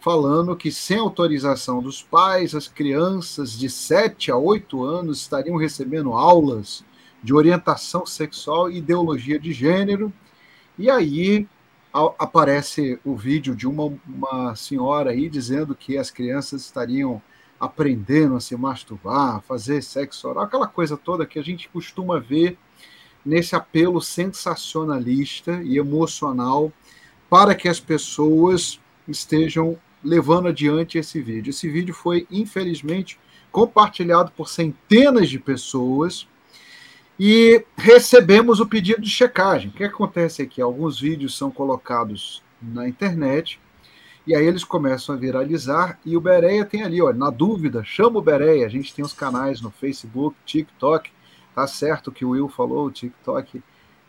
falando 0.00 0.56
que, 0.56 0.70
sem 0.70 0.98
autorização 0.98 1.82
dos 1.82 2.02
pais, 2.02 2.54
as 2.54 2.68
crianças 2.68 3.58
de 3.58 3.68
7 3.68 4.30
a 4.30 4.36
8 4.36 4.82
anos 4.82 5.20
estariam 5.20 5.56
recebendo 5.56 6.12
aulas 6.12 6.84
de 7.22 7.34
orientação 7.34 8.06
sexual 8.06 8.70
e 8.70 8.78
ideologia 8.78 9.38
de 9.38 9.52
gênero. 9.52 10.12
E 10.78 10.90
aí 10.90 11.46
aparece 11.92 12.98
o 13.04 13.16
vídeo 13.16 13.56
de 13.56 13.66
uma, 13.66 13.92
uma 14.06 14.54
senhora 14.54 15.10
aí 15.10 15.28
dizendo 15.28 15.74
que 15.74 15.98
as 15.98 16.10
crianças 16.10 16.62
estariam 16.62 17.20
aprendendo 17.58 18.36
a 18.36 18.40
se 18.40 18.56
masturbar, 18.56 19.36
a 19.36 19.40
fazer 19.40 19.82
sexo 19.82 20.28
oral, 20.28 20.44
aquela 20.44 20.68
coisa 20.68 20.96
toda 20.96 21.26
que 21.26 21.38
a 21.38 21.42
gente 21.42 21.68
costuma 21.68 22.20
ver 22.20 22.56
nesse 23.24 23.56
apelo 23.56 24.00
sensacionalista 24.00 25.60
e 25.64 25.76
emocional 25.76 26.72
para 27.28 27.54
que 27.54 27.68
as 27.68 27.80
pessoas 27.80 28.80
estejam 29.08 29.76
levando 30.02 30.48
adiante 30.48 30.98
esse 30.98 31.20
vídeo. 31.20 31.50
Esse 31.50 31.68
vídeo 31.68 31.92
foi, 31.92 32.26
infelizmente, 32.30 33.18
compartilhado 33.50 34.30
por 34.36 34.48
centenas 34.48 35.28
de 35.28 35.38
pessoas 35.38 36.28
e 37.18 37.64
recebemos 37.76 38.60
o 38.60 38.66
pedido 38.66 39.02
de 39.02 39.10
checagem. 39.10 39.70
O 39.70 39.72
que 39.72 39.84
acontece 39.84 40.42
aqui? 40.42 40.62
Alguns 40.62 41.00
vídeos 41.00 41.36
são 41.36 41.50
colocados 41.50 42.42
na 42.62 42.88
internet 42.88 43.60
e 44.26 44.34
aí 44.34 44.46
eles 44.46 44.62
começam 44.62 45.14
a 45.14 45.18
viralizar 45.18 45.98
e 46.04 46.16
o 46.16 46.20
Bereia 46.20 46.64
tem 46.64 46.82
ali, 46.82 47.00
olha, 47.00 47.16
na 47.16 47.30
dúvida, 47.30 47.82
chama 47.82 48.18
o 48.18 48.22
Bereia. 48.22 48.66
A 48.66 48.68
gente 48.68 48.94
tem 48.94 49.04
os 49.04 49.12
canais 49.12 49.60
no 49.60 49.70
Facebook, 49.70 50.36
TikTok. 50.44 51.10
Tá 51.54 51.66
certo 51.66 52.12
que 52.12 52.24
o 52.24 52.30
Will 52.30 52.48
falou, 52.48 52.86
o 52.86 52.90
TikTok 52.90 53.62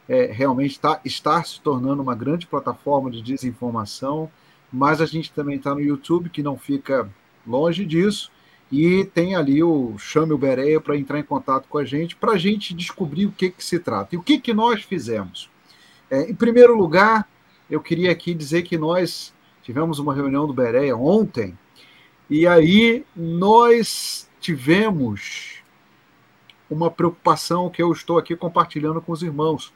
é, 0.07 0.26
realmente 0.26 0.80
tá, 0.80 0.99
está 1.05 1.41
se 1.43 1.62
tornando 1.62 2.01
uma 2.01 2.16
grande 2.16 2.45
plataforma 2.45 3.10
de 3.10 3.22
desinformação, 3.22 4.30
mas 4.72 5.01
a 5.01 5.05
gente 5.05 5.32
também 5.32 5.55
está 5.55 5.74
no 5.74 5.82
YouTube, 5.82 6.30
que 6.30 6.43
não 6.43 6.57
fica 6.57 7.10
longe 7.47 7.86
disso. 7.86 8.32
E 8.72 9.05
tem 9.05 9.36
ali 9.36 9.63
o 9.63 9.97
Chame 9.97 10.34
o 10.34 10.38
Bereia 10.38 10.80
para 10.80 10.95
entrar 10.95 11.20
em 11.20 11.24
contato 11.24 11.67
com 11.67 11.78
a 11.78 11.86
gente, 11.86 12.15
para 12.15 12.34
a 12.34 12.38
gente 12.38 12.74
descobrir 12.74 13.26
o 13.26 13.32
que, 13.32 13.49
que 13.49 13.63
se 13.63 13.80
trata. 13.80 14.13
E 14.13 14.17
o 14.17 14.22
que, 14.22 14.39
que 14.39 14.53
nós 14.53 14.84
fizemos? 14.84 15.49
É, 16.09 16.30
em 16.30 16.36
primeiro 16.36 16.78
lugar, 16.78 17.28
eu 17.70 17.82
queria 17.82 18.11
aqui 18.11 18.34
dizer 18.34 18.61
que 18.63 18.78
nós 18.78 19.34
tivemos 19.63 19.99
uma 19.99 20.13
reunião 20.13 20.45
do 20.45 20.53
Bereia 20.53 20.95
ontem, 20.95 21.57
e 22.30 22.45
aí 22.45 23.03
nós 23.15 24.30
tivemos 24.39 25.63
uma 26.70 26.91
preocupação 26.91 27.70
que 27.70 27.82
eu 27.82 27.91
estou 27.91 28.20
aqui 28.20 28.36
compartilhando 28.36 29.01
com 29.01 29.11
os 29.11 29.24
irmãos. 29.24 29.74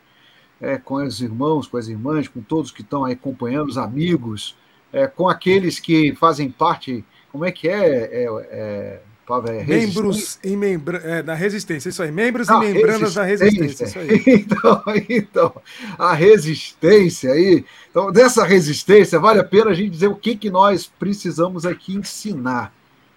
é, 0.62 0.78
com 0.78 0.96
os 0.96 1.22
irmãos, 1.22 1.68
com 1.68 1.78
as 1.78 1.88
irmãs, 1.90 2.28
com 2.30 2.42
todos 2.42 2.72
que 2.72 2.82
estão 2.82 3.04
aí 3.04 3.14
acompanhando, 3.14 3.68
os 3.68 3.78
amigos, 3.78 4.56
é, 4.94 5.08
com 5.08 5.28
aqueles 5.28 5.80
que 5.80 6.16
fazem 6.16 6.50
parte. 6.50 7.04
Como 7.34 7.44
é 7.44 7.52
que 7.52 7.68
é, 7.68 7.84
é, 7.84 8.28
é 8.52 9.00
é 9.48 9.64
Membros 9.64 10.38
e 10.44 10.54
membra, 10.56 10.98
é, 10.98 11.24
da 11.24 11.34
resistência, 11.34 11.88
isso 11.88 12.04
aí. 12.04 12.12
Membros 12.12 12.50
ah, 12.50 12.58
e 12.58 12.74
membranas 12.74 13.14
da 13.14 13.24
resistência, 13.24 13.86
isso 13.86 13.98
aí. 14.00 14.22
Então, 14.28 14.84
então, 15.10 15.62
a 15.98 16.14
resistência 16.14 17.32
aí. 17.32 17.64
Então, 17.90 18.12
dessa 18.12 18.44
resistência, 18.44 19.18
vale 19.20 19.40
a 19.40 19.44
pena 19.44 19.72
a 19.72 19.74
gente 19.74 19.92
dizer 19.92 20.08
o 20.08 20.16
que, 20.16 20.36
que 20.36 20.50
nós 20.50 20.88
precisamos 21.00 21.66
aqui 21.66 21.96
ensinar. 21.96 22.74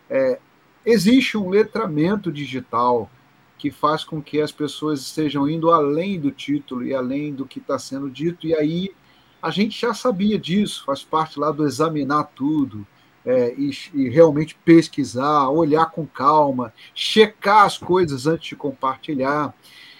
É, 0.08 0.38
existe 0.84 1.36
um 1.36 1.48
letramento 1.48 2.30
digital 2.30 3.10
que 3.58 3.72
faz 3.72 4.04
com 4.04 4.22
que 4.22 4.40
as 4.40 4.52
pessoas 4.52 5.00
estejam 5.00 5.48
indo 5.50 5.72
além 5.72 6.20
do 6.20 6.30
título 6.30 6.84
e 6.84 6.94
além 6.94 7.34
do 7.34 7.44
que 7.44 7.58
está 7.58 7.80
sendo 7.80 8.08
dito, 8.08 8.46
e 8.46 8.54
aí 8.54 8.90
a 9.42 9.50
gente 9.50 9.80
já 9.80 9.92
sabia 9.92 10.38
disso, 10.38 10.84
faz 10.86 11.02
parte 11.02 11.38
lá 11.38 11.50
do 11.50 11.66
examinar 11.66 12.30
tudo 12.34 12.86
é, 13.26 13.52
e, 13.58 13.70
e, 13.92 14.08
realmente 14.08 14.56
pesquisar, 14.64 15.50
olhar 15.50 15.90
com 15.90 16.06
calma, 16.06 16.72
checar 16.94 17.64
as 17.64 17.76
coisas 17.76 18.26
antes 18.26 18.50
de 18.50 18.56
compartilhar. 18.56 19.52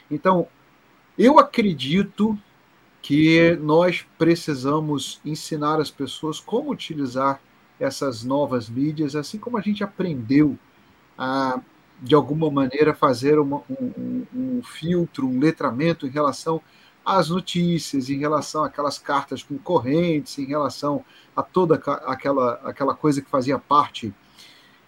Então, 0.09 0.47
eu 1.19 1.39
acredito 1.39 2.39
que 3.03 3.57
nós 3.61 4.07
precisamos 4.17 5.21
ensinar 5.25 5.81
as 5.81 5.91
pessoas 5.91 6.39
como 6.39 6.71
utilizar 6.71 7.41
essas 7.81 8.23
novas 8.23 8.69
mídias, 8.69 9.17
assim 9.17 9.39
como 9.39 9.59
a 9.59 9.61
gente 9.61 9.83
aprendeu 9.83 10.57
a, 11.19 11.61
de 12.01 12.15
alguma 12.15 12.51
maneira, 12.51 12.95
fazer 12.95 13.39
uma, 13.39 13.63
um, 13.69 14.27
um, 14.35 14.63
filtro, 14.63 15.27
um 15.27 15.39
letramento 15.39 16.07
em 16.07 16.11
relação 16.11 16.61
às 17.07 17.31
notícias, 17.31 18.11
em 18.11 18.19
relação 18.19 18.65
àquelas 18.65 18.99
cartas 18.99 19.41
concorrentes, 19.41 20.37
em 20.41 20.45
relação 20.45 21.05
a 21.37 21.43
toda 21.43 21.77
aquela, 21.77 22.55
aquela 22.65 22.95
coisa 22.97 23.23
que 23.23 23.31
fazia 23.31 23.61
parte 23.61 24.13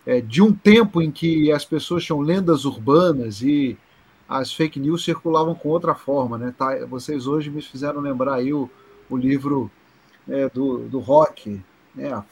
é, 0.04 0.20
de 0.20 0.42
um 0.42 0.52
tempo 0.52 1.00
em 1.00 1.12
que 1.12 1.52
as 1.52 1.64
pessoas 1.64 2.02
tinham 2.02 2.20
lendas 2.20 2.64
urbanas 2.64 3.40
e 3.40 3.78
as 4.28 4.52
fake 4.52 4.80
news 4.80 5.04
circulavam 5.04 5.54
com 5.54 5.68
outra 5.68 5.94
forma. 5.94 6.36
Né? 6.36 6.52
Tá, 6.58 6.84
vocês 6.86 7.28
hoje 7.28 7.50
me 7.50 7.62
fizeram 7.62 8.00
lembrar 8.00 8.34
aí 8.34 8.52
o, 8.52 8.68
o 9.08 9.16
livro 9.16 9.70
é, 10.28 10.48
do, 10.48 10.88
do 10.88 10.98
rock, 10.98 11.62
né? 11.94 12.12
a 12.12 12.24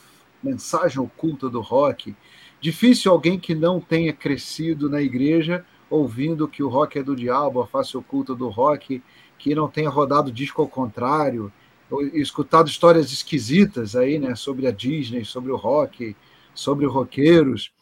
mensagem 0.43 0.99
oculta 0.99 1.49
do 1.49 1.61
rock. 1.61 2.16
Difícil 2.61 3.12
alguém 3.12 3.39
que 3.39 3.55
não 3.55 3.80
tenha 3.80 4.12
crescido 4.12 4.91
na 4.91 5.01
igreja 5.01 5.64
ouvindo 5.89 6.49
que 6.49 6.62
o 6.62 6.68
rock 6.68 6.99
é 6.99 7.03
do 7.03 7.14
diabo, 7.14 7.61
a 7.61 7.66
face 7.66 7.97
oculta 7.97 8.34
do 8.34 8.49
rock, 8.49 9.01
que 9.39 9.55
não 9.55 9.68
tenha 9.68 9.91
rodado 9.91 10.32
disco 10.32 10.62
ao 10.62 10.68
contrário, 10.68 11.53
escutado 12.14 12.68
histórias 12.68 13.12
esquisitas 13.12 13.95
aí, 13.95 14.18
né, 14.18 14.34
sobre 14.34 14.66
a 14.66 14.70
Disney, 14.70 15.24
sobre 15.24 15.53
o 15.53 15.57
rock, 15.57 16.16
sobre 16.55 16.87
roqueiros. 16.87 17.72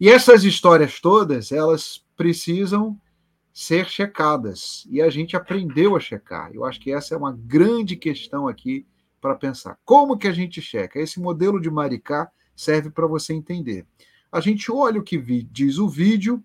E 0.00 0.08
essas 0.08 0.44
histórias 0.44 1.00
todas, 1.00 1.50
elas 1.50 2.04
precisam 2.16 2.98
ser 3.52 3.88
checadas. 3.88 4.86
E 4.88 5.02
a 5.02 5.10
gente 5.10 5.36
aprendeu 5.36 5.96
a 5.96 6.00
checar. 6.00 6.50
Eu 6.54 6.64
acho 6.64 6.78
que 6.78 6.92
essa 6.92 7.14
é 7.14 7.18
uma 7.18 7.32
grande 7.32 7.96
questão 7.96 8.46
aqui 8.46 8.86
para 9.20 9.34
pensar. 9.34 9.76
Como 9.84 10.16
que 10.16 10.28
a 10.28 10.32
gente 10.32 10.62
checa? 10.62 11.00
Esse 11.00 11.18
modelo 11.18 11.60
de 11.60 11.68
Maricá 11.68 12.30
serve 12.54 12.90
para 12.90 13.06
você 13.06 13.32
entender. 13.32 13.84
A 14.30 14.40
gente 14.40 14.70
olha 14.70 15.00
o 15.00 15.02
que 15.02 15.18
diz 15.42 15.78
o 15.78 15.88
vídeo 15.88 16.40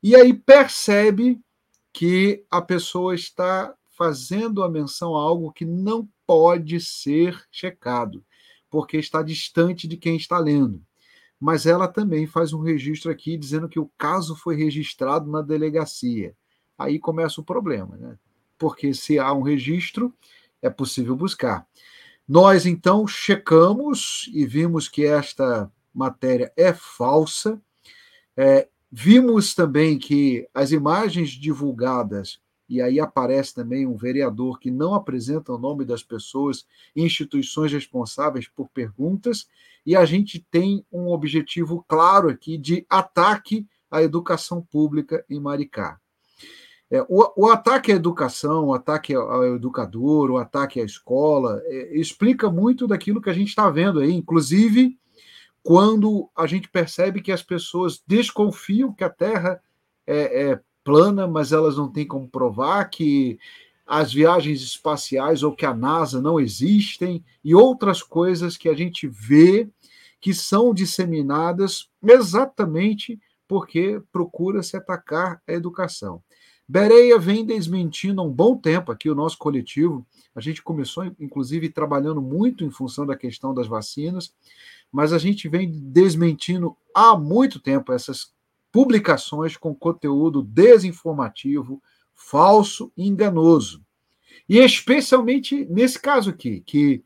e 0.00 0.14
aí 0.14 0.32
percebe 0.32 1.40
que 1.92 2.44
a 2.50 2.62
pessoa 2.62 3.14
está 3.14 3.74
fazendo 3.96 4.62
a 4.62 4.70
menção 4.70 5.16
a 5.16 5.22
algo 5.22 5.52
que 5.52 5.64
não 5.64 6.08
pode 6.26 6.80
ser 6.80 7.40
checado, 7.50 8.24
porque 8.70 8.96
está 8.96 9.22
distante 9.22 9.86
de 9.86 9.96
quem 9.96 10.16
está 10.16 10.38
lendo. 10.38 10.82
Mas 11.38 11.66
ela 11.66 11.88
também 11.88 12.26
faz 12.26 12.52
um 12.52 12.60
registro 12.60 13.10
aqui 13.10 13.36
dizendo 13.36 13.68
que 13.68 13.78
o 13.78 13.90
caso 13.98 14.36
foi 14.36 14.56
registrado 14.56 15.30
na 15.30 15.42
delegacia. 15.42 16.34
Aí 16.78 16.98
começa 16.98 17.40
o 17.40 17.44
problema, 17.44 17.96
né? 17.96 18.18
Porque 18.56 18.94
se 18.94 19.18
há 19.18 19.32
um 19.32 19.42
registro, 19.42 20.14
é 20.60 20.70
possível 20.70 21.16
buscar. 21.16 21.66
Nós 22.26 22.64
então 22.64 23.06
checamos 23.06 24.30
e 24.32 24.46
vimos 24.46 24.88
que 24.88 25.04
esta 25.04 25.70
matéria 25.92 26.52
é 26.56 26.72
falsa. 26.72 27.60
É, 28.36 28.68
vimos 28.90 29.54
também 29.54 29.98
que 29.98 30.48
as 30.54 30.70
imagens 30.70 31.30
divulgadas 31.30 32.40
e 32.68 32.80
aí 32.80 33.00
aparece 33.00 33.54
também 33.54 33.86
um 33.86 33.96
vereador 33.96 34.58
que 34.58 34.70
não 34.70 34.94
apresenta 34.94 35.52
o 35.52 35.58
nome 35.58 35.84
das 35.84 36.02
pessoas 36.02 36.66
instituições 36.94 37.72
responsáveis 37.72 38.48
por 38.48 38.68
perguntas, 38.68 39.46
e 39.84 39.96
a 39.96 40.04
gente 40.04 40.46
tem 40.50 40.84
um 40.92 41.08
objetivo 41.08 41.84
claro 41.88 42.28
aqui 42.28 42.56
de 42.56 42.86
ataque 42.88 43.66
à 43.90 44.02
educação 44.02 44.62
pública 44.62 45.24
em 45.28 45.40
Maricá. 45.40 45.98
É, 46.90 47.02
o, 47.08 47.46
o, 47.46 47.50
ataque 47.50 47.90
à 47.90 47.94
educação, 47.94 48.66
o 48.66 48.74
ataque 48.74 49.14
ao 49.14 49.54
educador, 49.56 50.30
o 50.30 50.36
ataque 50.36 50.78
à 50.80 50.84
escola, 50.84 51.60
é, 51.64 51.98
explica 51.98 52.50
muito 52.50 52.86
daquilo 52.86 53.20
que 53.20 53.30
a 53.30 53.32
gente 53.32 53.48
está 53.48 53.68
vendo 53.70 54.00
aí, 54.00 54.12
inclusive 54.12 54.98
quando 55.62 56.28
a 56.36 56.46
gente 56.46 56.68
percebe 56.68 57.22
que 57.22 57.32
as 57.32 57.42
pessoas 57.42 58.02
desconfiam 58.06 58.92
que 58.92 59.04
a 59.04 59.10
Terra 59.10 59.62
é, 60.06 60.50
é 60.50 60.60
plana, 60.84 61.26
mas 61.26 61.52
elas 61.52 61.76
não 61.76 61.88
têm 61.88 62.06
como 62.06 62.28
provar 62.28 62.84
que 62.86 63.38
as 63.86 64.12
viagens 64.12 64.62
espaciais 64.62 65.42
ou 65.42 65.54
que 65.54 65.66
a 65.66 65.74
NASA 65.74 66.20
não 66.20 66.40
existem 66.40 67.24
e 67.44 67.54
outras 67.54 68.02
coisas 68.02 68.56
que 68.56 68.68
a 68.68 68.74
gente 68.74 69.06
vê 69.06 69.68
que 70.20 70.32
são 70.32 70.72
disseminadas 70.72 71.88
exatamente 72.02 73.20
porque 73.46 74.00
procura-se 74.12 74.76
atacar 74.76 75.42
a 75.46 75.52
educação. 75.52 76.22
Bereia 76.66 77.18
vem 77.18 77.44
desmentindo 77.44 78.20
há 78.20 78.24
um 78.24 78.32
bom 78.32 78.56
tempo 78.56 78.90
aqui 78.90 79.10
o 79.10 79.14
nosso 79.14 79.36
coletivo. 79.36 80.06
A 80.34 80.40
gente 80.40 80.62
começou, 80.62 81.04
inclusive, 81.20 81.68
trabalhando 81.68 82.22
muito 82.22 82.64
em 82.64 82.70
função 82.70 83.04
da 83.04 83.16
questão 83.16 83.52
das 83.52 83.66
vacinas, 83.66 84.32
mas 84.90 85.12
a 85.12 85.18
gente 85.18 85.48
vem 85.48 85.70
desmentindo 85.70 86.74
há 86.94 87.16
muito 87.16 87.60
tempo 87.60 87.92
essas 87.92 88.32
publicações 88.72 89.56
com 89.56 89.74
conteúdo 89.74 90.42
desinformativo, 90.42 91.80
falso 92.14 92.90
e 92.96 93.06
enganoso. 93.06 93.84
E 94.48 94.58
especialmente 94.58 95.66
nesse 95.66 96.00
caso 96.00 96.30
aqui, 96.30 96.60
que 96.60 97.04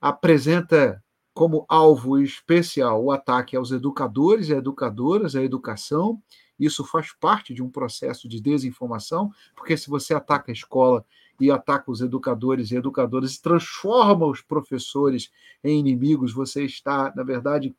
apresenta 0.00 1.02
como 1.32 1.66
alvo 1.68 2.18
especial 2.18 3.04
o 3.04 3.12
ataque 3.12 3.56
aos 3.56 3.70
educadores 3.70 4.48
e 4.48 4.54
educadoras, 4.54 5.36
à 5.36 5.42
educação. 5.42 6.20
Isso 6.58 6.82
faz 6.82 7.12
parte 7.12 7.52
de 7.52 7.62
um 7.62 7.68
processo 7.68 8.26
de 8.26 8.40
desinformação, 8.40 9.30
porque 9.54 9.76
se 9.76 9.90
você 9.90 10.14
ataca 10.14 10.50
a 10.50 10.54
escola 10.54 11.04
e 11.38 11.50
ataca 11.50 11.90
os 11.90 12.00
educadores 12.00 12.70
e 12.70 12.76
educadoras 12.76 13.34
e 13.34 13.42
transforma 13.42 14.26
os 14.26 14.40
professores 14.40 15.30
em 15.62 15.78
inimigos, 15.78 16.32
você 16.32 16.64
está, 16.64 17.12
na 17.14 17.22
verdade, 17.22 17.76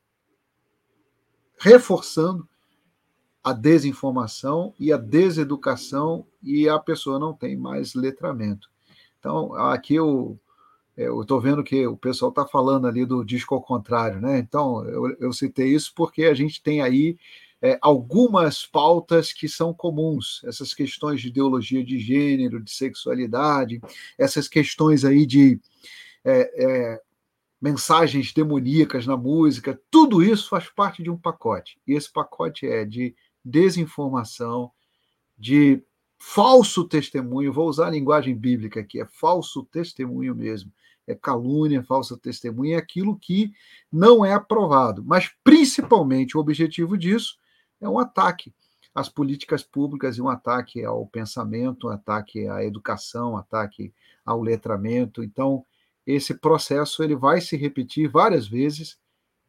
reforçando 1.57 2.47
a 3.47 3.53
desinformação 3.53 4.73
e 4.77 4.91
a 4.91 4.97
deseducação 4.97 6.27
e 6.43 6.67
a 6.67 6.77
pessoa 6.77 7.17
não 7.17 7.33
tem 7.33 7.55
mais 7.55 7.93
letramento. 7.95 8.69
Então, 9.17 9.53
aqui 9.53 9.95
eu 9.95 10.37
estou 10.97 11.39
vendo 11.39 11.63
que 11.63 11.87
o 11.87 11.95
pessoal 11.95 12.27
está 12.27 12.45
falando 12.45 12.87
ali 12.87 13.05
do 13.05 13.23
disco 13.23 13.55
ao 13.55 13.61
contrário, 13.61 14.19
né? 14.19 14.37
Então, 14.37 14.83
eu, 14.83 15.15
eu 15.17 15.31
citei 15.31 15.73
isso 15.73 15.93
porque 15.95 16.25
a 16.25 16.33
gente 16.33 16.61
tem 16.61 16.81
aí 16.81 17.17
é, 17.61 17.77
algumas 17.81 18.65
pautas 18.65 19.31
que 19.31 19.47
são 19.47 19.73
comuns, 19.73 20.41
essas 20.43 20.73
questões 20.73 21.21
de 21.21 21.29
ideologia 21.29 21.81
de 21.85 21.97
gênero, 21.99 22.61
de 22.61 22.71
sexualidade, 22.71 23.79
essas 24.17 24.49
questões 24.49 25.05
aí 25.05 25.25
de 25.25 25.57
é, 26.25 26.65
é, 26.65 27.01
mensagens 27.61 28.33
demoníacas 28.33 29.07
na 29.07 29.15
música, 29.15 29.79
tudo 29.89 30.21
isso 30.21 30.49
faz 30.49 30.69
parte 30.69 31.01
de 31.01 31.09
um 31.09 31.17
pacote. 31.17 31.79
E 31.87 31.93
esse 31.93 32.11
pacote 32.11 32.67
é 32.67 32.83
de 32.83 33.15
desinformação, 33.47 34.71
de 35.37 35.83
falso 36.19 36.83
testemunho, 36.83 37.53
vou 37.53 37.67
usar 37.67 37.87
a 37.87 37.91
linguagem 37.91 38.35
bíblica 38.35 38.79
aqui, 38.79 38.99
é 38.99 39.05
falso 39.05 39.63
testemunho 39.65 40.35
mesmo, 40.35 40.71
é 41.05 41.15
calúnia, 41.15 41.83
falso 41.83 42.17
testemunho, 42.17 42.73
é 42.73 42.77
aquilo 42.77 43.17
que 43.17 43.51
não 43.91 44.25
é 44.25 44.33
aprovado. 44.33 45.03
Mas, 45.05 45.31
principalmente, 45.43 46.35
o 46.35 46.39
objetivo 46.39 46.97
disso 46.97 47.37
é 47.79 47.87
um 47.87 47.99
ataque 47.99 48.53
às 48.93 49.07
políticas 49.07 49.63
públicas 49.63 50.17
e 50.17 50.21
um 50.21 50.27
ataque 50.27 50.83
ao 50.83 51.05
pensamento, 51.05 51.87
um 51.87 51.91
ataque 51.91 52.47
à 52.47 52.63
educação, 52.63 53.33
um 53.33 53.37
ataque 53.37 53.93
ao 54.25 54.41
letramento. 54.41 55.23
Então, 55.23 55.63
esse 56.05 56.33
processo 56.33 57.03
ele 57.03 57.15
vai 57.15 57.39
se 57.39 57.55
repetir 57.55 58.09
várias 58.09 58.47
vezes 58.47 58.97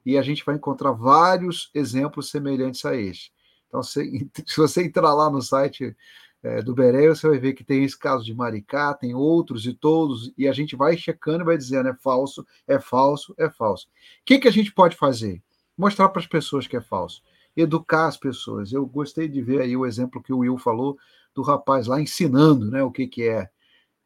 e 0.05 0.17
a 0.17 0.23
gente 0.23 0.45
vai 0.45 0.55
encontrar 0.55 0.93
vários 0.93 1.71
exemplos 1.75 2.31
semelhantes 2.31 2.85
a 2.85 2.95
este. 2.95 3.33
Então, 3.69 3.83
se, 3.83 4.29
se 4.47 4.57
você 4.57 4.85
entrar 4.85 5.15
lá 5.15 5.31
no 5.31 5.41
site 5.41 5.97
é, 6.43 6.63
do 6.63 6.75
Beré, 6.75 7.09
você 7.09 7.29
vai 7.29 7.39
ver 7.39 7.53
que 7.53 7.65
tem 7.65 7.85
esse 7.85 7.99
caso 7.99 8.25
de 8.25 8.35
Maricá, 8.35 8.95
tem 8.95 9.15
outros 9.15 9.67
e 9.67 9.75
todos, 9.75 10.33
e 10.37 10.49
a 10.49 10.53
gente 10.53 10.77
vai 10.77 10.97
checando 10.97 11.43
e 11.43 11.45
vai 11.45 11.57
dizendo 11.57 11.89
é 11.89 11.95
falso, 11.95 12.47
é 12.67 12.79
falso, 12.79 13.35
é 13.39 13.51
falso. 13.51 13.87
O 13.87 13.91
que, 14.25 14.39
que 14.39 14.49
a 14.49 14.53
gente 14.53 14.73
pode 14.73 14.97
fazer? 14.97 15.43
Mostrar 15.77 16.09
para 16.09 16.21
as 16.21 16.27
pessoas 16.27 16.67
que 16.67 16.77
é 16.77 16.81
falso. 16.81 17.23
Educar 17.57 18.07
as 18.07 18.17
pessoas. 18.17 18.73
Eu 18.73 18.87
gostei 18.87 19.29
de 19.29 19.43
ver 19.43 19.61
aí 19.61 19.77
o 19.77 19.87
exemplo 19.87 20.23
que 20.23 20.33
o 20.33 20.39
Will 20.39 20.59
falou 20.59 20.97
do 21.35 21.43
rapaz 21.43 21.87
lá 21.87 22.01
ensinando 22.01 22.71
né, 22.71 22.83
o 22.83 22.91
que, 22.91 23.07
que 23.07 23.29
é. 23.29 23.49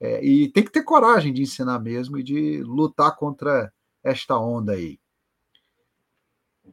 é. 0.00 0.24
E 0.24 0.48
tem 0.48 0.64
que 0.64 0.70
ter 0.70 0.82
coragem 0.82 1.32
de 1.32 1.42
ensinar 1.42 1.78
mesmo 1.78 2.18
e 2.18 2.22
de 2.22 2.62
lutar 2.62 3.16
contra 3.16 3.72
esta 4.02 4.38
onda 4.38 4.72
aí. 4.72 4.98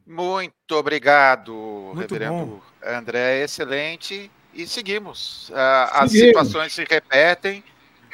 Muito 0.06 0.72
obrigado, 0.72 1.52
Muito 1.94 2.14
reverendo 2.14 2.46
bom. 2.46 2.60
André. 2.84 3.44
Excelente 3.44 4.30
e 4.54 4.66
seguimos. 4.66 5.48
Uh, 5.50 5.54
as 5.92 6.10
situações 6.10 6.72
se 6.72 6.84
repetem, 6.84 7.62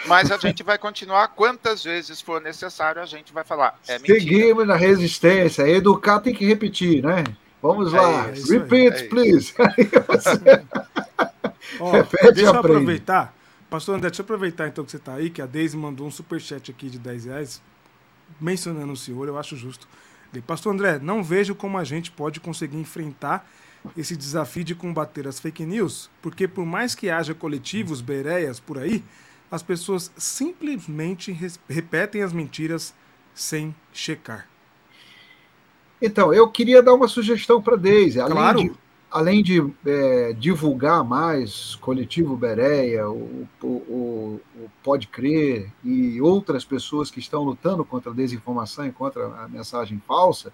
mas 0.06 0.30
a 0.30 0.36
gente 0.36 0.62
vai 0.62 0.78
continuar 0.78 1.28
quantas 1.28 1.82
vezes 1.82 2.20
for 2.20 2.40
necessário, 2.40 3.00
a 3.00 3.06
gente 3.06 3.32
vai 3.32 3.44
falar. 3.44 3.78
É 3.88 3.98
seguimos 3.98 4.66
na 4.66 4.76
resistência. 4.76 5.68
Educar 5.68 6.20
tem 6.20 6.34
que 6.34 6.44
repetir, 6.44 7.02
né? 7.02 7.24
Vamos 7.62 7.92
é 7.92 8.00
lá. 8.00 8.30
Isso, 8.30 8.52
Repeat, 8.52 9.04
é 9.04 9.08
please. 9.08 9.54
Ó, 11.80 11.90
Repete 11.90 12.32
deixa 12.32 12.50
eu 12.50 12.58
aproveitar. 12.58 13.34
Pastor 13.68 13.96
André, 13.96 14.10
deixa 14.10 14.22
eu 14.22 14.24
aproveitar 14.24 14.68
então 14.68 14.84
que 14.84 14.90
você 14.90 14.96
está 14.96 15.14
aí, 15.14 15.30
que 15.30 15.42
a 15.42 15.46
Deise 15.46 15.76
mandou 15.76 16.06
um 16.06 16.10
superchat 16.10 16.70
aqui 16.70 16.88
de 16.88 16.98
10 16.98 17.24
reais, 17.24 17.62
mencionando 18.40 18.92
o 18.92 18.96
senhor, 18.96 19.26
eu 19.26 19.36
acho 19.36 19.56
justo. 19.56 19.88
Pastor 20.42 20.74
André, 20.74 20.98
não 20.98 21.22
vejo 21.22 21.54
como 21.54 21.78
a 21.78 21.84
gente 21.84 22.10
pode 22.10 22.40
conseguir 22.40 22.78
enfrentar 22.78 23.48
esse 23.96 24.16
desafio 24.16 24.64
de 24.64 24.74
combater 24.74 25.28
as 25.28 25.38
fake 25.38 25.64
news, 25.64 26.10
porque 26.20 26.48
por 26.48 26.66
mais 26.66 26.94
que 26.94 27.08
haja 27.08 27.34
coletivos, 27.34 28.00
bereias 28.00 28.58
por 28.58 28.78
aí, 28.78 29.02
as 29.50 29.62
pessoas 29.62 30.10
simplesmente 30.16 31.30
repetem 31.68 32.22
as 32.22 32.32
mentiras 32.32 32.92
sem 33.34 33.74
checar. 33.92 34.48
Então, 36.00 36.32
eu 36.32 36.48
queria 36.50 36.82
dar 36.82 36.94
uma 36.94 37.08
sugestão 37.08 37.62
para 37.62 37.76
Deise. 37.76 38.20
Além 38.20 38.36
claro. 38.36 38.58
de, 38.58 38.72
além 39.10 39.42
de 39.42 39.60
é, 39.86 40.32
divulgar 40.32 41.04
mais 41.04 41.74
Coletivo 41.76 42.36
Bereia, 42.36 43.08
o, 43.08 43.48
o, 43.62 43.66
o, 43.66 44.70
Pode 44.82 45.06
Crer 45.06 45.72
e 45.84 46.20
outras 46.20 46.64
pessoas 46.64 47.10
que 47.10 47.20
estão 47.20 47.42
lutando 47.42 47.84
contra 47.84 48.10
a 48.10 48.14
desinformação 48.14 48.86
e 48.86 48.92
contra 48.92 49.26
a 49.26 49.48
mensagem 49.48 50.02
falsa, 50.06 50.52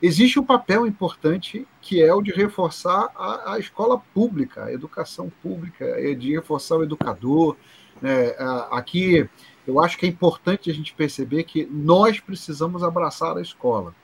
existe 0.00 0.38
um 0.38 0.44
papel 0.44 0.86
importante 0.86 1.66
que 1.80 2.02
é 2.02 2.14
o 2.14 2.22
de 2.22 2.30
reforçar 2.30 3.10
a, 3.16 3.54
a 3.54 3.58
escola 3.58 3.98
pública, 4.14 4.64
a 4.64 4.72
educação 4.72 5.30
pública, 5.42 5.84
é 5.84 6.14
de 6.14 6.32
reforçar 6.32 6.76
o 6.76 6.84
educador. 6.84 7.56
Né? 8.00 8.34
Aqui, 8.70 9.28
eu 9.66 9.80
acho 9.80 9.98
que 9.98 10.06
é 10.06 10.08
importante 10.08 10.70
a 10.70 10.74
gente 10.74 10.94
perceber 10.94 11.44
que 11.44 11.66
nós 11.66 12.20
precisamos 12.20 12.82
abraçar 12.82 13.36
a 13.36 13.42
escola, 13.42 13.94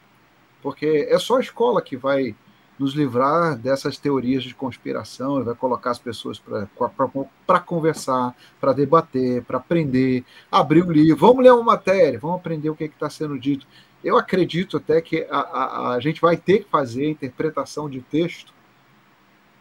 porque 0.61 1.07
é 1.09 1.19
só 1.19 1.37
a 1.37 1.41
escola 1.41 1.81
que 1.81 1.97
vai 1.97 2.35
nos 2.79 2.95
livrar 2.95 3.57
dessas 3.57 3.97
teorias 3.97 4.43
de 4.43 4.55
conspiração, 4.55 5.43
vai 5.45 5.55
colocar 5.55 5.93
as 5.93 5.99
pessoas 5.99 6.41
para 7.47 7.61
conversar, 7.61 8.35
para 8.61 8.73
debater, 8.73 9.43
para 9.45 9.59
aprender, 9.59 10.25
abrir 10.51 10.85
um 10.85 10.91
livro, 10.91 11.17
vamos 11.17 11.45
ler 11.45 11.53
uma 11.53 11.63
matéria, 11.63 12.19
vamos 12.19 12.37
aprender 12.37 12.71
o 12.71 12.75
que 12.75 12.85
é 12.85 12.87
está 12.87 13.09
sendo 13.09 13.39
dito. 13.39 13.67
Eu 14.03 14.19
acredito 14.19 14.77
até 14.77 15.01
que 15.01 15.27
a, 15.31 15.39
a, 15.39 15.95
a 15.95 16.01
gente 16.01 16.21
vai 16.21 16.37
ter 16.37 16.65
que 16.65 16.71
fazer 16.71 17.07
a 17.07 17.11
interpretação 17.11 17.89
de 17.89 18.01
texto 18.01 18.53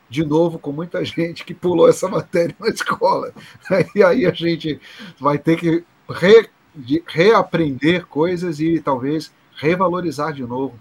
de 0.10 0.24
novo 0.24 0.60
com 0.60 0.72
muita 0.72 1.04
gente 1.04 1.44
que 1.44 1.54
pulou 1.54 1.90
essa 1.90 2.08
matéria 2.08 2.56
na 2.60 2.68
escola. 2.68 3.34
E 3.96 4.04
aí 4.04 4.26
a 4.26 4.32
gente 4.32 4.80
vai 5.20 5.38
ter 5.38 5.58
que 5.58 5.84
re, 6.10 6.50
de, 6.76 7.04
reaprender 7.08 8.06
coisas 8.06 8.60
e 8.60 8.80
talvez 8.80 9.34
revalorizar 9.56 10.34
de 10.34 10.44
novo. 10.44 10.78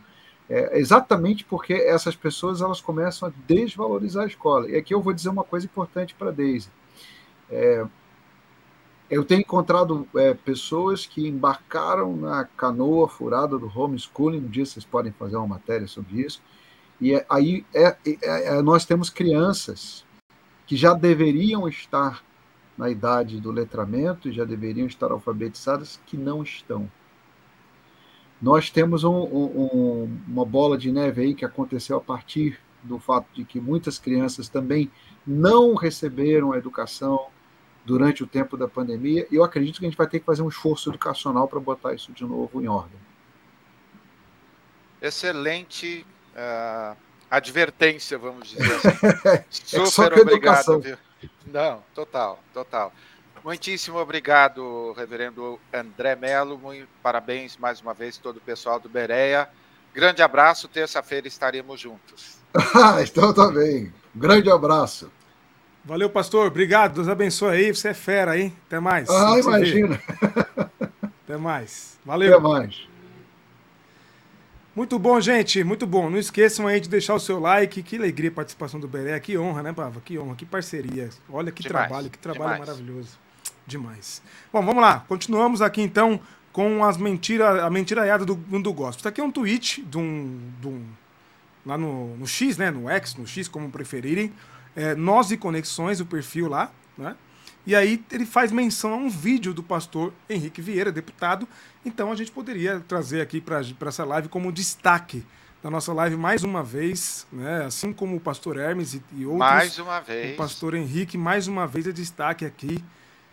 É, 0.55 0.79
exatamente 0.79 1.47
porque 1.47 1.73
essas 1.73 2.15
pessoas 2.15 2.61
elas 2.61 2.79
começam 2.79 3.27
a 3.27 3.33
desvalorizar 3.49 4.25
a 4.25 4.27
escola. 4.27 4.69
E 4.69 4.77
aqui 4.77 4.93
eu 4.93 5.01
vou 5.01 5.15
dizer 5.15 5.31
uma 5.31 5.45
coisa 5.45 5.65
importante 5.65 6.15
para 6.15 6.29
a 6.29 6.31
Deise. 6.31 6.69
É, 7.51 7.87
eu 9.09 9.25
tenho 9.25 9.41
encontrado 9.41 10.07
é, 10.15 10.35
pessoas 10.35 11.07
que 11.07 11.27
embarcaram 11.27 12.15
na 12.15 12.45
canoa 12.45 13.09
furada 13.09 13.59
do 13.59 13.67
homeschooling, 13.67 14.41
um 14.41 14.49
dia 14.49 14.67
vocês 14.67 14.85
podem 14.85 15.11
fazer 15.13 15.37
uma 15.37 15.47
matéria 15.47 15.89
sobre 15.89 16.21
isso, 16.21 16.43
e 17.01 17.15
é, 17.15 17.25
aí 17.31 17.65
é, 17.75 17.97
é, 18.23 18.61
nós 18.61 18.85
temos 18.85 19.09
crianças 19.09 20.05
que 20.67 20.77
já 20.77 20.93
deveriam 20.93 21.67
estar 21.67 22.23
na 22.77 22.91
idade 22.91 23.41
do 23.41 23.51
letramento, 23.51 24.31
já 24.31 24.45
deveriam 24.45 24.87
estar 24.87 25.11
alfabetizadas, 25.11 25.99
que 26.05 26.17
não 26.19 26.43
estão. 26.43 26.91
Nós 28.43 28.71
temos 28.71 29.05
um, 29.05 29.23
um, 29.23 30.19
uma 30.27 30.45
bola 30.45 30.77
de 30.77 30.91
neve 30.91 31.23
aí 31.23 31.35
que 31.35 31.45
aconteceu 31.45 31.97
a 31.97 32.01
partir 32.01 32.59
do 32.83 32.99
fato 32.99 33.29
de 33.33 33.45
que 33.45 33.61
muitas 33.61 34.01
crianças 34.01 34.49
também 34.49 34.91
não 35.25 35.77
receberam 35.77 36.53
a 36.53 36.59
educação 36.59 37.29
durante 37.85 38.25
o 38.25 38.27
tempo 38.27 38.57
da 38.57 38.67
pandemia, 38.67 39.27
e 39.31 39.37
eu 39.37 39.45
acredito 39.45 39.79
que 39.79 39.87
a 39.87 39.89
gente 39.89 39.97
vai 39.97 40.07
ter 40.09 40.21
que 40.21 40.27
fazer 40.27 40.43
um 40.43 40.49
esforço 40.49 40.91
educacional 40.91 41.47
para 41.47 41.61
botar 41.61 41.95
isso 41.95 42.13
de 42.13 42.25
novo 42.25 42.61
em 42.61 42.69
ordem. 42.69 42.99
Excelente 45.01 46.07
uh, 46.35 46.97
advertência, 47.31 48.17
vamos 48.19 48.51
dizer 48.51 48.73
assim. 49.51 49.77
é 49.77 49.87
Super 49.87 50.21
obrigado. 50.21 50.81
Viu? 50.81 50.97
Não, 51.47 51.83
total, 51.95 52.43
total. 52.53 52.93
Muitíssimo 53.45 53.99
obrigado, 53.99 54.93
reverendo 54.93 55.59
André 55.73 56.15
Melo. 56.15 56.57
Muito 56.59 56.89
parabéns 57.03 57.57
mais 57.57 57.81
uma 57.81 57.93
vez 57.93 58.17
todo 58.17 58.37
o 58.37 58.41
pessoal 58.41 58.79
do 58.79 58.89
Bereia. 58.89 59.49
Grande 59.95 60.23
abraço, 60.23 60.69
terça-feira 60.69 61.27
estaremos 61.27 61.81
juntos. 61.81 62.39
então 63.03 63.35
tá 63.35 63.51
bem. 63.51 63.93
Grande 64.15 64.51
abraço. 64.51 65.11
Valeu, 65.85 66.09
pastor. 66.09 66.47
Obrigado. 66.47 66.95
Deus 66.95 67.09
abençoe 67.09 67.57
aí. 67.57 67.75
Você 67.75 67.89
é 67.89 67.95
fera 67.95 68.33
aí. 68.33 68.53
Até 68.67 68.79
mais. 68.79 69.09
Ah, 69.11 69.39
imagina. 69.39 70.01
Até 71.25 71.37
mais. 71.37 71.99
Valeu. 72.05 72.35
Até 72.35 72.43
mais. 72.43 72.89
Muito 74.75 74.99
bom, 74.99 75.21
gente. 75.21 75.63
Muito 75.65 75.87
bom. 75.87 76.09
Não 76.09 76.19
esqueçam 76.19 76.67
aí 76.67 76.81
de 76.81 76.89
deixar 76.89 77.15
o 77.15 77.21
seu 77.21 77.41
like. 77.41 77.83
Que 77.83 77.97
alegria 77.97 78.31
a 78.31 78.35
participação 78.35 78.79
do 78.79 78.87
Beré. 78.87 79.19
Que 79.19 79.37
honra, 79.37 79.63
né, 79.63 79.73
Pava? 79.73 80.01
Que 80.01 80.19
honra, 80.19 80.37
que 80.37 80.47
parceria. 80.47 81.11
Olha 81.29 81.51
que 81.51 81.63
Demais. 81.63 81.89
trabalho, 81.89 82.11
que 82.11 82.19
trabalho 82.19 82.53
Demais. 82.53 82.61
maravilhoso. 82.61 83.19
Demais. 83.67 84.23
Bom, 84.53 84.65
vamos 84.65 84.83
lá. 84.83 85.05
Continuamos 85.09 85.63
aqui 85.63 85.83
então 85.83 86.21
com 86.53 86.85
as 86.85 86.97
mentiras, 86.97 87.61
a 87.63 87.71
mentiraiada 87.71 88.25
do 88.25 88.37
mundo 88.37 88.73
gospel. 88.73 89.01
Isso 89.01 89.09
aqui 89.09 89.21
é 89.21 89.25
um 89.25 89.31
tweet 89.31 89.83
de 89.83 89.97
um, 89.99 90.41
de 90.61 90.69
um 90.69 90.85
lá 91.65 91.79
no, 91.79 92.17
no 92.17 92.27
X, 92.27 92.59
né, 92.59 92.71
no 92.71 92.89
X, 92.91 93.15
no 93.15 93.27
X, 93.27 93.49
como 93.49 93.71
preferirem, 93.71 94.33
é, 94.75 94.95
Nós 94.95 95.31
e 95.31 95.37
Conexões, 95.37 96.01
o 96.01 96.07
perfil 96.07 96.49
lá, 96.49 96.71
né? 96.99 97.17
E 97.65 97.77
aí 97.77 98.05
ele 98.11 98.27
faz 98.27 98.51
menção 98.51 98.93
a 98.93 98.97
um 98.97 99.09
vídeo 99.09 99.55
do 99.55 99.63
pastor 99.63 100.13
Henrique 100.29 100.61
Vieira, 100.61 100.91
deputado. 100.91 101.47
Então 101.87 102.11
a 102.11 102.17
gente 102.17 102.33
poderia 102.33 102.81
trazer 102.81 103.21
aqui 103.21 103.41
para 103.41 103.61
essa 103.87 104.05
live 104.05 104.29
como 104.29 104.51
destaque 104.51 105.25
da 105.63 105.71
nossa 105.71 105.93
live 105.93 106.17
mais 106.17 106.43
uma 106.43 106.61
vez, 106.61 107.25
né? 107.33 107.65
Assim 107.65 107.93
como 107.93 108.17
o 108.17 108.21
pastor 108.21 108.57
Hermes 108.57 108.95
e, 108.95 109.03
e 109.13 109.25
outros. 109.25 109.39
Mais 109.39 109.79
uma 109.79 110.01
vez. 110.01 110.35
O 110.35 110.37
pastor 110.37 110.75
Henrique, 110.75 111.17
mais 111.17 111.47
uma 111.47 111.65
vez, 111.65 111.87
é 111.87 111.93
destaque 111.93 112.45
aqui. 112.45 112.83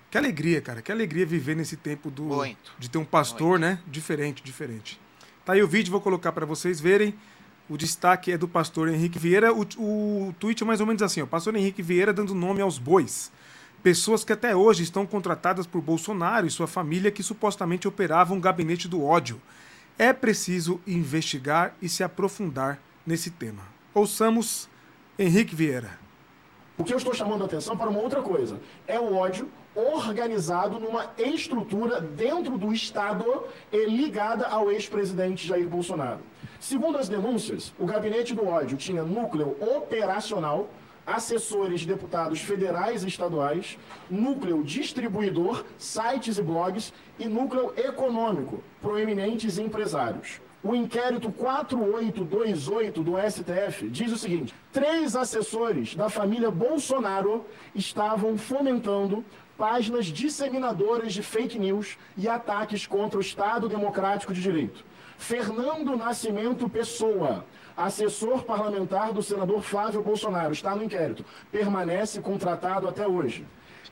Que 0.09 0.17
alegria, 0.17 0.59
cara. 0.61 0.81
Que 0.81 0.91
alegria 0.91 1.25
viver 1.25 1.55
nesse 1.55 1.77
tempo 1.77 2.09
do 2.09 2.23
Muito. 2.23 2.73
de 2.79 2.89
ter 2.89 2.97
um 2.97 3.05
pastor, 3.05 3.59
Muito. 3.59 3.61
né? 3.61 3.79
Diferente, 3.87 4.43
diferente. 4.43 4.99
Tá 5.45 5.53
aí 5.53 5.61
o 5.61 5.67
vídeo, 5.67 5.91
vou 5.91 6.01
colocar 6.01 6.31
para 6.31 6.45
vocês 6.45 6.79
verem. 6.79 7.13
O 7.69 7.77
destaque 7.77 8.31
é 8.31 8.37
do 8.37 8.47
pastor 8.47 8.89
Henrique 8.89 9.19
Vieira. 9.19 9.53
O, 9.53 9.61
o 9.77 10.33
tweet 10.39 10.63
é 10.63 10.65
mais 10.65 10.79
ou 10.79 10.87
menos 10.87 11.03
assim: 11.03 11.21
o 11.21 11.27
pastor 11.27 11.55
Henrique 11.55 11.83
Vieira 11.83 12.11
dando 12.11 12.33
nome 12.33 12.61
aos 12.61 12.79
bois. 12.79 13.31
Pessoas 13.83 14.23
que 14.25 14.33
até 14.33 14.55
hoje 14.55 14.83
estão 14.83 15.05
contratadas 15.05 15.65
por 15.67 15.81
Bolsonaro 15.81 16.47
e 16.47 16.49
sua 16.49 16.67
família 16.67 17.11
que 17.11 17.23
supostamente 17.23 17.87
operavam 17.87 18.37
um 18.37 18.41
gabinete 18.41 18.87
do 18.87 19.03
ódio. 19.03 19.39
É 19.97 20.11
preciso 20.11 20.81
investigar 20.87 21.75
e 21.81 21.87
se 21.87 22.03
aprofundar 22.03 22.79
nesse 23.05 23.29
tema. 23.29 23.63
Ouçamos 23.93 24.67
Henrique 25.17 25.55
Vieira. 25.55 25.99
O 26.77 26.83
que 26.83 26.93
eu 26.93 26.97
estou 26.97 27.13
chamando 27.13 27.43
a 27.43 27.45
atenção 27.45 27.77
para 27.77 27.89
uma 27.89 27.99
outra 27.99 28.21
coisa: 28.21 28.59
é 28.87 28.99
o 28.99 29.13
ódio 29.13 29.47
organizado 29.95 30.79
numa 30.79 31.11
estrutura 31.17 32.01
dentro 32.01 32.57
do 32.57 32.73
Estado 32.73 33.45
ligada 33.71 34.47
ao 34.47 34.71
ex-presidente 34.71 35.47
Jair 35.47 35.67
Bolsonaro. 35.67 36.19
Segundo 36.59 36.97
as 36.97 37.07
denúncias, 37.07 37.73
o 37.79 37.85
gabinete 37.85 38.33
do 38.35 38.45
ódio 38.45 38.77
tinha 38.77 39.03
núcleo 39.03 39.55
operacional, 39.61 40.69
assessores 41.07 41.79
de 41.81 41.87
deputados 41.87 42.41
federais 42.41 43.03
e 43.03 43.07
estaduais, 43.07 43.77
núcleo 44.09 44.63
distribuidor, 44.63 45.65
sites 45.77 46.37
e 46.37 46.43
blogs 46.43 46.93
e 47.17 47.27
núcleo 47.27 47.73
econômico, 47.77 48.61
proeminentes 48.81 49.57
empresários. 49.57 50.41
O 50.61 50.75
inquérito 50.75 51.31
4828 51.31 53.01
do 53.01 53.13
STF 53.17 53.89
diz 53.89 54.11
o 54.11 54.17
seguinte: 54.17 54.53
três 54.73 55.15
assessores 55.15 55.95
da 55.95 56.09
família 56.09 56.51
Bolsonaro 56.51 57.45
estavam 57.73 58.37
fomentando 58.37 59.23
páginas 59.59 60.05
disseminadoras 60.05 61.13
de 61.13 61.21
fake 61.21 61.59
news 61.59 61.97
e 62.15 62.29
ataques 62.29 62.87
contra 62.87 63.17
o 63.17 63.21
Estado 63.21 63.67
Democrático 63.67 64.33
de 64.33 64.41
Direito. 64.41 64.85
Fernando 65.17 65.97
Nascimento 65.97 66.69
Pessoa, 66.69 67.45
assessor 67.75 68.45
parlamentar 68.45 69.11
do 69.11 69.21
senador 69.21 69.61
Flávio 69.61 70.01
Bolsonaro, 70.01 70.53
está 70.53 70.73
no 70.73 70.83
inquérito, 70.85 71.25
permanece 71.51 72.21
contratado 72.21 72.87
até 72.87 73.05
hoje. 73.05 73.45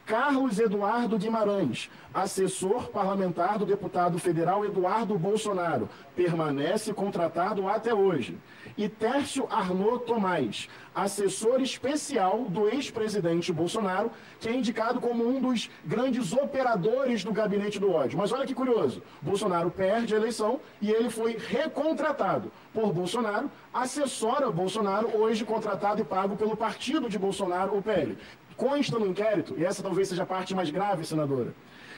Carlos 0.08 0.58
Eduardo 0.58 1.18
Guimarães, 1.18 1.92
assessor 2.14 2.88
parlamentar 2.88 3.60
do 3.60 3.66
deputado 3.66 4.18
federal 4.18 4.64
Eduardo 4.64 5.20
Bolsonaro, 5.20 5.90
permanece 6.16 6.94
contratado 6.94 7.68
até 7.68 7.94
hoje. 7.94 8.38
E 8.78 8.88
Tércio 8.88 9.46
Arnaud 9.52 10.06
Tomás, 10.06 10.70
assessor 10.96 11.62
especial 11.62 12.46
do 12.46 12.70
ex-presidente 12.70 13.52
Bolsonaro, 13.52 14.10
que 14.40 14.48
é 14.48 14.56
indicado 14.56 15.02
como 15.02 15.28
um 15.28 15.42
dos 15.42 15.70
grandes 15.84 16.32
operadores 16.32 17.26
do 17.26 17.34
gabinete 17.34 17.78
do 17.78 17.92
ódio. 17.92 18.18
Mas 18.18 18.32
olha 18.32 18.48
que 18.48 18.56
curioso, 18.56 19.04
Bolsonaro 19.22 19.70
perde 19.70 20.16
a 20.16 20.18
eleição 20.18 20.62
e 20.82 20.90
ele 20.90 21.10
foi 21.10 21.38
recontratado 21.38 22.50
por 22.74 22.94
Bolsonaro, 22.94 23.52
assessora 23.74 24.50
Bolsonaro, 24.52 25.18
hoje 25.18 25.44
contratado 25.44 26.00
e 26.00 26.06
pago 26.06 26.38
pelo 26.38 26.56
partido 26.56 27.10
de 27.10 27.20
Bolsonaro, 27.20 27.78
o 27.78 27.82
PL. 27.82 28.18
Consta 28.58 28.98
no 28.98 29.06
inquérito, 29.06 29.54
e 29.56 29.64
essa 29.64 29.84
talvez 29.84 30.10
seja 30.10 30.24
a 30.24 30.26
parte 30.26 30.56
mais 30.56 30.72
grave, 30.72 31.06
senadora, 31.06 31.54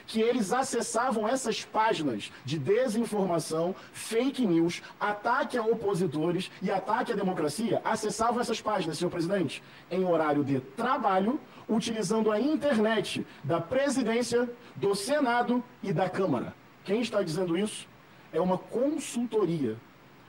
que 0.06 0.20
eles 0.20 0.52
acessavam 0.52 1.26
essas 1.26 1.64
páginas 1.64 2.30
de 2.44 2.58
desinformação, 2.58 3.74
fake 3.92 4.46
news, 4.46 4.82
ataque 5.00 5.56
a 5.56 5.62
opositores 5.62 6.50
e 6.60 6.70
ataque 6.70 7.12
à 7.12 7.16
democracia, 7.16 7.80
acessavam 7.82 8.40
essas 8.40 8.60
páginas, 8.60 8.98
senhor 8.98 9.10
presidente, 9.10 9.62
em 9.90 10.04
horário 10.04 10.44
de 10.44 10.60
trabalho, 10.60 11.40
utilizando 11.66 12.30
a 12.30 12.38
internet 12.38 13.26
da 13.42 13.58
presidência, 13.58 14.50
do 14.76 14.94
Senado 14.94 15.64
e 15.82 15.94
da 15.94 16.10
Câmara. 16.10 16.54
Quem 16.84 17.00
está 17.00 17.22
dizendo 17.22 17.56
isso 17.56 17.88
é 18.32 18.40
uma 18.40 18.58
consultoria 18.58 19.76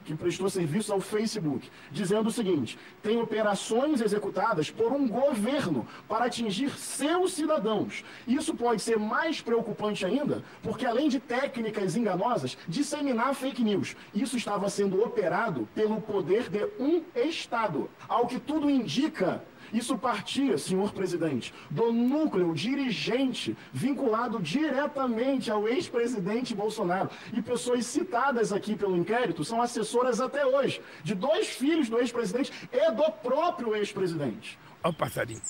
que 0.03 0.15
prestou 0.15 0.49
serviço 0.49 0.91
ao 0.91 0.99
Facebook, 0.99 1.69
dizendo 1.91 2.27
o 2.27 2.31
seguinte: 2.31 2.77
tem 3.01 3.19
operações 3.19 4.01
executadas 4.01 4.69
por 4.69 4.91
um 4.91 5.07
governo 5.07 5.87
para 6.07 6.25
atingir 6.25 6.71
seus 6.71 7.33
cidadãos. 7.33 8.03
Isso 8.27 8.53
pode 8.53 8.81
ser 8.81 8.97
mais 8.97 9.41
preocupante 9.41 10.05
ainda, 10.05 10.43
porque 10.61 10.85
além 10.85 11.09
de 11.09 11.19
técnicas 11.19 11.95
enganosas, 11.95 12.57
disseminar 12.67 13.33
fake 13.33 13.63
news. 13.63 13.95
Isso 14.13 14.37
estava 14.37 14.69
sendo 14.69 15.03
operado 15.03 15.67
pelo 15.73 16.01
poder 16.01 16.49
de 16.49 16.65
um 16.79 17.01
Estado. 17.15 17.89
Ao 18.07 18.27
que 18.27 18.39
tudo 18.39 18.69
indica, 18.69 19.43
isso 19.73 19.97
partia, 19.97 20.57
senhor 20.57 20.91
presidente, 20.91 21.53
do 21.69 21.91
núcleo 21.91 22.53
dirigente 22.53 23.55
vinculado 23.71 24.39
diretamente 24.39 25.49
ao 25.51 25.67
ex-presidente 25.67 26.53
Bolsonaro. 26.53 27.09
E 27.33 27.41
pessoas 27.41 27.85
citadas 27.85 28.51
aqui 28.51 28.75
pelo 28.75 28.97
inquérito 28.97 29.43
são 29.43 29.61
assessoras 29.61 30.19
até 30.19 30.45
hoje, 30.45 30.81
de 31.03 31.15
dois 31.15 31.47
filhos 31.47 31.89
do 31.89 31.99
ex-presidente 31.99 32.51
e 32.71 32.91
do 32.91 33.11
próprio 33.11 33.75
ex-presidente. 33.75 34.57
Olha 34.83 34.91
o 34.91 34.95
passarinho. 34.95 35.41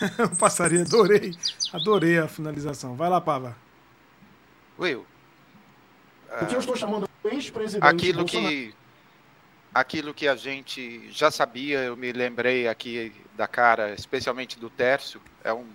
o 0.32 0.38
passarinho, 0.38 0.82
adorei. 0.82 1.34
Adorei 1.72 2.18
a 2.18 2.28
finalização. 2.28 2.96
Vai 2.96 3.08
lá, 3.08 3.20
Pava. 3.20 3.56
Will. 4.78 5.06
O 6.42 6.46
que 6.46 6.54
eu 6.54 6.60
estou 6.60 6.76
chamando 6.76 7.08
de 7.24 7.34
ex-presidente 7.34 7.86
Aquilo 7.86 8.18
Bolsonaro. 8.18 8.54
que 8.54 8.74
aquilo 9.72 10.14
que 10.14 10.26
a 10.26 10.34
gente 10.34 11.10
já 11.10 11.30
sabia, 11.30 11.80
eu 11.80 11.96
me 11.96 12.10
lembrei 12.10 12.66
aqui 12.66 13.12
da 13.36 13.46
cara, 13.46 13.92
especialmente 13.92 14.58
do 14.58 14.70
Tércio, 14.70 15.20
é 15.44 15.52
um 15.52 15.66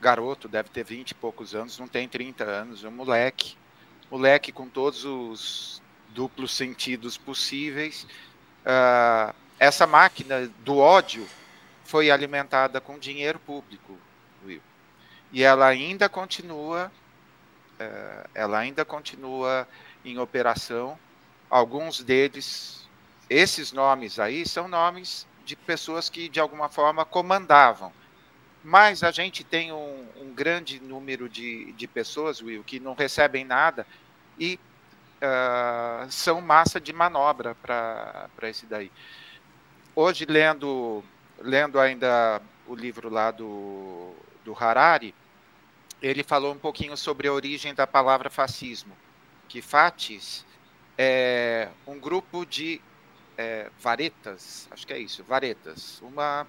garoto, 0.00 0.46
deve 0.48 0.68
ter 0.68 0.84
20 0.84 1.10
e 1.10 1.14
poucos 1.14 1.54
anos, 1.54 1.78
não 1.78 1.88
tem 1.88 2.08
30 2.08 2.44
anos, 2.44 2.84
é 2.84 2.88
um 2.88 2.92
moleque. 2.92 3.56
Moleque 4.10 4.52
com 4.52 4.68
todos 4.68 5.04
os 5.04 5.82
duplos 6.10 6.52
sentidos 6.52 7.16
possíveis. 7.16 8.06
Uh, 8.64 9.34
essa 9.58 9.86
máquina 9.86 10.46
do 10.64 10.78
ódio 10.78 11.26
foi 11.84 12.10
alimentada 12.10 12.80
com 12.80 12.98
dinheiro 12.98 13.38
público, 13.38 13.98
Will. 14.44 14.62
E 15.32 15.42
ela 15.42 15.66
ainda 15.66 16.08
continua, 16.08 16.92
uh, 17.80 18.28
ela 18.34 18.58
ainda 18.58 18.84
continua 18.84 19.66
em 20.04 20.18
operação. 20.18 20.98
Alguns 21.50 22.02
deles 22.02 22.86
esses 23.28 23.72
nomes 23.72 24.18
aí 24.18 24.46
são 24.46 24.68
nomes 24.68 25.26
de 25.48 25.56
pessoas 25.56 26.10
que, 26.10 26.28
de 26.28 26.38
alguma 26.38 26.68
forma, 26.68 27.06
comandavam. 27.06 27.90
Mas 28.62 29.02
a 29.02 29.10
gente 29.10 29.42
tem 29.42 29.72
um, 29.72 30.06
um 30.20 30.34
grande 30.34 30.78
número 30.78 31.26
de, 31.26 31.72
de 31.72 31.88
pessoas, 31.88 32.42
Will, 32.42 32.62
que 32.62 32.78
não 32.78 32.92
recebem 32.92 33.46
nada 33.46 33.86
e 34.38 34.60
uh, 35.22 36.10
são 36.10 36.42
massa 36.42 36.78
de 36.78 36.92
manobra 36.92 37.54
para 37.54 38.28
esse 38.42 38.66
daí. 38.66 38.92
Hoje, 39.96 40.26
lendo, 40.26 41.02
lendo 41.38 41.80
ainda 41.80 42.42
o 42.66 42.74
livro 42.74 43.08
lá 43.08 43.30
do, 43.30 44.12
do 44.44 44.52
Harari, 44.52 45.14
ele 46.02 46.22
falou 46.22 46.52
um 46.52 46.58
pouquinho 46.58 46.94
sobre 46.94 47.26
a 47.26 47.32
origem 47.32 47.74
da 47.74 47.86
palavra 47.86 48.28
fascismo, 48.28 48.94
que 49.48 49.62
fatis 49.62 50.44
é 50.98 51.68
um 51.86 51.98
grupo 51.98 52.44
de 52.44 52.82
é, 53.38 53.70
varetas, 53.80 54.68
acho 54.70 54.86
que 54.86 54.92
é 54.92 54.98
isso, 54.98 55.22
varetas, 55.22 56.02
uma 56.02 56.46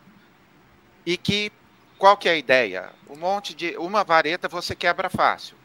e 1.06 1.16
que 1.16 1.52
qual 1.98 2.18
que 2.18 2.28
é 2.28 2.32
a 2.32 2.38
ideia? 2.38 2.92
Um 3.10 3.16
monte 3.16 3.54
de 3.54 3.78
uma 3.78 4.04
vareta 4.04 4.48
você 4.48 4.76
quebra 4.76 5.10
fácil, 5.10 5.56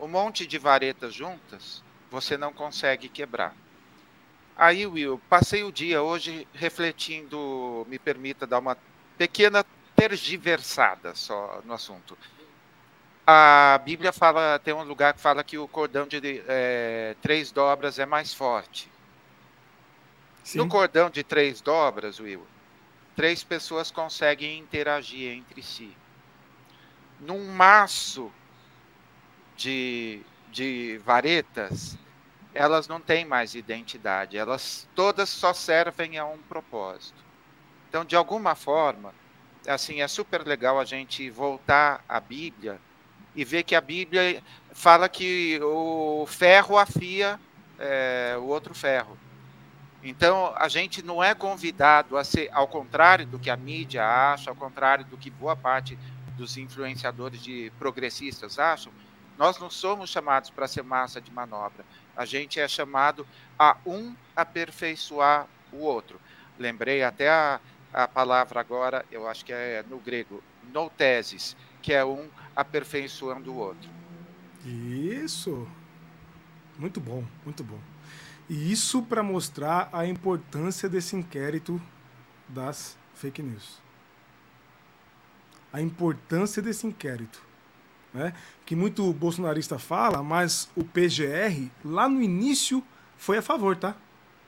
um 0.00 0.08
monte 0.08 0.46
de 0.46 0.58
varetas 0.58 1.14
juntas 1.14 1.82
você 2.10 2.36
não 2.36 2.52
consegue 2.52 3.08
quebrar. 3.08 3.54
Aí, 4.56 4.86
Will, 4.86 5.20
passei 5.28 5.64
o 5.64 5.72
dia 5.72 6.02
hoje 6.02 6.46
refletindo, 6.54 7.84
me 7.88 7.98
permita 7.98 8.46
dar 8.46 8.60
uma 8.60 8.76
pequena 9.18 9.64
tergiversada 9.96 11.14
só 11.14 11.60
no 11.64 11.72
assunto. 11.72 12.16
A 13.26 13.80
Bíblia 13.84 14.12
fala, 14.12 14.58
tem 14.58 14.74
um 14.74 14.82
lugar 14.82 15.14
que 15.14 15.20
fala 15.20 15.42
que 15.42 15.58
o 15.58 15.66
cordão 15.66 16.06
de 16.06 16.42
é, 16.46 17.16
três 17.20 17.50
dobras 17.50 17.98
é 17.98 18.06
mais 18.06 18.32
forte. 18.32 18.88
Sim. 20.44 20.58
No 20.58 20.68
cordão 20.68 21.08
de 21.08 21.24
três 21.24 21.62
dobras, 21.62 22.20
Will, 22.20 22.46
três 23.16 23.42
pessoas 23.42 23.90
conseguem 23.90 24.58
interagir 24.58 25.32
entre 25.32 25.62
si. 25.62 25.96
Num 27.18 27.50
maço 27.50 28.30
de, 29.56 30.20
de 30.52 31.00
varetas, 31.02 31.96
elas 32.52 32.86
não 32.86 33.00
têm 33.00 33.24
mais 33.24 33.54
identidade, 33.54 34.36
elas 34.36 34.86
todas 34.94 35.30
só 35.30 35.54
servem 35.54 36.18
a 36.18 36.26
um 36.26 36.38
propósito. 36.38 37.24
Então, 37.88 38.04
de 38.04 38.14
alguma 38.14 38.54
forma, 38.54 39.14
assim, 39.66 40.02
é 40.02 40.08
super 40.08 40.46
legal 40.46 40.78
a 40.78 40.84
gente 40.84 41.30
voltar 41.30 42.04
à 42.06 42.20
Bíblia 42.20 42.78
e 43.34 43.44
ver 43.44 43.62
que 43.62 43.74
a 43.74 43.80
Bíblia 43.80 44.42
fala 44.72 45.08
que 45.08 45.58
o 45.62 46.26
ferro 46.26 46.76
afia 46.76 47.40
é, 47.78 48.36
o 48.38 48.44
outro 48.44 48.74
ferro. 48.74 49.18
Então, 50.04 50.52
a 50.56 50.68
gente 50.68 51.02
não 51.02 51.24
é 51.24 51.34
convidado 51.34 52.18
a 52.18 52.22
ser, 52.22 52.50
ao 52.52 52.68
contrário 52.68 53.26
do 53.26 53.38
que 53.38 53.48
a 53.48 53.56
mídia 53.56 54.04
acha, 54.04 54.50
ao 54.50 54.56
contrário 54.56 55.02
do 55.06 55.16
que 55.16 55.30
boa 55.30 55.56
parte 55.56 55.98
dos 56.36 56.58
influenciadores 56.58 57.42
de 57.42 57.72
progressistas 57.78 58.58
acham, 58.58 58.92
nós 59.38 59.58
não 59.58 59.70
somos 59.70 60.10
chamados 60.10 60.50
para 60.50 60.68
ser 60.68 60.82
massa 60.82 61.22
de 61.22 61.32
manobra. 61.32 61.86
A 62.14 62.26
gente 62.26 62.60
é 62.60 62.68
chamado 62.68 63.26
a 63.58 63.78
um 63.86 64.14
aperfeiçoar 64.36 65.46
o 65.72 65.78
outro. 65.78 66.20
Lembrei 66.58 67.02
até 67.02 67.30
a, 67.30 67.58
a 67.90 68.06
palavra 68.06 68.60
agora, 68.60 69.06
eu 69.10 69.26
acho 69.26 69.42
que 69.42 69.54
é 69.54 69.82
no 69.88 69.98
grego, 69.98 70.42
notesis, 70.70 71.56
que 71.80 71.94
é 71.94 72.04
um 72.04 72.28
aperfeiçoando 72.54 73.52
o 73.52 73.56
outro. 73.56 73.88
Isso. 74.66 75.66
Muito 76.78 77.00
bom, 77.00 77.24
muito 77.44 77.64
bom. 77.64 77.78
E 78.48 78.70
isso 78.72 79.02
para 79.02 79.22
mostrar 79.22 79.88
a 79.92 80.06
importância 80.06 80.88
desse 80.88 81.16
inquérito 81.16 81.80
das 82.48 82.96
fake 83.14 83.42
news. 83.42 83.80
A 85.72 85.80
importância 85.80 86.60
desse 86.62 86.86
inquérito. 86.86 87.42
Né? 88.12 88.32
Que 88.64 88.76
muito 88.76 89.12
bolsonarista 89.12 89.78
fala, 89.78 90.22
mas 90.22 90.68
o 90.76 90.84
PGR, 90.84 91.70
lá 91.84 92.08
no 92.08 92.22
início, 92.22 92.82
foi 93.16 93.38
a 93.38 93.42
favor, 93.42 93.76
tá? 93.76 93.96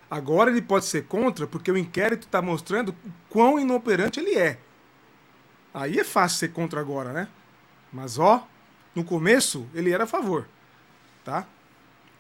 Agora 0.09 0.51
ele 0.51 0.63
pode 0.63 0.85
ser 0.85 1.07
contra, 1.07 1.47
porque 1.47 1.71
o 1.71 1.77
inquérito 1.77 2.27
está 2.27 2.41
mostrando 2.41 2.95
quão 3.29 3.59
inoperante 3.59 4.21
ele 4.21 4.39
é. 4.39 4.61
Aí 5.75 5.99
é 5.99 6.05
fácil 6.05 6.39
ser 6.39 6.53
contra 6.53 6.81
agora, 6.81 7.13
né? 7.13 7.29
Mas 7.93 8.19
ó, 8.19 8.47
no 8.95 9.03
começo 9.03 9.67
ele 9.75 9.91
era 9.91 10.05
a 10.05 10.07
favor, 10.07 10.49
tá? 11.25 11.47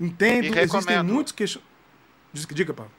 Entendo, 0.00 0.58
existem 0.58 1.02
muitos 1.02 1.32
questionamentos. 1.32 1.74
Diga, 2.50 2.74
Paulo. 2.74 2.92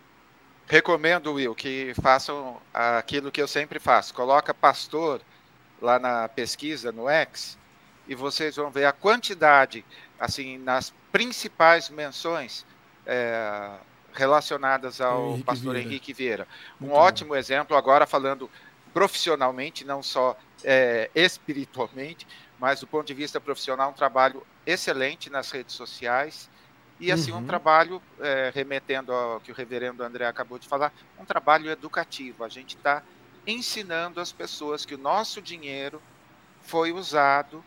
Recomendo, 0.67 1.33
Will, 1.33 1.55
que 1.55 1.93
façam 2.01 2.59
aquilo 2.73 3.31
que 3.31 3.41
eu 3.41 3.47
sempre 3.47 3.79
faço. 3.79 4.13
Coloca 4.13 4.53
pastor 4.53 5.21
lá 5.81 5.99
na 5.99 6.27
pesquisa, 6.27 6.91
no 6.91 7.07
X, 7.07 7.57
e 8.07 8.15
vocês 8.15 8.55
vão 8.55 8.69
ver 8.71 8.85
a 8.85 8.91
quantidade, 8.91 9.85
assim, 10.19 10.57
nas 10.57 10.93
principais 11.11 11.89
menções 11.89 12.65
é, 13.05 13.69
relacionadas 14.13 14.99
ao 14.99 15.29
Henrique 15.29 15.43
pastor 15.43 15.73
Vieira. 15.73 15.89
Henrique 15.89 16.13
Vieira. 16.13 16.47
Um 16.81 16.87
Muito 16.87 16.97
ótimo 16.97 17.29
bom. 17.29 17.35
exemplo, 17.35 17.77
agora 17.77 18.05
falando 18.05 18.49
profissionalmente, 18.93 19.85
não 19.85 20.01
só 20.01 20.37
é, 20.63 21.09
espiritualmente, 21.13 22.27
mas 22.59 22.79
do 22.79 22.87
ponto 22.87 23.05
de 23.05 23.13
vista 23.13 23.39
profissional, 23.39 23.91
um 23.91 23.93
trabalho 23.93 24.45
excelente 24.65 25.29
nas 25.29 25.51
redes 25.51 25.75
sociais 25.75 26.49
e 26.99 27.11
assim 27.11 27.31
uhum. 27.31 27.39
um 27.39 27.45
trabalho 27.45 28.01
é, 28.19 28.51
remetendo 28.53 29.13
ao 29.13 29.39
que 29.39 29.51
o 29.51 29.55
reverendo 29.55 30.03
André 30.03 30.25
acabou 30.25 30.57
de 30.57 30.67
falar, 30.67 30.91
um 31.19 31.25
trabalho 31.25 31.69
educativo. 31.69 32.43
A 32.43 32.49
gente 32.49 32.75
está 32.75 33.03
ensinando 33.45 34.19
as 34.19 34.31
pessoas 34.31 34.85
que 34.85 34.95
o 34.95 34.97
nosso 34.97 35.41
dinheiro 35.41 36.01
foi 36.61 36.91
usado 36.91 37.63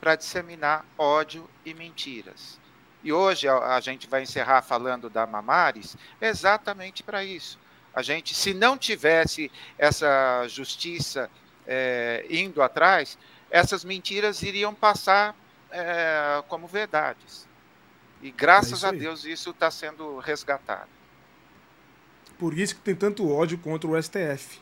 para 0.00 0.16
disseminar 0.16 0.84
ódio 0.98 1.48
e 1.64 1.72
mentiras. 1.72 2.60
E 3.04 3.12
hoje 3.12 3.48
a, 3.48 3.76
a 3.76 3.80
gente 3.80 4.08
vai 4.08 4.22
encerrar 4.22 4.62
falando 4.62 5.08
da 5.08 5.26
Mamares 5.26 5.96
exatamente 6.20 7.02
para 7.02 7.24
isso. 7.24 7.58
A 7.94 8.02
gente, 8.02 8.34
se 8.34 8.52
não 8.52 8.76
tivesse 8.76 9.50
essa 9.78 10.46
justiça 10.48 11.30
é, 11.66 12.26
indo 12.28 12.62
atrás, 12.62 13.18
essas 13.50 13.84
mentiras 13.84 14.42
iriam 14.42 14.74
passar 14.74 15.36
é, 15.70 16.42
como 16.48 16.66
verdades. 16.66 17.46
E 18.22 18.30
graças 18.30 18.84
é 18.84 18.88
a 18.88 18.90
Deus 18.92 19.24
isso 19.24 19.50
está 19.50 19.70
sendo 19.70 20.18
resgatado. 20.18 20.88
Por 22.38 22.56
isso 22.56 22.76
que 22.76 22.80
tem 22.80 22.94
tanto 22.94 23.28
ódio 23.28 23.58
contra 23.58 23.90
o 23.90 24.00
STF. 24.00 24.60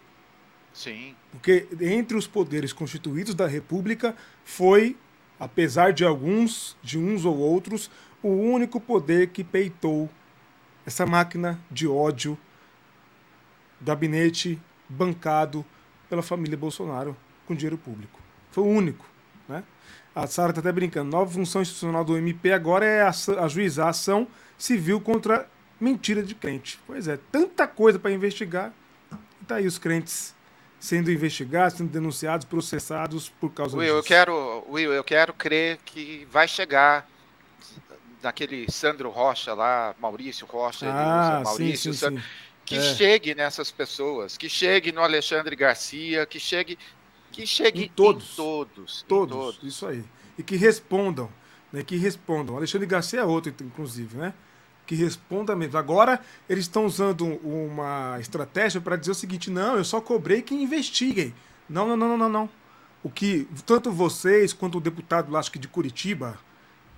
Sim. 0.73 1.15
Porque 1.31 1.69
entre 1.81 2.17
os 2.17 2.27
poderes 2.27 2.73
constituídos 2.73 3.35
da 3.35 3.47
República 3.47 4.17
foi, 4.45 4.97
apesar 5.39 5.93
de 5.93 6.05
alguns, 6.05 6.77
de 6.83 6.99
uns 6.99 7.25
ou 7.25 7.37
outros, 7.37 7.91
o 8.23 8.29
único 8.29 8.81
poder 8.81 9.29
que 9.29 9.45
peitou 9.45 10.09
essa 10.87 11.07
máquina 11.07 11.61
de 11.71 11.87
ódio, 11.87 12.39
gabinete 13.81 14.61
bancado 14.89 15.65
pela 16.09 16.23
família 16.23 16.57
Bolsonaro 16.57 17.17
com 17.47 17.55
dinheiro 17.55 17.79
público. 17.79 18.21
Foi 18.51 18.65
o 18.65 18.67
único. 18.67 19.07
Né? 19.49 19.65
A 20.15 20.27
Sara 20.27 20.51
está 20.51 20.61
até 20.61 20.73
brincando. 20.73 21.11
Nova 21.11 21.31
função 21.31 21.63
institucional 21.63 22.05
do 22.05 22.17
MP 22.17 22.53
agora 22.53 22.85
é 22.85 23.03
ajuizar 23.39 23.87
a 23.87 23.91
ação 23.91 24.27
civil 24.59 25.01
contra 25.01 25.49
mentira 25.81 26.23
de 26.23 26.35
crente. 26.35 26.79
Pois 26.87 27.09
é, 27.09 27.19
tanta 27.31 27.67
coisa 27.67 27.99
para 27.99 28.11
investigar. 28.11 28.73
E 29.41 29.45
tá 29.45 29.57
aí 29.57 29.67
os 29.67 29.79
crentes 29.79 30.35
sendo 30.79 31.11
investigados, 31.11 31.77
sendo 31.77 31.91
denunciados, 31.91 32.47
processados 32.47 33.29
por 33.29 33.53
causa 33.53 33.77
Will, 33.77 33.87
disso. 33.87 33.99
Eu 33.99 34.03
quero, 34.03 34.65
Will, 34.69 34.93
eu 34.93 35.05
quero 35.05 35.35
crer 35.35 35.79
que 35.85 36.27
vai 36.31 36.49
chegar 36.49 37.07
naquele 38.23 38.71
Sandro 38.71 39.11
Rocha 39.11 39.55
lá, 39.55 39.95
Maurício 39.99 40.47
Rocha, 40.47 40.87
ah, 40.89 41.43
Maurício, 41.45 41.93
sim, 41.93 42.11
sim, 42.11 42.17
sim. 42.17 42.23
que 42.65 42.77
é. 42.77 42.95
chegue 42.95 43.35
nessas 43.35 43.71
pessoas, 43.71 44.37
que 44.37 44.49
chegue 44.49 44.91
no 44.93 45.03
Alexandre 45.03 45.55
Garcia, 45.55 46.27
que 46.27 46.41
chegue 46.41 46.79
que 47.31 47.47
chegue 47.47 47.85
em 47.85 47.89
todos. 47.89 48.33
Em 48.33 48.37
todos, 48.37 49.05
todos, 49.09 49.33
em 49.35 49.39
todos. 49.39 49.63
Isso 49.63 49.87
aí. 49.87 50.05
E 50.39 50.43
que 50.43 50.57
respondam. 50.57 51.31
Né, 51.73 51.83
que 51.85 51.97
respondam. 51.97 52.57
Alexandre 52.57 52.87
Garcia 52.87 53.21
é 53.21 53.25
outro, 53.25 53.55
inclusive, 53.61 54.17
né? 54.17 54.35
Que 54.87 54.97
responda 54.97 55.55
mesmo. 55.55 55.79
Agora, 55.79 56.21
eles 56.49 56.65
estão 56.65 56.85
usando 56.85 57.25
uma 57.45 58.19
estratégia 58.19 58.81
para 58.81 58.97
dizer 58.97 59.13
o 59.13 59.15
seguinte: 59.15 59.51
não, 59.51 59.77
eu 59.77 59.85
só 59.85 60.01
cobrei 60.01 60.43
que 60.43 60.55
investiguem. 60.55 61.33
Não, 61.69 61.87
não, 61.87 61.97
não, 61.97 62.09
não, 62.09 62.19
não, 62.19 62.29
não. 62.29 62.51
O 63.03 63.09
que 63.09 63.47
tanto 63.65 63.93
vocês 63.93 64.53
quanto 64.53 64.79
o 64.79 64.81
deputado 64.81 65.37
acho 65.37 65.53
que 65.53 65.59
de 65.59 65.69
Curitiba, 65.69 66.39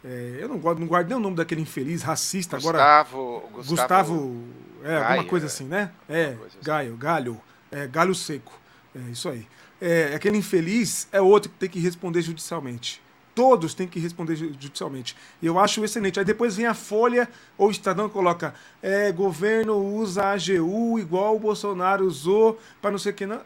é, 0.03 0.39
eu 0.41 0.49
não 0.49 0.59
guardo, 0.59 0.79
não 0.79 0.87
guardo 0.87 1.09
nem 1.09 1.17
o 1.17 1.21
nome 1.21 1.37
daquele 1.37 1.61
infeliz 1.61 2.03
racista 2.03 2.57
Gustavo, 2.57 3.19
agora. 3.19 3.53
Gustavo. 3.53 3.69
Gustavo 3.69 4.45
é, 4.83 4.89
Gaia, 4.89 5.09
alguma 5.09 5.25
coisa 5.29 5.47
assim, 5.47 5.65
né? 5.65 5.93
É, 6.09 6.37
assim. 6.47 6.59
Gaio, 6.63 6.97
galho, 6.97 7.41
é, 7.71 7.87
galho 7.87 8.15
seco. 8.15 8.62
É 8.95 9.11
isso 9.11 9.29
aí 9.29 9.47
é, 9.83 10.15
aquele 10.15 10.39
infeliz 10.39 11.09
é 11.11 11.21
outro 11.21 11.51
que 11.51 11.59
tem 11.59 11.69
que 11.69 11.81
responder 11.81 12.23
judicialmente. 12.23 13.03
Todos 13.35 13.75
têm 13.75 13.89
que 13.89 13.99
responder 13.99 14.37
judicialmente. 14.37 15.17
E 15.41 15.47
eu 15.47 15.59
acho 15.59 15.83
excelente. 15.85 16.21
Aí 16.21 16.25
depois 16.25 16.57
vem 16.57 16.67
a 16.67 16.75
Folha 16.75 17.29
ou 17.59 17.67
o 17.67 17.71
Estadão 17.71 18.09
coloca: 18.09 18.55
é, 18.81 19.11
governo 19.11 19.77
usa 19.77 20.23
a 20.23 20.33
AGU 20.35 21.01
igual 21.01 21.35
o 21.35 21.41
Bolsonaro 21.41 22.07
usou 22.07 22.61
para 22.81 22.93
não 22.93 22.99
sei 22.99 23.11
o 23.11 23.15
que. 23.15 23.27
Não. 23.27 23.41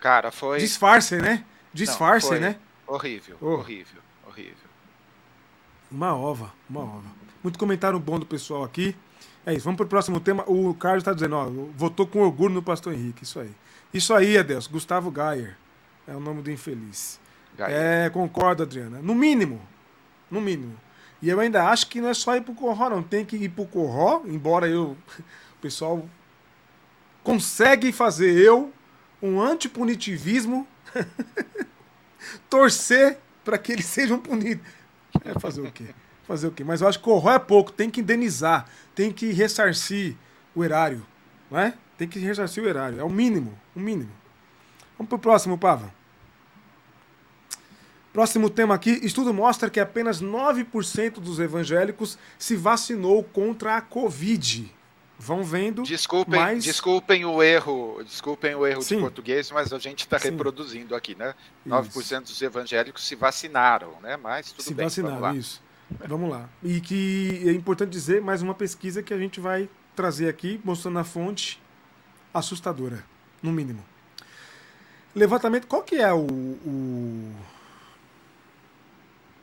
Cara, 0.00 0.30
foi. 0.30 0.58
Disfarce, 0.58 1.16
né? 1.16 1.44
Disfarce, 1.74 2.32
não, 2.32 2.40
né? 2.40 2.58
Horrível, 2.86 3.36
oh. 3.42 3.46
horrível, 3.54 4.00
horrível. 4.26 4.68
Uma 5.90 6.16
ova, 6.16 6.54
uma 6.70 6.80
ova. 6.80 7.18
Muito 7.42 7.58
comentário 7.58 7.98
bom 7.98 8.18
do 8.18 8.24
pessoal 8.24 8.64
aqui. 8.64 8.96
É 9.44 9.52
isso, 9.52 9.64
vamos 9.64 9.76
para 9.76 9.86
o 9.86 9.88
próximo 9.88 10.20
tema. 10.20 10.44
O 10.46 10.74
Carlos 10.74 11.02
está 11.02 11.12
dizendo, 11.12 11.36
ó, 11.36 11.46
votou 11.76 12.06
com 12.06 12.20
orgulho 12.20 12.54
no 12.54 12.62
Pastor 12.62 12.94
Henrique, 12.94 13.24
isso 13.24 13.40
aí. 13.40 13.50
Isso 13.92 14.14
aí, 14.14 14.36
Adeus. 14.36 14.66
Gustavo 14.66 15.10
Gayer. 15.10 15.56
É 16.06 16.14
o 16.14 16.20
nome 16.20 16.42
do 16.42 16.50
infeliz. 16.50 17.20
É, 17.58 18.08
concordo, 18.10 18.62
Adriana. 18.62 19.00
No 19.02 19.14
mínimo. 19.14 19.60
No 20.30 20.40
mínimo. 20.40 20.78
E 21.20 21.28
eu 21.28 21.40
ainda 21.40 21.68
acho 21.68 21.88
que 21.88 22.00
não 22.00 22.08
é 22.08 22.14
só 22.14 22.36
ir 22.36 22.42
pro 22.42 22.54
Corró, 22.54 22.88
não. 22.88 23.02
Tem 23.02 23.24
que 23.24 23.36
ir 23.36 23.48
pro 23.48 23.66
Corró, 23.66 24.22
embora 24.26 24.68
eu. 24.68 24.96
O 25.56 25.60
pessoal 25.60 26.08
consegue 27.24 27.90
fazer 27.90 28.30
eu 28.30 28.72
um 29.20 29.40
antipunitivismo 29.40 30.66
torcer 32.48 33.18
para 33.44 33.58
que 33.58 33.72
eles 33.72 33.86
sejam 33.86 34.18
punidos. 34.18 34.64
É 35.24 35.38
fazer 35.38 35.62
o 35.62 35.72
quê? 35.72 35.86
Fazer 36.22 36.46
o 36.46 36.52
quê? 36.52 36.62
Mas 36.62 36.80
eu 36.80 36.88
acho 36.88 36.98
que 36.98 37.04
Corró 37.04 37.32
é 37.32 37.38
pouco, 37.38 37.72
tem 37.72 37.90
que 37.90 38.00
indenizar, 38.00 38.68
tem 38.94 39.12
que 39.12 39.32
ressarcir 39.32 40.14
o 40.54 40.62
erário, 40.62 41.04
não 41.50 41.58
é? 41.58 41.74
Tem 41.98 42.06
que 42.06 42.20
ressarcir 42.20 42.62
o 42.62 42.68
erário. 42.68 43.00
É 43.00 43.04
o 43.04 43.10
mínimo. 43.10 43.58
O 43.74 43.80
mínimo. 43.80 44.12
Vamos 44.96 45.08
para 45.08 45.16
o 45.16 45.18
próximo, 45.18 45.58
Pava. 45.58 45.92
Próximo 48.12 48.48
tema 48.48 48.74
aqui. 48.74 49.00
Estudo 49.02 49.34
mostra 49.34 49.68
que 49.68 49.80
apenas 49.80 50.22
9% 50.22 51.14
dos 51.14 51.40
evangélicos 51.40 52.16
se 52.38 52.56
vacinou 52.56 53.22
contra 53.24 53.76
a 53.76 53.80
Covid. 53.80 54.72
Vão 55.18 55.42
vendo. 55.42 55.82
Desculpem, 55.82 56.38
mais... 56.38 56.62
desculpem 56.62 57.24
o 57.24 57.42
erro, 57.42 58.00
desculpem 58.04 58.54
o 58.54 58.64
erro 58.64 58.80
Sim. 58.82 58.96
de 58.96 59.00
português, 59.02 59.50
mas 59.50 59.72
a 59.72 59.78
gente 59.78 60.00
está 60.00 60.16
reproduzindo 60.16 60.94
aqui, 60.94 61.16
né? 61.16 61.34
Isso. 61.66 61.74
9% 61.74 62.22
dos 62.22 62.40
evangélicos 62.40 63.04
se 63.06 63.16
vacinaram, 63.16 63.94
né? 64.00 64.16
Mas 64.16 64.52
tudo 64.52 64.62
se 64.62 64.74
bem. 64.74 64.88
Se 64.88 65.02
vacinaram, 65.02 65.36
isso. 65.36 65.60
Vamos 66.06 66.30
lá. 66.30 66.48
E 66.62 66.80
que 66.80 67.42
é 67.44 67.50
importante 67.50 67.90
dizer 67.90 68.22
mais 68.22 68.42
uma 68.42 68.54
pesquisa 68.54 69.02
que 69.02 69.12
a 69.12 69.18
gente 69.18 69.40
vai 69.40 69.68
trazer 69.96 70.28
aqui, 70.28 70.60
mostrando 70.64 71.00
a 71.00 71.04
fonte 71.04 71.60
assustadora, 72.38 73.04
no 73.42 73.52
mínimo. 73.52 73.84
Levantamento, 75.14 75.66
qual 75.66 75.82
que 75.82 75.96
é 75.96 76.12
o. 76.12 76.26
O, 76.26 77.34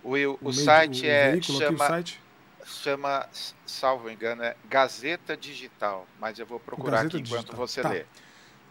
o, 0.04 0.10
o, 0.14 0.38
o 0.41 0.54
site 0.54 1.06
o, 1.06 1.10
é. 1.10 1.41
chama, 1.41 1.88
site? 1.88 2.22
chama, 2.66 3.28
salvo 3.66 4.10
engano, 4.10 4.43
é 4.43 4.56
Gazeta 4.70 5.36
Digital, 5.36 6.08
mas 6.20 6.39
eu 6.39 6.46
vou 6.46 6.60
procurar 6.60 6.98
Gazeta 6.98 7.18
aqui 7.18 7.24
Digital. 7.24 7.43
enquanto 7.43 7.58
você 7.58 7.82
tá. 7.82 7.89
lê. 7.89 8.06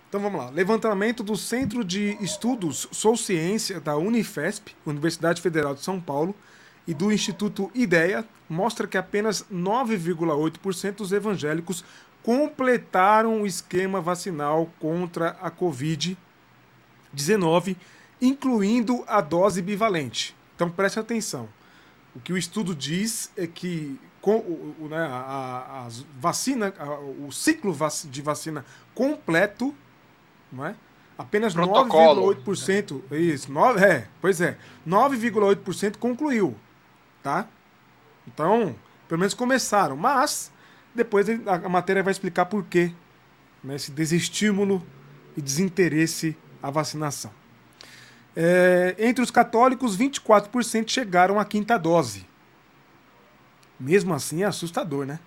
Então 0.08 0.22
vamos 0.22 0.40
lá. 0.40 0.50
Levantamento 0.50 1.24
do 1.24 1.36
Centro 1.36 1.84
de 1.84 2.16
Estudos 2.20 2.86
Sou 2.92 3.16
Ciência 3.16 3.80
da 3.80 3.96
Unifesp, 3.96 4.74
Universidade 4.86 5.42
Federal 5.42 5.74
de 5.74 5.82
São 5.82 6.00
Paulo, 6.00 6.34
e 6.86 6.94
do 6.94 7.10
Instituto 7.10 7.70
IDEA 7.74 8.24
mostra 8.48 8.86
que 8.86 8.96
apenas 8.96 9.44
9,8% 9.52 10.96
dos 10.96 11.12
evangélicos 11.12 11.84
completaram 12.24 13.42
o 13.42 13.46
esquema 13.46 14.00
vacinal 14.00 14.68
contra 14.80 15.36
a 15.42 15.50
Covid-19, 15.50 17.76
incluindo 18.20 19.04
a 19.06 19.20
dose 19.20 19.62
bivalente. 19.62 20.34
Então 20.56 20.68
preste 20.70 20.98
atenção. 20.98 21.48
O 22.16 22.20
que 22.20 22.32
o 22.32 22.38
estudo 22.38 22.74
diz 22.74 23.30
é 23.36 23.46
que 23.46 24.00
com, 24.22 24.38
né, 24.88 25.06
a, 25.06 25.86
a, 25.86 25.88
vacina, 26.18 26.72
a, 26.78 26.98
o 26.98 27.30
ciclo 27.30 27.76
de 28.06 28.22
vacina 28.22 28.64
completo, 28.94 29.74
não 30.50 30.64
é? 30.64 30.74
apenas 31.18 31.54
9,8%. 31.54 33.02
Isso, 33.12 33.52
9, 33.52 33.84
é, 33.84 34.08
pois 34.20 34.40
é, 34.40 34.56
9,8% 34.88 35.98
concluiu. 35.98 36.56
Tá? 37.22 37.46
Então, 38.26 38.74
pelo 39.08 39.18
menos 39.18 39.34
começaram. 39.34 39.94
Mas 39.94 40.50
depois 40.94 41.26
a 41.28 41.68
matéria 41.68 42.02
vai 42.02 42.12
explicar 42.12 42.46
por 42.46 42.64
quê 42.64 42.92
né, 43.62 43.74
esse 43.74 43.90
desestímulo 43.90 44.84
e 45.36 45.42
desinteresse 45.42 46.36
à 46.62 46.70
vacinação. 46.70 47.32
É, 48.36 48.94
entre 48.98 49.22
os 49.22 49.30
católicos, 49.30 49.96
24% 49.96 50.88
chegaram 50.88 51.38
à 51.38 51.44
quinta 51.44 51.78
dose. 51.78 52.26
Mesmo 53.78 54.14
assim, 54.14 54.42
é 54.42 54.46
assustador, 54.46 55.04
né? 55.04 55.18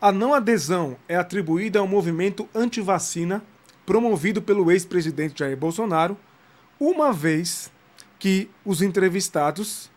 A 0.00 0.12
não 0.12 0.34
adesão 0.34 0.96
é 1.08 1.16
atribuída 1.16 1.78
ao 1.78 1.86
movimento 1.86 2.48
anti-vacina 2.54 3.42
promovido 3.86 4.40
pelo 4.42 4.70
ex-presidente 4.70 5.38
Jair 5.38 5.56
Bolsonaro, 5.56 6.16
uma 6.80 7.12
vez 7.12 7.70
que 8.18 8.50
os 8.64 8.82
entrevistados 8.82 9.90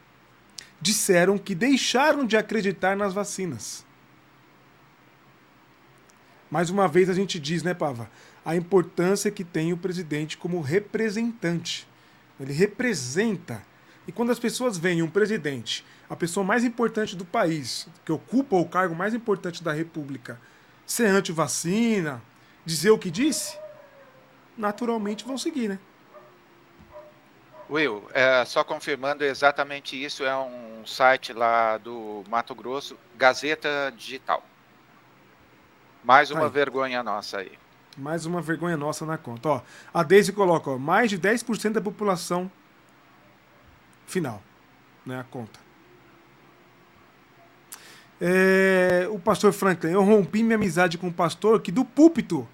disseram 0.80 1.38
que 1.38 1.55
deixaram 1.55 2.25
de 2.25 2.38
acreditar 2.38 2.95
nas 2.95 3.13
vacinas. 3.13 3.86
Mais 6.49 6.69
uma 6.69 6.88
vez 6.88 7.09
a 7.09 7.13
gente 7.13 7.39
diz, 7.39 7.63
né, 7.63 7.73
Pava, 7.73 8.09
a 8.45 8.55
importância 8.55 9.30
que 9.30 9.43
tem 9.43 9.73
o 9.73 9.78
presidente 9.78 10.38
como 10.38 10.61
representante. 10.61 11.88
Ele 12.39 12.53
representa. 12.53 13.61
E 14.07 14.11
quando 14.11 14.32
as 14.32 14.39
pessoas 14.39 14.78
veem 14.78 15.01
um 15.01 15.09
presidente, 15.09 15.86
a 16.09 16.15
pessoa 16.15 16.45
mais 16.45 16.63
importante 16.63 17.15
do 17.15 17.25
país, 17.25 17.88
que 18.05 18.11
ocupa 18.11 18.55
o 18.55 18.65
cargo 18.65 18.95
mais 18.95 19.13
importante 19.13 19.61
da 19.61 19.73
República, 19.73 20.39
ser 20.86 21.07
anti-vacina, 21.07 22.21
dizer 22.65 22.91
o 22.91 22.97
que 22.97 23.11
disse, 23.11 23.57
naturalmente 24.57 25.25
vão 25.25 25.38
seguir, 25.38 25.67
né? 25.67 25.80
Will, 27.70 28.03
é, 28.13 28.45
só 28.45 28.63
confirmando 28.63 29.24
exatamente 29.24 30.01
isso, 30.01 30.24
é 30.24 30.36
um 30.38 30.86
site 30.86 31.34
lá 31.34 31.78
do 31.78 32.24
Mato 32.30 32.55
Grosso, 32.55 32.97
Gazeta 33.18 33.93
Digital. 33.95 34.43
Mais 36.03 36.32
uma 36.32 36.45
aí. 36.45 36.49
vergonha 36.49 37.03
nossa 37.03 37.39
aí. 37.39 37.51
Mais 37.97 38.26
uma 38.26 38.41
vergonha 38.41 38.78
nossa 38.78 39.05
na 39.05 39.18
conta. 39.18 39.49
Ó, 39.49 39.61
a 39.93 40.03
Deise 40.03 40.32
coloca, 40.32 40.70
ó, 40.70 40.78
mais 40.78 41.09
de 41.09 41.20
10% 41.20 41.74
da 41.74 41.82
população 41.82 42.49
final, 44.05 44.41
né, 45.05 45.20
a 45.20 45.24
conta. 45.26 45.59
É, 48.22 49.07
o 49.11 49.20
pastor 49.20 49.51
Franklin, 49.51 49.91
eu 49.91 50.03
rompi 50.03 50.41
minha 50.41 50.55
amizade 50.55 50.97
com 50.97 51.09
o 51.09 51.13
pastor 51.13 51.61
que 51.61 51.72
do 51.72 51.84
púlpito 51.84 52.47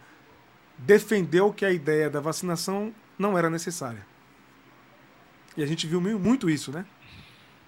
defendeu 0.77 1.53
que 1.53 1.63
a 1.63 1.71
ideia 1.71 2.09
da 2.09 2.19
vacinação 2.19 2.93
não 3.17 3.37
era 3.37 3.49
necessária. 3.49 4.12
E 5.55 5.63
a 5.63 5.65
gente 5.65 5.85
viu 5.87 6.01
muito 6.01 6.49
isso, 6.49 6.71
né? 6.71 6.85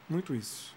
Muito 0.09 0.33
isso. 0.33 0.75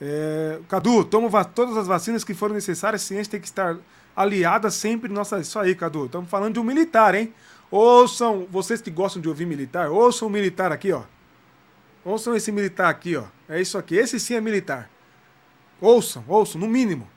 É, 0.00 0.60
Cadu, 0.68 1.04
toma 1.04 1.44
todas 1.44 1.76
as 1.76 1.86
vacinas 1.86 2.24
que 2.24 2.32
forem 2.32 2.54
necessárias, 2.54 3.02
a 3.02 3.04
ciência 3.04 3.32
tem 3.32 3.40
que 3.40 3.46
estar 3.46 3.76
aliada 4.16 4.70
sempre 4.70 5.12
nossa. 5.12 5.38
Isso 5.38 5.58
aí, 5.58 5.74
Cadu. 5.74 6.06
Estamos 6.06 6.30
falando 6.30 6.54
de 6.54 6.60
um 6.60 6.64
militar, 6.64 7.14
hein? 7.14 7.34
Ouçam, 7.70 8.46
vocês 8.50 8.80
que 8.80 8.90
gostam 8.90 9.20
de 9.22 9.28
ouvir 9.28 9.46
militar, 9.46 9.90
ouçam 9.90 10.26
o 10.26 10.30
militar 10.30 10.72
aqui, 10.72 10.90
ó. 10.92 11.02
Ouçam 12.04 12.34
esse 12.34 12.50
militar 12.50 12.88
aqui, 12.88 13.16
ó. 13.16 13.24
É 13.48 13.60
isso 13.60 13.76
aqui. 13.76 13.94
Esse 13.94 14.18
sim 14.18 14.34
é 14.34 14.40
militar. 14.40 14.90
Ouçam, 15.80 16.24
ouçam, 16.26 16.60
no 16.60 16.66
mínimo. 16.66 17.08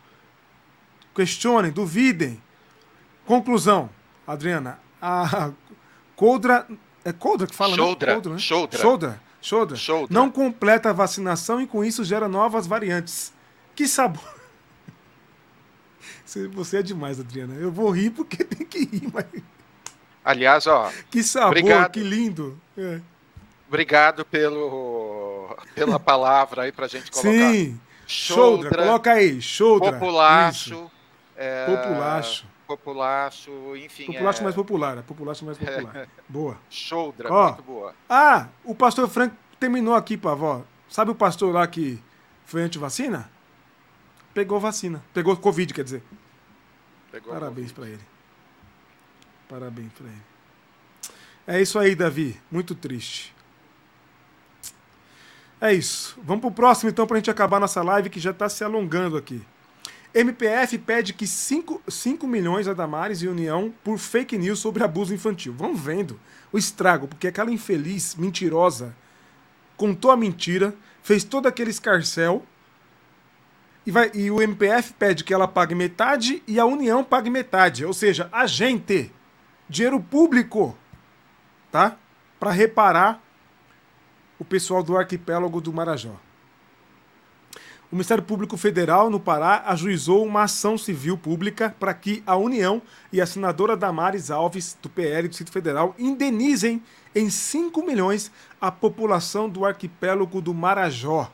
Questionem, 1.16 1.72
duvidem. 1.72 2.42
Conclusão, 3.26 3.90
Adriana. 4.28 4.80
A 5.02 5.52
Coldra 6.16 6.68
é 7.06 7.12
Coldra 7.12 7.48
que 7.48 7.56
fala, 7.56 7.76
Shoulder, 7.76 8.08
né? 8.08 8.14
Coldra, 8.14 8.34
né? 8.34 8.40
Shoulder. 8.40 8.80
Shoulder. 8.80 9.20
Shoulder. 9.42 9.78
Shoulder. 9.78 10.14
Não 10.14 10.32
completa 10.32 10.90
a 10.90 10.94
vacinação 10.94 11.62
e 11.62 11.68
com 11.68 11.84
isso 11.84 12.04
gera 12.04 12.28
novas 12.28 12.66
variantes. 12.66 13.34
Que 13.76 13.88
sabor. 13.88 14.24
Você 16.26 16.78
é 16.78 16.82
demais, 16.82 17.20
Adriana. 17.20 17.56
Eu 17.56 17.72
vou 17.72 17.90
rir 17.90 18.10
porque 18.12 18.44
tem 18.46 18.66
que 18.66 18.86
rir, 18.86 19.10
mas. 19.14 19.26
Aliás, 20.24 20.66
ó. 20.68 20.90
Que 21.12 21.22
sabor, 21.22 21.50
obrigado. 21.50 21.92
que 21.92 22.00
lindo. 22.00 22.60
É. 22.78 23.02
Obrigado 23.68 24.24
pelo, 24.24 25.58
pela 25.76 26.00
palavra 26.00 26.64
aí 26.64 26.72
pra 26.72 26.88
gente 26.88 27.12
colocar. 27.12 27.30
Sim. 27.30 27.80
Shoulder, 28.08 28.70
coloca 28.70 29.12
aí. 29.12 29.42
Shoulder. 29.42 29.94
Populacho. 29.94 30.92
É... 31.36 31.66
Populacho 31.66 32.53
populacho, 32.68 33.52
enfim. 33.76 34.06
Populacho 34.08 34.42
é... 34.42 34.44
mais 34.44 34.56
popular, 34.56 34.98
é 34.98 35.02
populacho 35.02 35.46
mais 35.46 35.58
popular. 35.58 36.08
boa. 36.28 36.58
Shoudra, 36.70 37.32
Ó, 37.32 37.48
muito 37.48 37.64
boa. 37.64 37.96
Ah, 38.10 38.48
o 38.64 38.74
pastor 38.74 39.08
Frank 39.10 39.36
terminou 39.60 39.96
aqui, 39.96 40.18
pavó. 40.18 40.64
Sabe 40.90 41.12
o 41.12 41.16
pastor 41.16 41.54
lá 41.54 41.66
que 41.68 42.02
foi 42.46 42.62
anti-vacina? 42.62 43.30
Pegou 44.34 44.60
vacina. 44.60 45.04
Pegou 45.14 45.36
Covid, 45.38 45.74
quer 45.74 45.84
dizer. 45.84 46.04
Pegou 47.12 47.34
Parabéns 47.34 47.72
para 47.72 47.88
ele. 47.88 48.02
Parabéns 49.48 49.92
para 49.94 50.08
ele. 50.08 50.22
É 51.46 51.62
isso 51.62 51.78
aí, 51.78 51.94
Davi. 51.94 52.40
Muito 52.52 52.74
triste. 52.74 53.34
É 55.62 55.74
isso. 55.74 56.20
Vamos 56.24 56.42
pro 56.42 56.52
próximo 56.52 56.90
então 56.90 57.06
pra 57.06 57.18
gente 57.18 57.30
acabar 57.30 57.60
nossa 57.60 57.82
live 57.82 58.10
que 58.10 58.20
já 58.20 58.32
está 58.32 58.50
se 58.50 58.64
alongando 58.64 59.16
aqui. 59.16 59.46
MPF 60.14 60.78
pede 60.78 61.12
que 61.12 61.26
5, 61.26 61.82
5 61.88 62.28
milhões 62.28 62.68
a 62.68 62.74
Damares 62.74 63.24
e 63.24 63.28
União 63.28 63.74
por 63.84 63.98
fake 63.98 64.38
news 64.38 64.60
sobre 64.60 64.84
abuso 64.84 65.14
infantil. 65.14 65.54
Vão 65.54 65.76
vendo 65.76 66.20
o 66.52 66.58
estrago, 66.58 67.08
porque 67.08 67.28
aquela 67.28 67.52
infeliz, 67.52 68.16
mentirosa, 68.16 68.96
contou 69.76 70.12
a 70.12 70.18
mentira, 70.18 70.76
fez 71.02 71.24
todo 71.24 71.48
aquele 71.48 71.72
escarcel 71.72 72.46
e, 73.88 73.92
vai, 73.92 74.12
e 74.14 74.30
o 74.30 74.40
MPF 74.40 74.94
pede 74.94 75.24
que 75.24 75.34
ela 75.34 75.48
pague 75.48 75.74
metade 75.74 76.44
e 76.48 76.60
a 76.60 76.66
União 76.66 77.04
pague 77.04 77.32
metade. 77.32 77.84
Ou 77.84 77.94
seja, 77.94 78.30
a 78.32 78.46
gente, 78.46 79.12
dinheiro 79.68 80.00
público, 80.00 80.78
tá? 81.72 81.98
Para 82.40 82.52
reparar 82.52 83.20
o 84.38 84.46
pessoal 84.46 84.84
do 84.84 84.96
arquipélago 84.96 85.60
do 85.60 85.74
Marajó 85.74 86.20
o 87.94 87.96
Ministério 87.96 88.24
Público 88.24 88.58
Federal 88.58 89.08
no 89.08 89.20
Pará 89.20 89.66
ajuizou 89.68 90.26
uma 90.26 90.46
ação 90.46 90.80
civil 90.80 91.16
pública 91.16 91.76
para 91.80 91.94
que 91.94 92.24
a 92.26 92.36
União 92.36 92.82
e 93.12 93.22
a 93.22 93.26
senadora 93.28 93.78
Damares 93.78 94.32
Alves, 94.32 94.76
do 94.82 94.90
PL 94.90 95.28
do 95.28 95.30
Distrito 95.30 95.52
Federal, 95.52 95.94
indenizem 96.00 96.82
em 97.14 97.30
5 97.30 97.86
milhões 97.86 98.32
a 98.60 98.72
população 98.72 99.48
do 99.48 99.64
arquipélago 99.64 100.42
do 100.42 100.56
Marajó. 100.56 101.32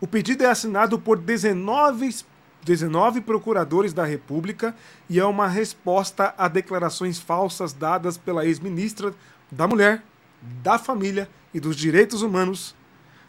O 0.00 0.06
pedido 0.06 0.44
é 0.44 0.46
assinado 0.46 0.96
por 0.96 1.18
19, 1.18 2.24
19 2.62 3.20
procuradores 3.20 3.92
da 3.92 4.04
República 4.04 4.76
e 5.10 5.18
é 5.18 5.24
uma 5.24 5.48
resposta 5.48 6.32
a 6.38 6.46
declarações 6.46 7.18
falsas 7.18 7.72
dadas 7.72 8.16
pela 8.16 8.46
ex-ministra 8.46 9.12
da 9.50 9.66
Mulher, 9.66 10.04
da 10.40 10.78
Família 10.78 11.28
e 11.52 11.58
dos 11.58 11.74
Direitos 11.74 12.22
Humanos, 12.22 12.76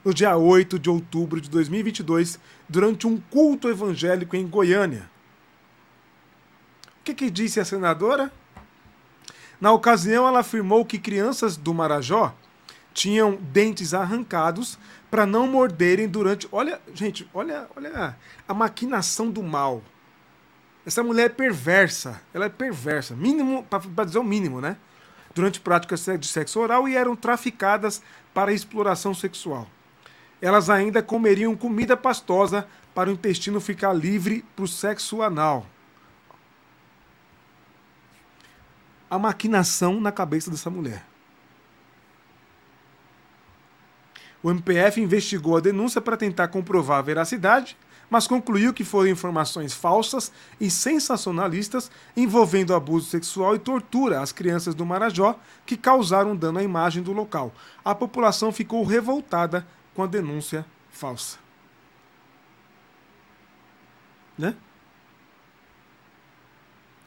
no 0.03 0.13
dia 0.13 0.35
8 0.35 0.77
de 0.77 0.89
outubro 0.89 1.39
de 1.39 1.49
2022, 1.49 2.39
durante 2.67 3.07
um 3.07 3.17
culto 3.17 3.69
evangélico 3.69 4.35
em 4.35 4.45
Goiânia. 4.45 5.09
O 6.99 7.03
que, 7.03 7.13
que 7.13 7.29
disse 7.29 7.59
a 7.59 7.65
senadora? 7.65 8.31
Na 9.61 9.71
ocasião, 9.71 10.27
ela 10.27 10.39
afirmou 10.39 10.83
que 10.85 10.99
crianças 10.99 11.55
do 11.55 11.73
Marajó 11.73 12.35
tinham 12.93 13.35
dentes 13.35 13.93
arrancados 13.93 14.77
para 15.09 15.25
não 15.25 15.47
morderem 15.47 16.07
durante. 16.07 16.47
Olha, 16.51 16.81
gente, 16.93 17.27
olha, 17.33 17.67
olha 17.75 18.17
a 18.47 18.53
maquinação 18.53 19.31
do 19.31 19.41
mal. 19.41 19.81
Essa 20.85 21.01
mulher 21.01 21.25
é 21.25 21.29
perversa. 21.29 22.21
Ela 22.33 22.45
é 22.45 22.49
perversa. 22.49 23.15
Mínimo, 23.15 23.63
para 23.63 24.05
dizer 24.05 24.19
o 24.19 24.23
mínimo, 24.23 24.59
né? 24.59 24.75
Durante 25.33 25.61
práticas 25.61 26.05
de 26.19 26.27
sexo 26.27 26.59
oral 26.59 26.87
e 26.87 26.95
eram 26.95 27.15
traficadas 27.15 28.01
para 28.33 28.51
exploração 28.51 29.13
sexual 29.13 29.67
elas 30.43 30.69
ainda 30.69 31.01
comeriam 31.01 31.55
comida 31.55 31.95
pastosa 31.95 32.67
para 32.93 33.09
o 33.09 33.13
intestino 33.13 33.61
ficar 33.61 33.93
livre 33.93 34.43
para 34.53 34.65
o 34.65 34.67
sexo 34.67 35.21
anal. 35.21 35.65
A 39.09 39.17
maquinação 39.17 40.01
na 40.01 40.11
cabeça 40.11 40.51
dessa 40.51 40.69
mulher. 40.69 41.05
O 44.43 44.51
MPF 44.51 44.99
investigou 44.99 45.55
a 45.55 45.61
denúncia 45.61 46.01
para 46.01 46.17
tentar 46.17 46.49
comprovar 46.49 46.99
a 46.99 47.03
veracidade, 47.03 47.77
mas 48.09 48.27
concluiu 48.27 48.73
que 48.73 48.83
foram 48.83 49.07
informações 49.07 49.73
falsas 49.73 50.29
e 50.59 50.69
sensacionalistas 50.69 51.89
envolvendo 52.17 52.75
abuso 52.75 53.09
sexual 53.09 53.55
e 53.55 53.59
tortura 53.59 54.19
às 54.19 54.33
crianças 54.33 54.75
do 54.75 54.85
Marajó 54.85 55.39
que 55.65 55.77
causaram 55.77 56.35
dano 56.35 56.59
à 56.59 56.63
imagem 56.63 57.01
do 57.01 57.13
local. 57.13 57.53
A 57.85 57.95
população 57.95 58.51
ficou 58.51 58.83
revoltada 58.83 59.65
com 59.93 60.03
a 60.03 60.07
denúncia 60.07 60.65
falsa. 60.89 61.37
Né? 64.37 64.55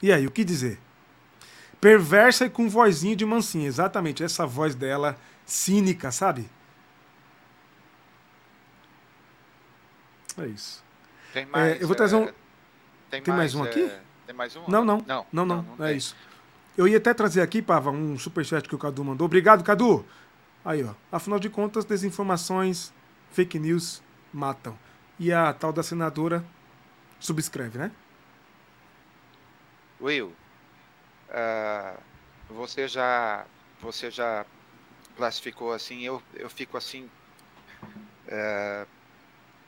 E 0.02 0.12
aí, 0.12 0.26
o 0.26 0.30
que 0.30 0.44
dizer? 0.44 0.78
Perversa 1.80 2.46
e 2.46 2.50
com 2.50 2.68
vozinha 2.68 3.16
de 3.16 3.24
mansinha, 3.24 3.66
exatamente, 3.66 4.22
essa 4.22 4.46
voz 4.46 4.74
dela 4.74 5.18
cínica, 5.44 6.10
sabe? 6.10 6.48
É 10.38 10.46
isso. 10.46 10.84
Tem 11.32 11.46
mais, 11.46 11.76
é, 11.76 11.82
eu 11.82 11.86
vou 11.86 11.96
trazer 11.96 12.16
um. 12.16 12.24
É, 12.24 12.34
tem, 13.10 13.22
tem 13.22 13.34
mais, 13.34 13.54
mais, 13.54 13.54
um 13.54 13.62
aqui? 13.62 13.82
É, 13.84 14.00
tem 14.26 14.34
mais 14.34 14.54
um? 14.56 14.64
Não, 14.68 14.84
não. 14.84 14.98
Não, 15.06 15.26
não, 15.32 15.46
não. 15.46 15.62
não, 15.62 15.76
não 15.78 15.86
é 15.86 15.92
isso. 15.92 16.14
Eu 16.76 16.86
ia 16.86 16.98
até 16.98 17.14
trazer 17.14 17.40
aqui, 17.40 17.62
Pava, 17.62 17.90
um 17.90 18.18
superchat 18.18 18.68
que 18.68 18.74
o 18.74 18.78
Cadu 18.78 19.02
mandou. 19.02 19.24
Obrigado, 19.24 19.64
Cadu. 19.64 20.04
Aí, 20.66 20.82
ó. 20.82 20.92
Afinal 21.12 21.38
de 21.38 21.48
contas, 21.48 21.84
desinformações, 21.84 22.92
fake 23.30 23.56
news 23.56 24.02
matam. 24.32 24.76
e 25.18 25.32
a 25.32 25.52
tal 25.54 25.72
da 25.72 25.82
senadora 25.82 26.44
subscreve, 27.20 27.78
né? 27.78 27.92
Will, 30.00 30.34
uh, 31.30 31.98
você 32.50 32.88
já 32.88 33.46
você 33.80 34.10
já 34.10 34.44
classificou 35.16 35.72
assim, 35.72 36.02
eu, 36.02 36.20
eu 36.34 36.50
fico 36.50 36.76
assim 36.76 37.08
uh, 38.26 38.86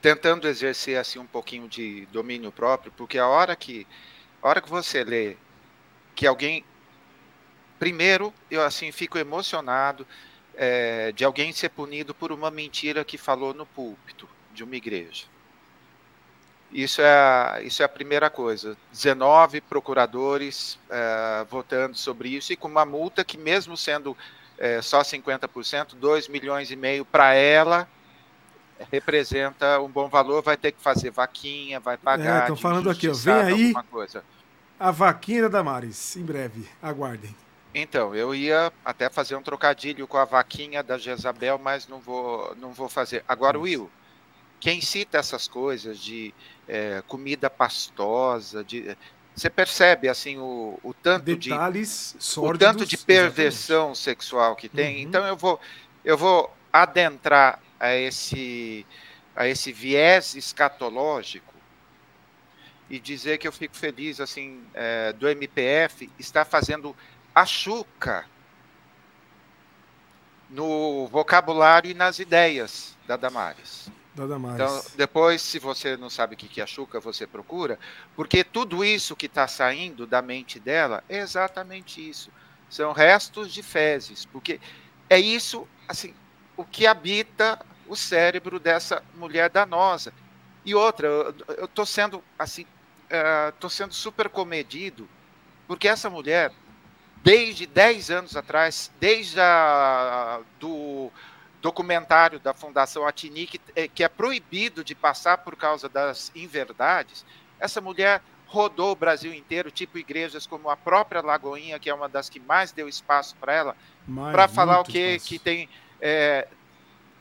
tentando 0.03 0.49
exercer 0.49 0.99
assim 0.99 1.19
um 1.21 1.27
pouquinho 1.27 1.69
de 1.69 2.07
domínio 2.07 2.51
próprio, 2.51 2.93
porque 2.97 3.19
a 3.19 3.27
hora 3.29 3.55
que 3.55 3.87
a 4.43 4.49
hora 4.49 4.61
que 4.61 4.69
você 4.69 5.05
lê 5.05 5.37
que 6.15 6.27
alguém 6.27 6.65
primeiro 7.79 8.35
eu 8.51 8.63
assim 8.63 8.91
fico 8.93 9.17
emocionado 9.17 10.07
é, 10.61 11.13
de 11.13 11.25
alguém 11.25 11.53
ser 11.53 11.69
punido 11.69 12.13
por 12.13 12.33
uma 12.33 12.51
mentira 12.51 13.05
que 13.05 13.17
falou 13.17 13.55
no 13.55 13.65
púlpito 13.65 14.29
de 14.53 14.65
uma 14.65 14.75
igreja. 14.75 15.25
Isso 16.73 17.01
é, 17.01 17.11
a, 17.11 17.61
isso 17.63 17.81
é 17.81 17.85
a 17.85 17.89
primeira 17.89 18.29
coisa. 18.29 18.77
19 18.93 19.61
procuradores 19.61 20.79
é, 20.91 21.47
votando 21.49 21.97
sobre 21.97 22.31
isso 22.31 22.53
e 22.53 22.57
com 22.57 22.67
uma 22.67 22.85
multa 22.85 23.25
que, 23.25 23.39
mesmo 23.39 23.77
sendo 23.77 24.17
é, 24.59 24.83
só 24.83 25.01
50%, 25.01 25.95
2 25.95 26.29
milhões 26.29 26.73
e 26.73 26.77
meio 26.77 27.05
para 27.05 27.33
ela, 27.35 27.89
representa 28.91 29.81
um 29.81 29.89
bom 29.89 30.09
valor, 30.09 30.43
vai 30.43 30.57
ter 30.57 30.73
que 30.73 30.83
fazer 30.83 31.11
vaquinha, 31.11 31.79
vai 31.79 31.97
pagar. 31.97 32.41
Estão 32.41 32.57
é, 32.57 32.59
falando 32.59 32.91
aqui, 32.91 33.09
ó, 33.09 33.15
vem 33.15 33.35
aí 33.35 33.75
a 34.79 34.91
vaquinha 34.91 35.43
da 35.43 35.49
Damares, 35.49 36.17
em 36.17 36.25
breve, 36.25 36.69
aguardem. 36.83 37.35
Então, 37.81 38.15
eu 38.15 38.35
ia 38.35 38.73
até 38.85 39.09
fazer 39.09 39.37
um 39.37 39.43
trocadilho 39.43 40.07
com 40.07 40.17
a 40.17 40.25
vaquinha 40.25 40.83
da 40.83 40.99
Jezabel, 40.99 41.59
mas 41.59 41.87
não 41.87 42.01
vou, 42.01 42.55
não 42.57 42.73
vou 42.73 42.89
fazer. 42.89 43.25
Agora, 43.29 43.59
Will, 43.59 43.91
quem 44.61 44.81
cita 44.81 45.19
essas 45.19 45.47
coisas 45.47 45.99
de 45.99 46.35
é, 46.67 47.03
comida 47.07 47.49
pastosa, 47.49 48.65
de, 48.65 48.97
você 49.39 49.49
percebe 49.49 50.09
assim 50.09 50.37
o, 50.39 50.79
o 50.83 50.93
tanto 50.93 51.25
Detalhes 51.25 52.17
de 52.19 52.41
o 52.41 52.59
tanto 52.59 52.85
de 52.85 52.99
perversão 52.99 53.93
exatamente. 53.93 53.99
sexual 53.99 54.57
que 54.57 54.69
tem. 54.69 54.97
Uhum. 54.97 55.03
Então 55.03 55.27
eu 55.27 55.37
vou 55.37 55.61
eu 56.05 56.19
vou 56.19 56.53
adentrar 56.73 57.61
a 57.79 57.95
esse 57.95 58.85
a 59.37 59.47
esse 59.47 59.73
viés 59.73 60.35
escatológico 60.35 61.55
e 62.91 62.99
dizer 62.99 63.39
que 63.39 63.47
eu 63.47 63.53
fico 63.53 63.77
feliz 63.77 64.21
assim 64.21 64.61
é, 64.75 65.13
do 65.13 65.29
MPF 65.29 66.11
estar 66.19 66.45
fazendo 66.45 66.97
a 67.41 67.47
chuca 67.47 68.27
no 70.51 71.07
vocabulário 71.07 71.91
e 71.91 71.95
nas 71.95 72.19
ideias 72.19 72.97
da 73.07 73.17
Damares. 73.17 73.89
Da 74.15 74.27
Damares. 74.27 74.61
Então, 74.61 74.97
depois, 74.97 75.41
se 75.41 75.61
você 75.61 75.97
não 75.97 76.11
sabe 76.11 76.35
o 76.35 76.37
que 76.37 76.61
é 76.61 76.65
a 76.65 76.67
chuca, 76.67 76.99
você 76.99 77.27
procura, 77.27 77.79
porque 78.17 78.43
tudo 78.43 78.85
isso 78.85 79.15
que 79.15 79.27
está 79.27 79.47
saindo 79.47 80.05
da 80.05 80.21
mente 80.21 80.59
dela 80.59 81.05
é 81.09 81.19
exatamente 81.19 82.07
isso. 82.07 82.33
São 82.69 82.93
restos 82.93 83.53
de 83.53 83.63
fezes, 83.63 84.25
porque 84.27 84.61
é 85.09 85.19
isso, 85.19 85.67
assim, 85.87 86.15
o 86.57 86.65
que 86.65 86.89
habita 86.89 87.65
o 87.87 87.95
cérebro 87.95 88.59
dessa 88.59 89.03
mulher 89.15 89.49
danosa. 89.49 90.13
E 90.65 90.75
outra, 90.75 91.07
eu 91.07 91.67
estou 91.67 91.87
sendo, 91.87 92.23
assim, 92.37 92.67
estou 93.49 93.69
uh, 93.69 93.71
sendo 93.71 93.95
super 93.95 94.29
comedido, 94.29 95.09
porque 95.69 95.87
essa 95.87 96.11
mulher 96.11 96.53
desde 97.23 97.67
10 97.67 98.11
anos 98.11 98.37
atrás, 98.37 98.91
desde 99.01 99.41
a, 99.41 100.41
do 100.59 101.11
documentário 101.61 102.39
da 102.39 102.55
Fundação 102.55 103.07
Atini, 103.07 103.47
que, 103.47 103.61
é, 103.75 103.89
que 103.89 104.05
é 104.05 104.09
proibido 104.09 104.85
de 104.85 104.95
passar 104.95 105.39
por 105.39 105.57
causa 105.57 105.89
das 105.89 106.31
inverdades, 106.35 107.25
essa 107.59 107.81
mulher 107.81 108.23
rodou 108.47 108.93
o 108.93 108.97
Brasil 108.97 109.35
inteiro, 109.35 109.71
tipo 109.71 109.99
igrejas 109.99 110.47
como 110.47 110.71
a 110.71 110.77
própria 110.77 111.21
Lagoinha, 111.21 111.79
que 111.79 111.91
é 111.91 111.95
uma 111.95 112.09
das 112.09 112.29
que 112.29 112.41
mais 112.41 112.73
deu 112.73 112.89
espaço 112.89 113.37
para 113.37 113.53
ela, 113.53 113.77
para 114.33 114.49
falar 114.49 114.81
o 114.81 114.85
que, 114.85 115.19
que 115.21 115.39
tem. 115.39 115.69
É, 116.01 116.49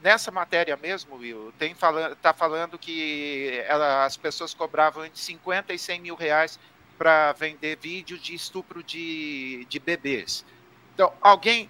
nessa 0.01 0.31
matéria 0.31 0.77
mesmo, 0.77 1.15
Will, 1.15 1.51
tem 1.57 1.73
falando, 1.73 2.15
tá 2.15 2.31
falando 2.31 2.77
que 2.77 3.61
ela, 3.67 4.05
as 4.05 4.15
pessoas 4.15 4.53
cobravam 4.53 5.03
entre 5.03 5.19
50 5.19 5.73
e 5.73 5.79
100 5.79 5.99
mil 5.99 6.15
reais 6.15 6.57
para 6.97 7.33
vender 7.33 7.77
vídeo 7.77 8.17
de 8.17 8.33
estupro 8.33 8.83
de, 8.83 9.65
de 9.69 9.79
bebês. 9.79 10.45
Então, 10.93 11.13
alguém 11.21 11.69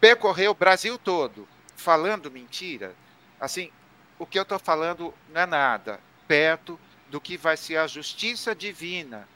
percorreu 0.00 0.52
o 0.52 0.54
Brasil 0.54 0.96
todo 0.96 1.46
falando 1.76 2.30
mentira. 2.30 2.94
Assim, 3.40 3.70
o 4.18 4.26
que 4.26 4.38
eu 4.38 4.42
estou 4.42 4.58
falando 4.58 5.12
não 5.30 5.40
é 5.40 5.46
nada 5.46 6.00
perto 6.28 6.78
do 7.10 7.20
que 7.20 7.36
vai 7.36 7.56
ser 7.56 7.76
a 7.76 7.86
justiça 7.86 8.54
divina 8.54 9.28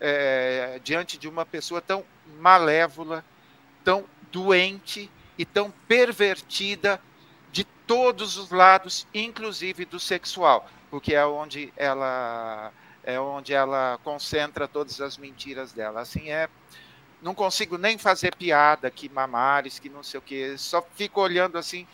é, 0.00 0.80
diante 0.82 1.16
de 1.16 1.28
uma 1.28 1.46
pessoa 1.46 1.80
tão 1.80 2.04
malévola, 2.38 3.24
tão 3.84 4.04
doente 4.30 5.10
e 5.38 5.44
tão 5.44 5.70
pervertida 5.88 7.00
de 7.50 7.64
todos 7.64 8.36
os 8.36 8.50
lados, 8.50 9.06
inclusive 9.14 9.84
do 9.84 10.00
sexual, 10.00 10.68
porque 10.90 11.14
é 11.14 11.24
onde 11.24 11.72
ela 11.76 12.72
é 13.04 13.18
onde 13.18 13.52
ela 13.52 13.98
concentra 14.04 14.68
todas 14.68 15.00
as 15.00 15.16
mentiras 15.16 15.72
dela. 15.72 16.00
Assim 16.00 16.30
é, 16.30 16.48
não 17.20 17.34
consigo 17.34 17.78
nem 17.78 17.98
fazer 17.98 18.34
piada 18.34 18.90
que 18.90 19.08
mamares, 19.08 19.78
que 19.78 19.88
não 19.88 20.02
sei 20.02 20.18
o 20.18 20.22
que, 20.22 20.56
só 20.58 20.82
fico 20.94 21.20
olhando 21.20 21.58
assim 21.58 21.86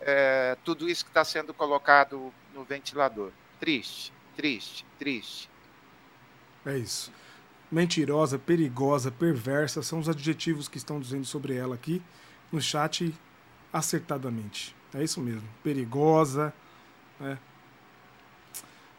é, 0.00 0.56
tudo 0.64 0.88
isso 0.88 1.04
que 1.04 1.10
está 1.10 1.24
sendo 1.24 1.54
colocado 1.54 2.32
no 2.54 2.64
ventilador. 2.64 3.30
Triste, 3.58 4.12
triste, 4.36 4.84
triste. 4.98 5.50
É 6.64 6.76
isso. 6.76 7.12
Mentirosa, 7.70 8.38
perigosa, 8.38 9.10
perversa 9.10 9.82
são 9.82 9.98
os 9.98 10.08
adjetivos 10.08 10.68
que 10.68 10.78
estão 10.78 11.00
dizendo 11.00 11.24
sobre 11.24 11.56
ela 11.56 11.74
aqui 11.74 12.02
no 12.52 12.60
chat 12.60 13.12
acertadamente. 13.72 14.74
É 14.94 15.02
isso 15.02 15.20
mesmo. 15.20 15.48
Perigosa, 15.62 16.54
né? 17.18 17.38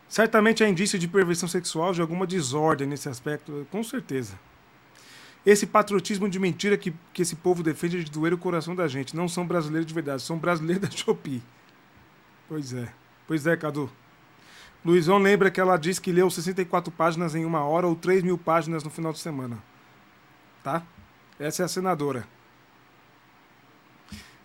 Certamente 0.09 0.63
há 0.63 0.69
indício 0.69 0.97
de 0.97 1.07
perversão 1.07 1.49
sexual, 1.49 1.93
de 1.93 2.01
alguma 2.01 2.25
desordem 2.25 2.87
nesse 2.87 3.09
aspecto, 3.09 3.67
com 3.69 3.83
certeza. 3.83 4.39
Esse 5.45 5.65
patriotismo 5.65 6.29
de 6.29 6.39
mentira 6.39 6.77
que, 6.77 6.93
que 7.13 7.21
esse 7.21 7.35
povo 7.35 7.63
defende 7.63 7.99
é 7.99 8.03
de 8.03 8.11
doer 8.11 8.33
o 8.33 8.37
coração 8.37 8.75
da 8.75 8.87
gente. 8.87 9.15
Não 9.15 9.27
são 9.27 9.45
brasileiros 9.45 9.85
de 9.85 9.93
verdade, 9.93 10.21
são 10.21 10.37
brasileiros 10.37 10.89
da 10.89 10.95
Shopee. 10.95 11.41
Pois 12.47 12.73
é. 12.73 12.91
Pois 13.27 13.45
é, 13.45 13.55
Cadu. 13.57 13.89
Luizão 14.83 15.17
lembra 15.17 15.51
que 15.51 15.59
ela 15.59 15.77
disse 15.77 15.99
que 15.99 16.11
leu 16.11 16.29
64 16.29 16.91
páginas 16.91 17.35
em 17.35 17.43
uma 17.43 17.63
hora 17.63 17.87
ou 17.87 17.95
3 17.95 18.23
mil 18.23 18.37
páginas 18.37 18.83
no 18.83 18.89
final 18.89 19.11
de 19.11 19.19
semana. 19.19 19.57
Tá? 20.63 20.83
Essa 21.39 21.63
é 21.63 21.65
a 21.65 21.69
senadora. 21.69 22.25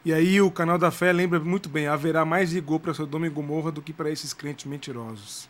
E 0.05 0.13
aí 0.13 0.41
o 0.41 0.51
canal 0.51 0.79
da 0.79 0.91
fé 0.91 1.13
lembra 1.13 1.39
muito 1.39 1.69
bem, 1.69 1.87
haverá 1.87 2.25
mais 2.25 2.53
rigor 2.53 2.81
para 2.81 2.93
Sodoma 2.93 3.27
e 3.27 3.31
Gomorra 3.31 3.71
do 3.71 3.81
que 3.81 3.93
para 3.93 4.11
esses 4.11 4.33
crentes 4.33 4.67
mentirosos. 4.67 5.49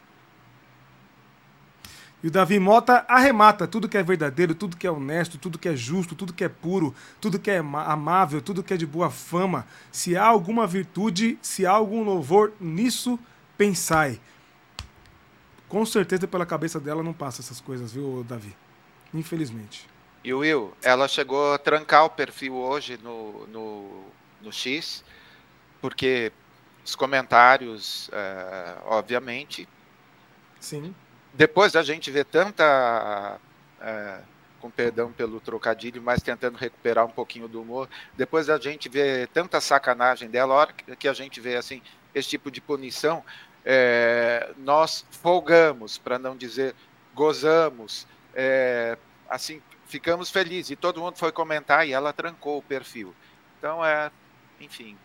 E 2.22 2.28
o 2.28 2.30
Davi 2.30 2.60
Mota 2.60 3.04
arremata 3.08 3.66
tudo 3.66 3.88
que 3.88 3.98
é 3.98 4.02
verdadeiro, 4.02 4.54
tudo 4.54 4.76
que 4.76 4.86
é 4.86 4.90
honesto, 4.90 5.36
tudo 5.38 5.58
que 5.58 5.68
é 5.68 5.74
justo, 5.74 6.14
tudo 6.14 6.32
que 6.32 6.44
é 6.44 6.48
puro, 6.48 6.94
tudo 7.20 7.38
que 7.38 7.50
é 7.50 7.58
amável, 7.58 8.40
tudo 8.40 8.62
que 8.62 8.72
é 8.72 8.76
de 8.76 8.86
boa 8.86 9.10
fama. 9.10 9.66
Se 9.90 10.16
há 10.16 10.24
alguma 10.24 10.64
virtude, 10.64 11.36
se 11.42 11.66
há 11.66 11.72
algum 11.72 12.04
louvor, 12.04 12.52
nisso 12.60 13.18
pensai. 13.58 14.20
Com 15.68 15.84
certeza 15.84 16.28
pela 16.28 16.46
cabeça 16.46 16.78
dela 16.78 17.02
não 17.02 17.12
passa 17.12 17.42
essas 17.42 17.60
coisas, 17.60 17.92
viu, 17.92 18.24
Davi? 18.28 18.54
Infelizmente. 19.12 19.88
E 20.22 20.32
Will, 20.32 20.72
ela 20.80 21.08
chegou 21.08 21.54
a 21.54 21.58
trancar 21.58 22.04
o 22.04 22.10
perfil 22.10 22.54
hoje 22.54 23.00
no, 23.02 23.48
no, 23.48 24.04
no 24.40 24.52
X, 24.52 25.02
porque 25.80 26.30
os 26.84 26.94
comentários, 26.94 28.08
é, 28.12 28.76
obviamente. 28.84 29.68
Sim 30.60 30.94
depois 31.34 31.72
da 31.72 31.82
gente 31.82 32.10
ver 32.10 32.24
tanta. 32.24 33.38
É, 33.80 34.20
com 34.62 34.70
perdão 34.70 35.10
pelo 35.10 35.40
trocadilho, 35.40 36.00
mas 36.00 36.22
tentando 36.22 36.56
recuperar 36.56 37.04
um 37.04 37.10
pouquinho 37.10 37.48
do 37.48 37.60
humor. 37.60 37.88
Depois 38.16 38.46
da 38.46 38.56
gente 38.60 38.88
ver 38.88 39.26
tanta 39.28 39.60
sacanagem 39.60 40.30
dela, 40.30 40.54
a 40.54 40.56
hora 40.56 40.72
que 40.72 41.08
a 41.08 41.12
gente 41.12 41.40
vê 41.40 41.56
assim 41.56 41.82
esse 42.14 42.28
tipo 42.28 42.48
de 42.48 42.60
punição, 42.60 43.24
é, 43.64 44.52
nós 44.58 45.04
folgamos, 45.10 45.98
para 45.98 46.16
não 46.16 46.36
dizer 46.36 46.76
gozamos, 47.12 48.06
é, 48.34 48.96
assim 49.28 49.60
ficamos 49.86 50.30
felizes 50.30 50.70
e 50.70 50.76
todo 50.76 51.00
mundo 51.00 51.18
foi 51.18 51.32
comentar 51.32 51.86
e 51.86 51.92
ela 51.92 52.12
trancou 52.12 52.58
o 52.58 52.62
perfil. 52.62 53.14
Então 53.58 53.84
é, 53.84 54.10
enfim. 54.60 54.96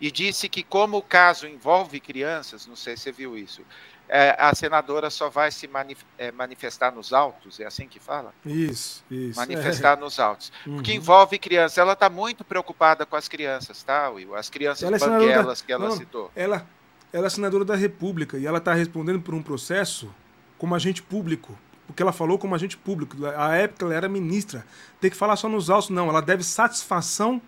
E 0.00 0.10
disse 0.10 0.48
que 0.48 0.62
como 0.62 0.98
o 0.98 1.02
caso 1.02 1.46
envolve 1.46 1.98
crianças, 2.00 2.66
não 2.66 2.76
sei 2.76 2.96
se 2.96 3.04
você 3.04 3.12
viu 3.12 3.36
isso, 3.36 3.62
é, 4.08 4.36
a 4.38 4.54
senadora 4.54 5.10
só 5.10 5.28
vai 5.28 5.50
se 5.50 5.66
manif 5.66 6.04
é, 6.16 6.30
manifestar 6.30 6.92
nos 6.92 7.12
autos, 7.12 7.58
é 7.58 7.66
assim 7.66 7.88
que 7.88 7.98
fala? 7.98 8.32
Isso, 8.44 9.04
isso. 9.10 9.38
Manifestar 9.38 9.96
é. 9.96 10.00
nos 10.00 10.20
autos. 10.20 10.52
Uhum. 10.66 10.76
Porque 10.76 10.92
envolve 10.92 11.38
crianças. 11.38 11.78
Ela 11.78 11.94
está 11.94 12.08
muito 12.08 12.44
preocupada 12.44 13.04
com 13.04 13.16
as 13.16 13.26
crianças, 13.26 13.82
tá, 13.82 14.10
Will? 14.10 14.34
As 14.36 14.48
crianças 14.48 14.84
ela 14.84 14.96
é 14.96 15.00
banguelas 15.00 15.60
que 15.60 15.72
ela 15.72 15.88
não, 15.88 15.96
citou. 15.96 16.30
Ela, 16.36 16.66
ela 17.12 17.26
é 17.26 17.30
senadora 17.30 17.64
da 17.64 17.74
República 17.74 18.38
e 18.38 18.46
ela 18.46 18.58
está 18.58 18.74
respondendo 18.74 19.20
por 19.20 19.34
um 19.34 19.42
processo 19.42 20.14
como 20.56 20.74
agente 20.74 21.02
público. 21.02 21.58
Porque 21.86 22.02
ela 22.02 22.12
falou 22.12 22.38
como 22.38 22.54
agente 22.54 22.76
público. 22.76 23.16
A 23.36 23.56
época 23.56 23.84
ela 23.84 23.94
era 23.94 24.08
ministra. 24.08 24.64
Tem 25.00 25.10
que 25.10 25.16
falar 25.16 25.36
só 25.36 25.48
nos 25.48 25.70
autos, 25.70 25.90
não. 25.90 26.08
Ela 26.08 26.20
deve 26.20 26.42
satisfação 26.42 27.40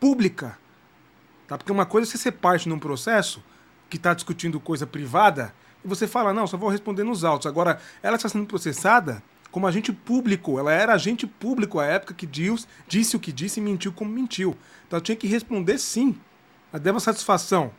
pública. 0.00 0.58
Tá? 1.46 1.56
Porque 1.58 1.72
uma 1.72 1.86
coisa 1.86 2.08
é 2.08 2.10
você 2.10 2.18
ser 2.18 2.32
parte 2.32 2.68
num 2.68 2.78
processo 2.78 3.42
que 3.88 3.96
está 3.96 4.14
discutindo 4.14 4.58
coisa 4.58 4.86
privada 4.86 5.54
e 5.84 5.88
você 5.88 6.06
fala, 6.06 6.32
não, 6.32 6.46
só 6.46 6.56
vou 6.56 6.70
responder 6.70 7.04
nos 7.04 7.24
autos. 7.24 7.46
Agora, 7.46 7.78
ela 8.02 8.16
está 8.16 8.28
sendo 8.28 8.46
processada 8.46 9.22
como 9.50 9.66
agente 9.66 9.92
público. 9.92 10.58
Ela 10.58 10.72
era 10.72 10.94
agente 10.94 11.26
público 11.26 11.78
à 11.78 11.84
época 11.84 12.14
que 12.14 12.26
Deus 12.26 12.66
disse 12.88 13.16
o 13.16 13.20
que 13.20 13.30
disse 13.30 13.60
e 13.60 13.62
mentiu 13.62 13.92
como 13.92 14.10
mentiu. 14.10 14.56
Então 14.86 15.00
tinha 15.00 15.14
que 15.14 15.28
responder 15.28 15.78
sim. 15.78 16.18
Ela 16.72 16.80
deve 16.80 16.98
satisfação 16.98 17.70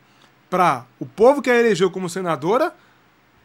para 0.50 0.86
o 1.00 1.06
povo 1.06 1.42
que 1.42 1.50
a 1.50 1.60
elegeu 1.60 1.92
como 1.92 2.10
senadora 2.10 2.74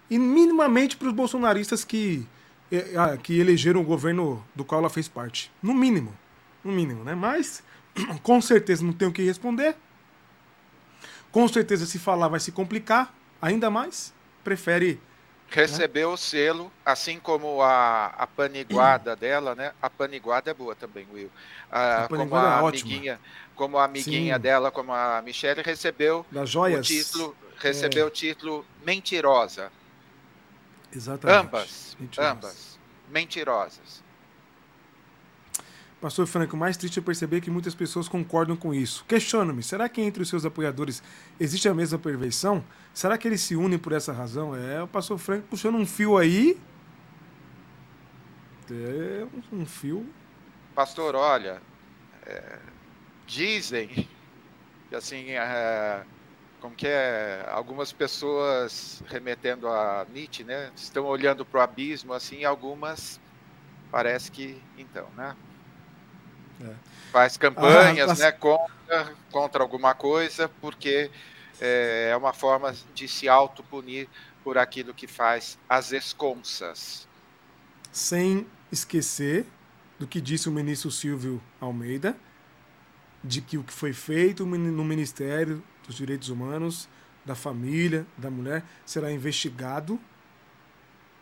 e 0.09 0.19
minimamente 0.19 0.97
para 0.97 1.09
os 1.09 1.15
bolsonaristas 1.15 1.85
que, 1.85 2.25
que 3.23 3.41
elegeram 3.41 3.81
o 3.81 3.85
governo 3.85 4.45
do 4.55 4.65
qual 4.65 4.81
ela 4.81 4.91
fez 4.91 5.09
parte. 5.09 5.51
No 5.63 5.75
mínimo. 5.75 6.17
No 6.63 6.71
mínimo, 6.71 7.03
né? 7.03 7.17
Mas, 7.17 7.65
com 8.23 8.41
certeza 8.41 8.85
não 8.85 8.93
tem 8.93 9.09
o 9.09 9.13
que 9.13 9.23
responder. 9.23 9.75
Com 11.33 11.49
certeza, 11.49 11.87
se 11.87 11.99
falar 11.99 12.29
vai 12.29 12.39
se 12.39 12.53
complicar 12.53 13.13
ainda 13.43 13.71
mais. 13.71 14.13
Prefere. 14.51 15.01
Recebeu 15.49 16.09
né? 16.09 16.15
o 16.15 16.17
selo, 16.17 16.73
assim 16.85 17.21
como 17.21 17.63
a, 17.63 18.07
a 18.07 18.27
paniguada 18.27 19.15
dela, 19.15 19.55
né? 19.55 19.73
A 19.81 19.89
paniguada 19.89 20.51
é 20.51 20.55
boa 20.55 20.75
também, 20.75 21.07
Will. 21.13 21.31
Ah, 21.71 22.05
a 22.05 22.09
como 22.09 22.35
a 22.35 22.43
é 22.43 22.69
amiguinha, 22.69 23.13
ótima. 23.13 23.21
como 23.55 23.79
a 23.79 23.85
amiguinha 23.85 24.35
Sim. 24.35 24.41
dela, 24.41 24.73
como 24.73 24.93
a 24.93 25.23
Michelle, 25.23 25.63
recebeu 25.63 26.27
o 26.33 26.81
título, 26.83 27.37
recebeu 27.59 28.05
é. 28.05 28.09
o 28.09 28.11
título 28.11 28.67
mentirosa. 28.85 29.71
Exatamente. 30.93 31.47
Ambas, 31.47 31.97
mentirosas. 32.01 32.33
ambas 32.33 32.79
mentirosas. 33.09 34.05
Pastor 36.01 36.27
Franco, 36.27 36.57
mais 36.57 36.79
triste 36.79 36.99
é 36.99 37.03
perceber 37.03 37.43
que 37.43 37.51
muitas 37.51 37.75
pessoas 37.75 38.09
concordam 38.09 38.57
com 38.57 38.73
isso. 38.73 39.05
Questiono-me, 39.07 39.63
será 39.63 39.89
que 39.89 40.01
entre 40.01 40.23
os 40.23 40.29
seus 40.29 40.47
apoiadores 40.47 41.03
existe 41.39 41.69
a 41.69 41.75
mesma 41.75 41.99
perversão? 41.99 42.65
Será 42.95 43.19
que 43.19 43.29
eles 43.29 43.43
se 43.43 43.55
unem 43.55 43.79
por 43.79 43.93
essa 43.93 44.13
razão? 44.13 44.57
É, 44.57 44.83
o 44.83 44.89
pastor 44.89 45.19
Franco 45.19 45.47
puxando 45.49 45.75
um 45.75 45.87
fio 45.87 46.17
aí. 46.17 46.59
É 48.71 49.27
um 49.53 49.67
fio. 49.67 50.09
Pastor, 50.75 51.15
olha, 51.15 51.61
é, 52.25 52.59
dizem 53.27 54.09
assim, 54.97 55.31
é, 55.31 56.03
como 56.61 56.75
que 56.75 56.87
é, 56.87 57.47
algumas 57.51 57.93
pessoas 57.93 59.03
remetendo 59.07 59.69
a 59.69 60.07
Nietzsche, 60.13 60.45
né, 60.45 60.71
estão 60.75 61.05
olhando 61.05 61.45
para 61.45 61.61
o 61.61 61.63
abismo, 61.63 62.13
assim, 62.13 62.45
algumas 62.45 63.21
parece 63.91 64.31
que 64.31 64.61
então, 64.79 65.07
né? 65.17 65.37
É. 66.61 66.75
Faz 67.11 67.37
campanhas 67.37 68.21
ah, 68.21 68.25
né, 68.25 68.33
contra, 68.33 69.15
contra 69.31 69.63
alguma 69.63 69.95
coisa, 69.95 70.49
porque 70.61 71.11
é, 71.61 72.11
é 72.13 72.17
uma 72.17 72.33
forma 72.33 72.75
de 72.95 73.09
se 73.09 73.29
autopunir 73.29 74.09
por 74.45 74.57
aquilo 74.57 74.95
que 74.95 75.07
faz 75.07 75.59
as 75.69 75.93
esconças. 75.93 77.07
Sem 77.93 78.47
esquecer 78.71 79.47
do 79.99 80.07
que 80.07 80.21
disse 80.21 80.49
o 80.49 80.53
ministro 80.53 80.91
Silvio 80.91 81.43
Almeida, 81.61 82.17
de 83.23 83.43
que 83.43 83.59
o 83.59 83.65
que 83.65 83.73
foi 83.73 83.93
feito 83.93 84.47
no 84.47 84.85
Ministério 84.85 85.63
dos 85.87 85.97
Direitos 85.97 86.31
Humanos, 86.31 86.89
da 87.25 87.35
família, 87.35 88.07
da 88.17 88.31
mulher, 88.31 88.65
será 88.87 89.13
investigado 89.13 90.01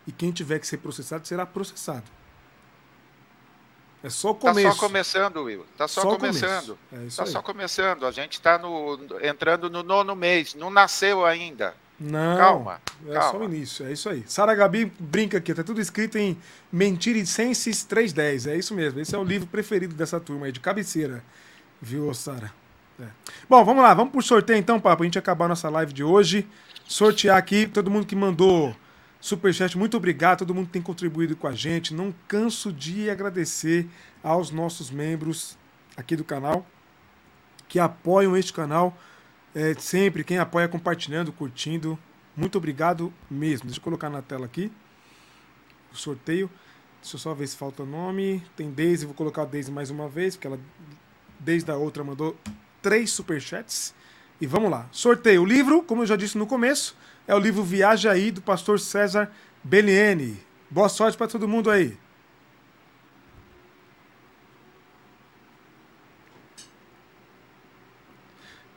e 0.06 0.12
quem 0.12 0.30
tiver 0.30 0.58
que 0.58 0.66
ser 0.66 0.78
processado 0.78 1.26
será 1.26 1.44
processado. 1.44 2.17
É 4.02 4.08
só 4.10 4.30
o 4.30 4.34
começo. 4.34 4.68
Tá 4.68 4.74
só 4.74 4.80
começando, 4.80 5.42
Will. 5.42 5.66
Tá 5.76 5.88
só, 5.88 6.02
só 6.02 6.16
começando. 6.16 6.78
É 6.92 6.96
tá 6.96 7.24
aí. 7.24 7.28
só 7.28 7.42
começando. 7.42 8.06
A 8.06 8.10
gente 8.12 8.40
tá 8.40 8.58
no, 8.58 8.98
entrando 9.22 9.68
no 9.68 9.82
nono 9.82 10.14
mês. 10.14 10.54
Não 10.54 10.70
nasceu 10.70 11.26
ainda. 11.26 11.74
Não. 11.98 12.36
Calma. 12.36 12.80
É 13.08 13.14
calma. 13.14 13.30
só 13.30 13.38
o 13.38 13.44
início. 13.44 13.86
É 13.86 13.92
isso 13.92 14.08
aí. 14.08 14.22
Sara 14.26 14.54
Gabi 14.54 14.92
brinca 14.98 15.38
aqui. 15.38 15.52
Tá 15.52 15.64
tudo 15.64 15.80
escrito 15.80 16.16
em 16.16 16.38
Mentiricenses 16.70 17.82
310. 17.82 18.46
É 18.46 18.56
isso 18.56 18.72
mesmo. 18.72 19.00
Esse 19.00 19.14
é 19.14 19.18
o 19.18 19.24
livro 19.24 19.48
preferido 19.48 19.94
dessa 19.94 20.20
turma 20.20 20.46
aí, 20.46 20.52
de 20.52 20.60
cabeceira. 20.60 21.22
Viu, 21.82 22.12
Sara? 22.14 22.52
É. 23.00 23.06
Bom, 23.48 23.64
vamos 23.64 23.82
lá. 23.82 23.94
Vamos 23.94 24.12
pro 24.12 24.22
sorteio 24.22 24.58
então, 24.58 24.80
papo. 24.80 25.02
A 25.02 25.06
gente 25.06 25.18
acabar 25.18 25.46
a 25.46 25.48
nossa 25.48 25.68
live 25.68 25.92
de 25.92 26.04
hoje. 26.04 26.46
Sortear 26.86 27.36
aqui. 27.36 27.66
Todo 27.66 27.90
mundo 27.90 28.06
que 28.06 28.14
mandou 28.14 28.74
Superchat, 29.20 29.76
muito 29.76 29.96
obrigado, 29.96 30.38
todo 30.38 30.54
mundo 30.54 30.68
tem 30.70 30.80
contribuído 30.80 31.36
com 31.36 31.48
a 31.48 31.54
gente. 31.54 31.92
Não 31.92 32.14
canso 32.26 32.72
de 32.72 33.10
agradecer 33.10 33.88
aos 34.22 34.50
nossos 34.50 34.90
membros 34.90 35.58
aqui 35.96 36.14
do 36.14 36.24
canal 36.24 36.64
que 37.68 37.78
apoiam 37.78 38.36
este 38.36 38.52
canal. 38.52 38.96
É, 39.54 39.74
sempre, 39.74 40.24
quem 40.24 40.38
apoia 40.38 40.66
compartilhando, 40.66 41.32
curtindo. 41.32 41.98
Muito 42.36 42.56
obrigado 42.56 43.12
mesmo. 43.30 43.66
Deixa 43.66 43.78
eu 43.78 43.84
colocar 43.84 44.08
na 44.08 44.22
tela 44.22 44.46
aqui 44.46 44.72
o 45.92 45.96
sorteio. 45.96 46.50
Deixa 47.00 47.16
eu 47.16 47.20
só 47.20 47.34
ver 47.34 47.46
se 47.46 47.56
falta 47.56 47.84
nome. 47.84 48.42
Tem 48.56 48.70
Daisy, 48.70 49.04
vou 49.04 49.14
colocar 49.14 49.42
a 49.42 49.44
Daisy 49.44 49.70
mais 49.70 49.90
uma 49.90 50.08
vez, 50.08 50.34
porque 50.34 50.46
ela, 50.46 50.58
desde 51.38 51.70
a 51.70 51.76
outra, 51.76 52.02
mandou 52.02 52.36
três 52.80 53.10
superchats. 53.10 53.94
E 54.40 54.46
vamos 54.46 54.70
lá. 54.70 54.88
Sorteio. 54.92 55.42
O 55.42 55.44
livro, 55.44 55.82
como 55.82 56.02
eu 56.02 56.06
já 56.06 56.16
disse 56.16 56.38
no 56.38 56.46
começo, 56.46 56.96
é 57.28 57.34
o 57.34 57.38
livro 57.38 57.62
Viaja 57.62 58.10
Aí, 58.10 58.30
do 58.30 58.40
pastor 58.40 58.80
César 58.80 59.30
Belliene. 59.62 60.42
Boa 60.70 60.88
sorte 60.88 61.16
para 61.16 61.28
todo 61.28 61.46
mundo 61.46 61.70
aí. 61.70 61.94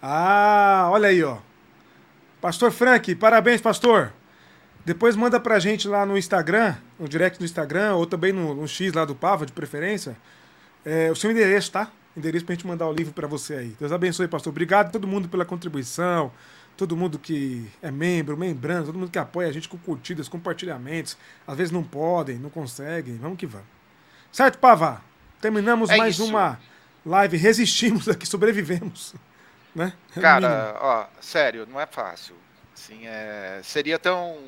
Ah, 0.02 0.90
olha 0.92 1.08
aí, 1.08 1.24
ó. 1.24 1.38
Pastor 2.42 2.72
Frank, 2.72 3.16
parabéns, 3.16 3.62
pastor. 3.62 4.12
Depois 4.84 5.16
manda 5.16 5.40
pra 5.40 5.60
gente 5.60 5.88
lá 5.88 6.06
no 6.06 6.18
Instagram, 6.18 6.76
no 7.00 7.08
direct 7.08 7.40
do 7.40 7.46
Instagram, 7.46 7.94
ou 7.96 8.06
também 8.06 8.34
no, 8.34 8.54
no 8.54 8.68
X 8.68 8.92
lá 8.94 9.06
do 9.06 9.16
Pava, 9.16 9.46
de 9.46 9.54
preferência, 9.54 10.18
é, 10.84 11.10
o 11.10 11.16
seu 11.16 11.32
endereço, 11.32 11.72
tá? 11.72 11.90
Endereço 12.18 12.44
pra 12.44 12.56
gente 12.56 12.68
mandar 12.68 12.88
o 12.88 12.92
livro 12.92 13.14
para 13.14 13.28
você 13.28 13.54
aí. 13.54 13.76
Deus 13.80 13.92
abençoe, 13.92 14.28
pastor. 14.28 14.52
Obrigado 14.52 14.88
a 14.88 14.90
todo 14.90 15.08
mundo 15.08 15.30
pela 15.30 15.46
contribuição 15.46 16.32
todo 16.82 16.98
mundo 16.98 17.20
que 17.20 17.70
é 17.80 17.92
membro, 17.92 18.36
membrando, 18.36 18.88
todo 18.88 18.98
mundo 18.98 19.12
que 19.12 19.20
apoia 19.20 19.48
a 19.48 19.52
gente 19.52 19.70
com 19.70 19.78
curtidas, 19.78 20.28
compartilhamentos. 20.28 21.16
Às 21.46 21.56
vezes 21.56 21.72
não 21.72 21.84
podem, 21.84 22.40
não 22.40 22.50
conseguem. 22.50 23.18
Vamos 23.18 23.38
que 23.38 23.46
vamos. 23.46 23.68
Certo, 24.32 24.58
Pava? 24.58 25.00
Terminamos 25.40 25.92
é 25.92 25.98
mais 25.98 26.16
isso. 26.16 26.26
uma 26.26 26.60
live. 27.06 27.38
Resistimos 27.38 28.10
aqui, 28.10 28.26
sobrevivemos. 28.26 29.14
Né? 29.76 29.94
É 30.18 30.20
Cara, 30.20 30.76
ó, 30.82 31.06
sério, 31.22 31.68
não 31.68 31.80
é 31.80 31.86
fácil. 31.86 32.36
Assim, 32.74 33.06
é... 33.06 33.62
Seria 33.64 34.00
tão, 34.00 34.40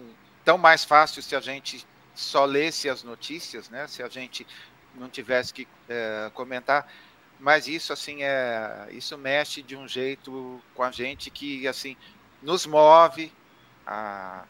tão 0.44 0.58
mais 0.58 0.84
fácil 0.84 1.22
se 1.22 1.36
a 1.36 1.40
gente 1.40 1.86
só 2.16 2.46
lesse 2.46 2.90
as 2.90 3.04
notícias, 3.04 3.70
né? 3.70 3.86
Se 3.88 4.02
a 4.02 4.10
gente 4.10 4.48
não 4.96 5.08
tivesse 5.08 5.54
que 5.54 5.68
é, 5.88 6.32
comentar 6.34 6.88
mas 7.44 7.68
isso 7.68 7.92
assim 7.92 8.24
é 8.24 8.88
isso 8.92 9.18
mexe 9.18 9.62
de 9.62 9.76
um 9.76 9.86
jeito 9.86 10.62
com 10.74 10.82
a 10.82 10.92
gente 10.92 11.30
que 11.30 11.68
assim 11.68 11.98
nos 12.44 12.66
move 12.66 13.32
a 13.86 14.44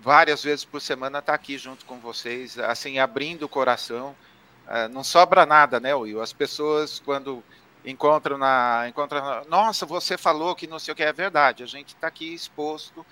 várias 0.00 0.42
vezes 0.42 0.64
por 0.64 0.80
semana 0.80 1.20
estar 1.20 1.32
tá 1.32 1.36
aqui 1.36 1.56
junto 1.56 1.86
com 1.86 1.98
vocês 1.98 2.58
assim 2.58 2.98
abrindo 2.98 3.44
o 3.44 3.48
coração. 3.48 4.14
Uh, 4.66 4.88
não 4.90 5.04
sobra 5.04 5.46
nada 5.46 5.80
né 5.80 5.94
Will? 5.94 6.20
As 6.20 6.32
pessoas 6.32 7.00
quando 7.00 7.42
encontram 7.84 8.36
na 8.36 8.86
encontram 8.88 9.44
nossa 9.46 9.86
você 9.86 10.18
falou 10.18 10.54
que 10.54 10.66
não 10.66 10.78
sei 10.78 10.92
o 10.92 10.96
que. 10.96 11.02
É 11.02 11.12
verdade 11.12 11.62
a 11.62 11.66
gente 11.66 11.94
está 11.94 12.08
aqui 12.08 12.34
exposto 12.34 13.04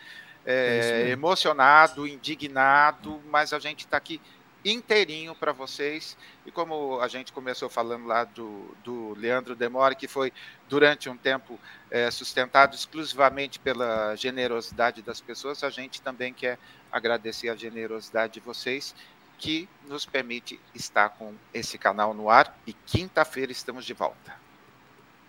é, 0.44 1.04
é 1.06 1.08
emocionado 1.10 2.06
indignado 2.06 3.20
mas 3.30 3.52
a 3.52 3.58
gente 3.58 3.80
está 3.80 3.96
aqui 3.96 4.20
inteirinho 4.64 5.34
para 5.34 5.52
vocês. 5.52 6.16
E 6.46 6.50
como 6.50 7.00
a 7.00 7.08
gente 7.08 7.32
começou 7.32 7.68
falando 7.68 8.06
lá 8.06 8.24
do, 8.24 8.74
do 8.84 9.14
Leandro 9.14 9.54
Demore, 9.54 9.96
que 9.96 10.08
foi 10.08 10.32
durante 10.68 11.08
um 11.08 11.16
tempo 11.16 11.58
é, 11.90 12.10
sustentado 12.10 12.74
exclusivamente 12.74 13.58
pela 13.58 14.14
generosidade 14.16 15.02
das 15.02 15.20
pessoas, 15.20 15.62
a 15.64 15.70
gente 15.70 16.00
também 16.00 16.32
quer 16.32 16.58
agradecer 16.90 17.48
a 17.48 17.56
generosidade 17.56 18.34
de 18.34 18.40
vocês, 18.40 18.94
que 19.38 19.68
nos 19.88 20.06
permite 20.06 20.60
estar 20.74 21.08
com 21.08 21.34
esse 21.52 21.76
canal 21.76 22.14
no 22.14 22.30
ar. 22.30 22.56
E 22.66 22.72
quinta-feira 22.72 23.50
estamos 23.50 23.84
de 23.84 23.92
volta. 23.92 24.34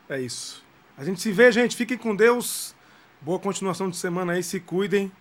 É 0.07 0.19
isso. 0.19 0.63
A 0.95 1.03
gente 1.03 1.19
se 1.19 1.31
vê, 1.31 1.51
gente. 1.51 1.75
Fiquem 1.75 1.97
com 1.97 2.15
Deus. 2.15 2.75
Boa 3.19 3.39
continuação 3.39 3.89
de 3.89 3.97
semana 3.97 4.33
aí. 4.33 4.43
Se 4.43 4.59
cuidem. 4.59 5.11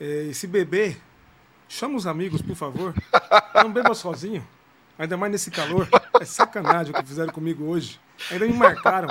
E 0.00 0.32
se 0.32 0.46
beber, 0.46 0.98
Chama 1.68 1.96
os 1.96 2.06
amigos, 2.06 2.40
por 2.40 2.56
favor. 2.56 2.94
Não 3.62 3.70
beba 3.70 3.94
sozinho. 3.94 4.46
Ainda 4.98 5.16
mais 5.16 5.30
nesse 5.30 5.50
calor. 5.50 5.88
É 6.20 6.24
sacanagem 6.24 6.92
o 6.92 6.96
que 6.96 7.06
fizeram 7.06 7.32
comigo 7.32 7.64
hoje. 7.64 8.00
Ainda 8.30 8.46
me 8.46 8.52
marcaram. 8.54 9.08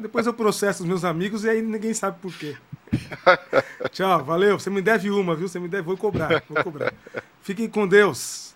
Depois 0.00 0.26
eu 0.26 0.34
processo 0.34 0.82
os 0.82 0.88
meus 0.88 1.04
amigos 1.04 1.44
e 1.44 1.50
aí 1.50 1.62
ninguém 1.62 1.92
sabe 1.94 2.18
por 2.20 2.32
quê. 2.32 2.56
Tchau, 3.90 4.24
valeu. 4.24 4.58
Você 4.58 4.70
me 4.70 4.80
deve 4.80 5.10
uma, 5.10 5.34
viu? 5.34 5.48
Você 5.48 5.58
me 5.58 5.68
deve, 5.68 5.82
vou 5.82 5.96
cobrar, 5.96 6.42
vou 6.48 6.62
cobrar. 6.62 6.92
Fiquem 7.42 7.68
com 7.68 7.88
Deus. 7.88 8.54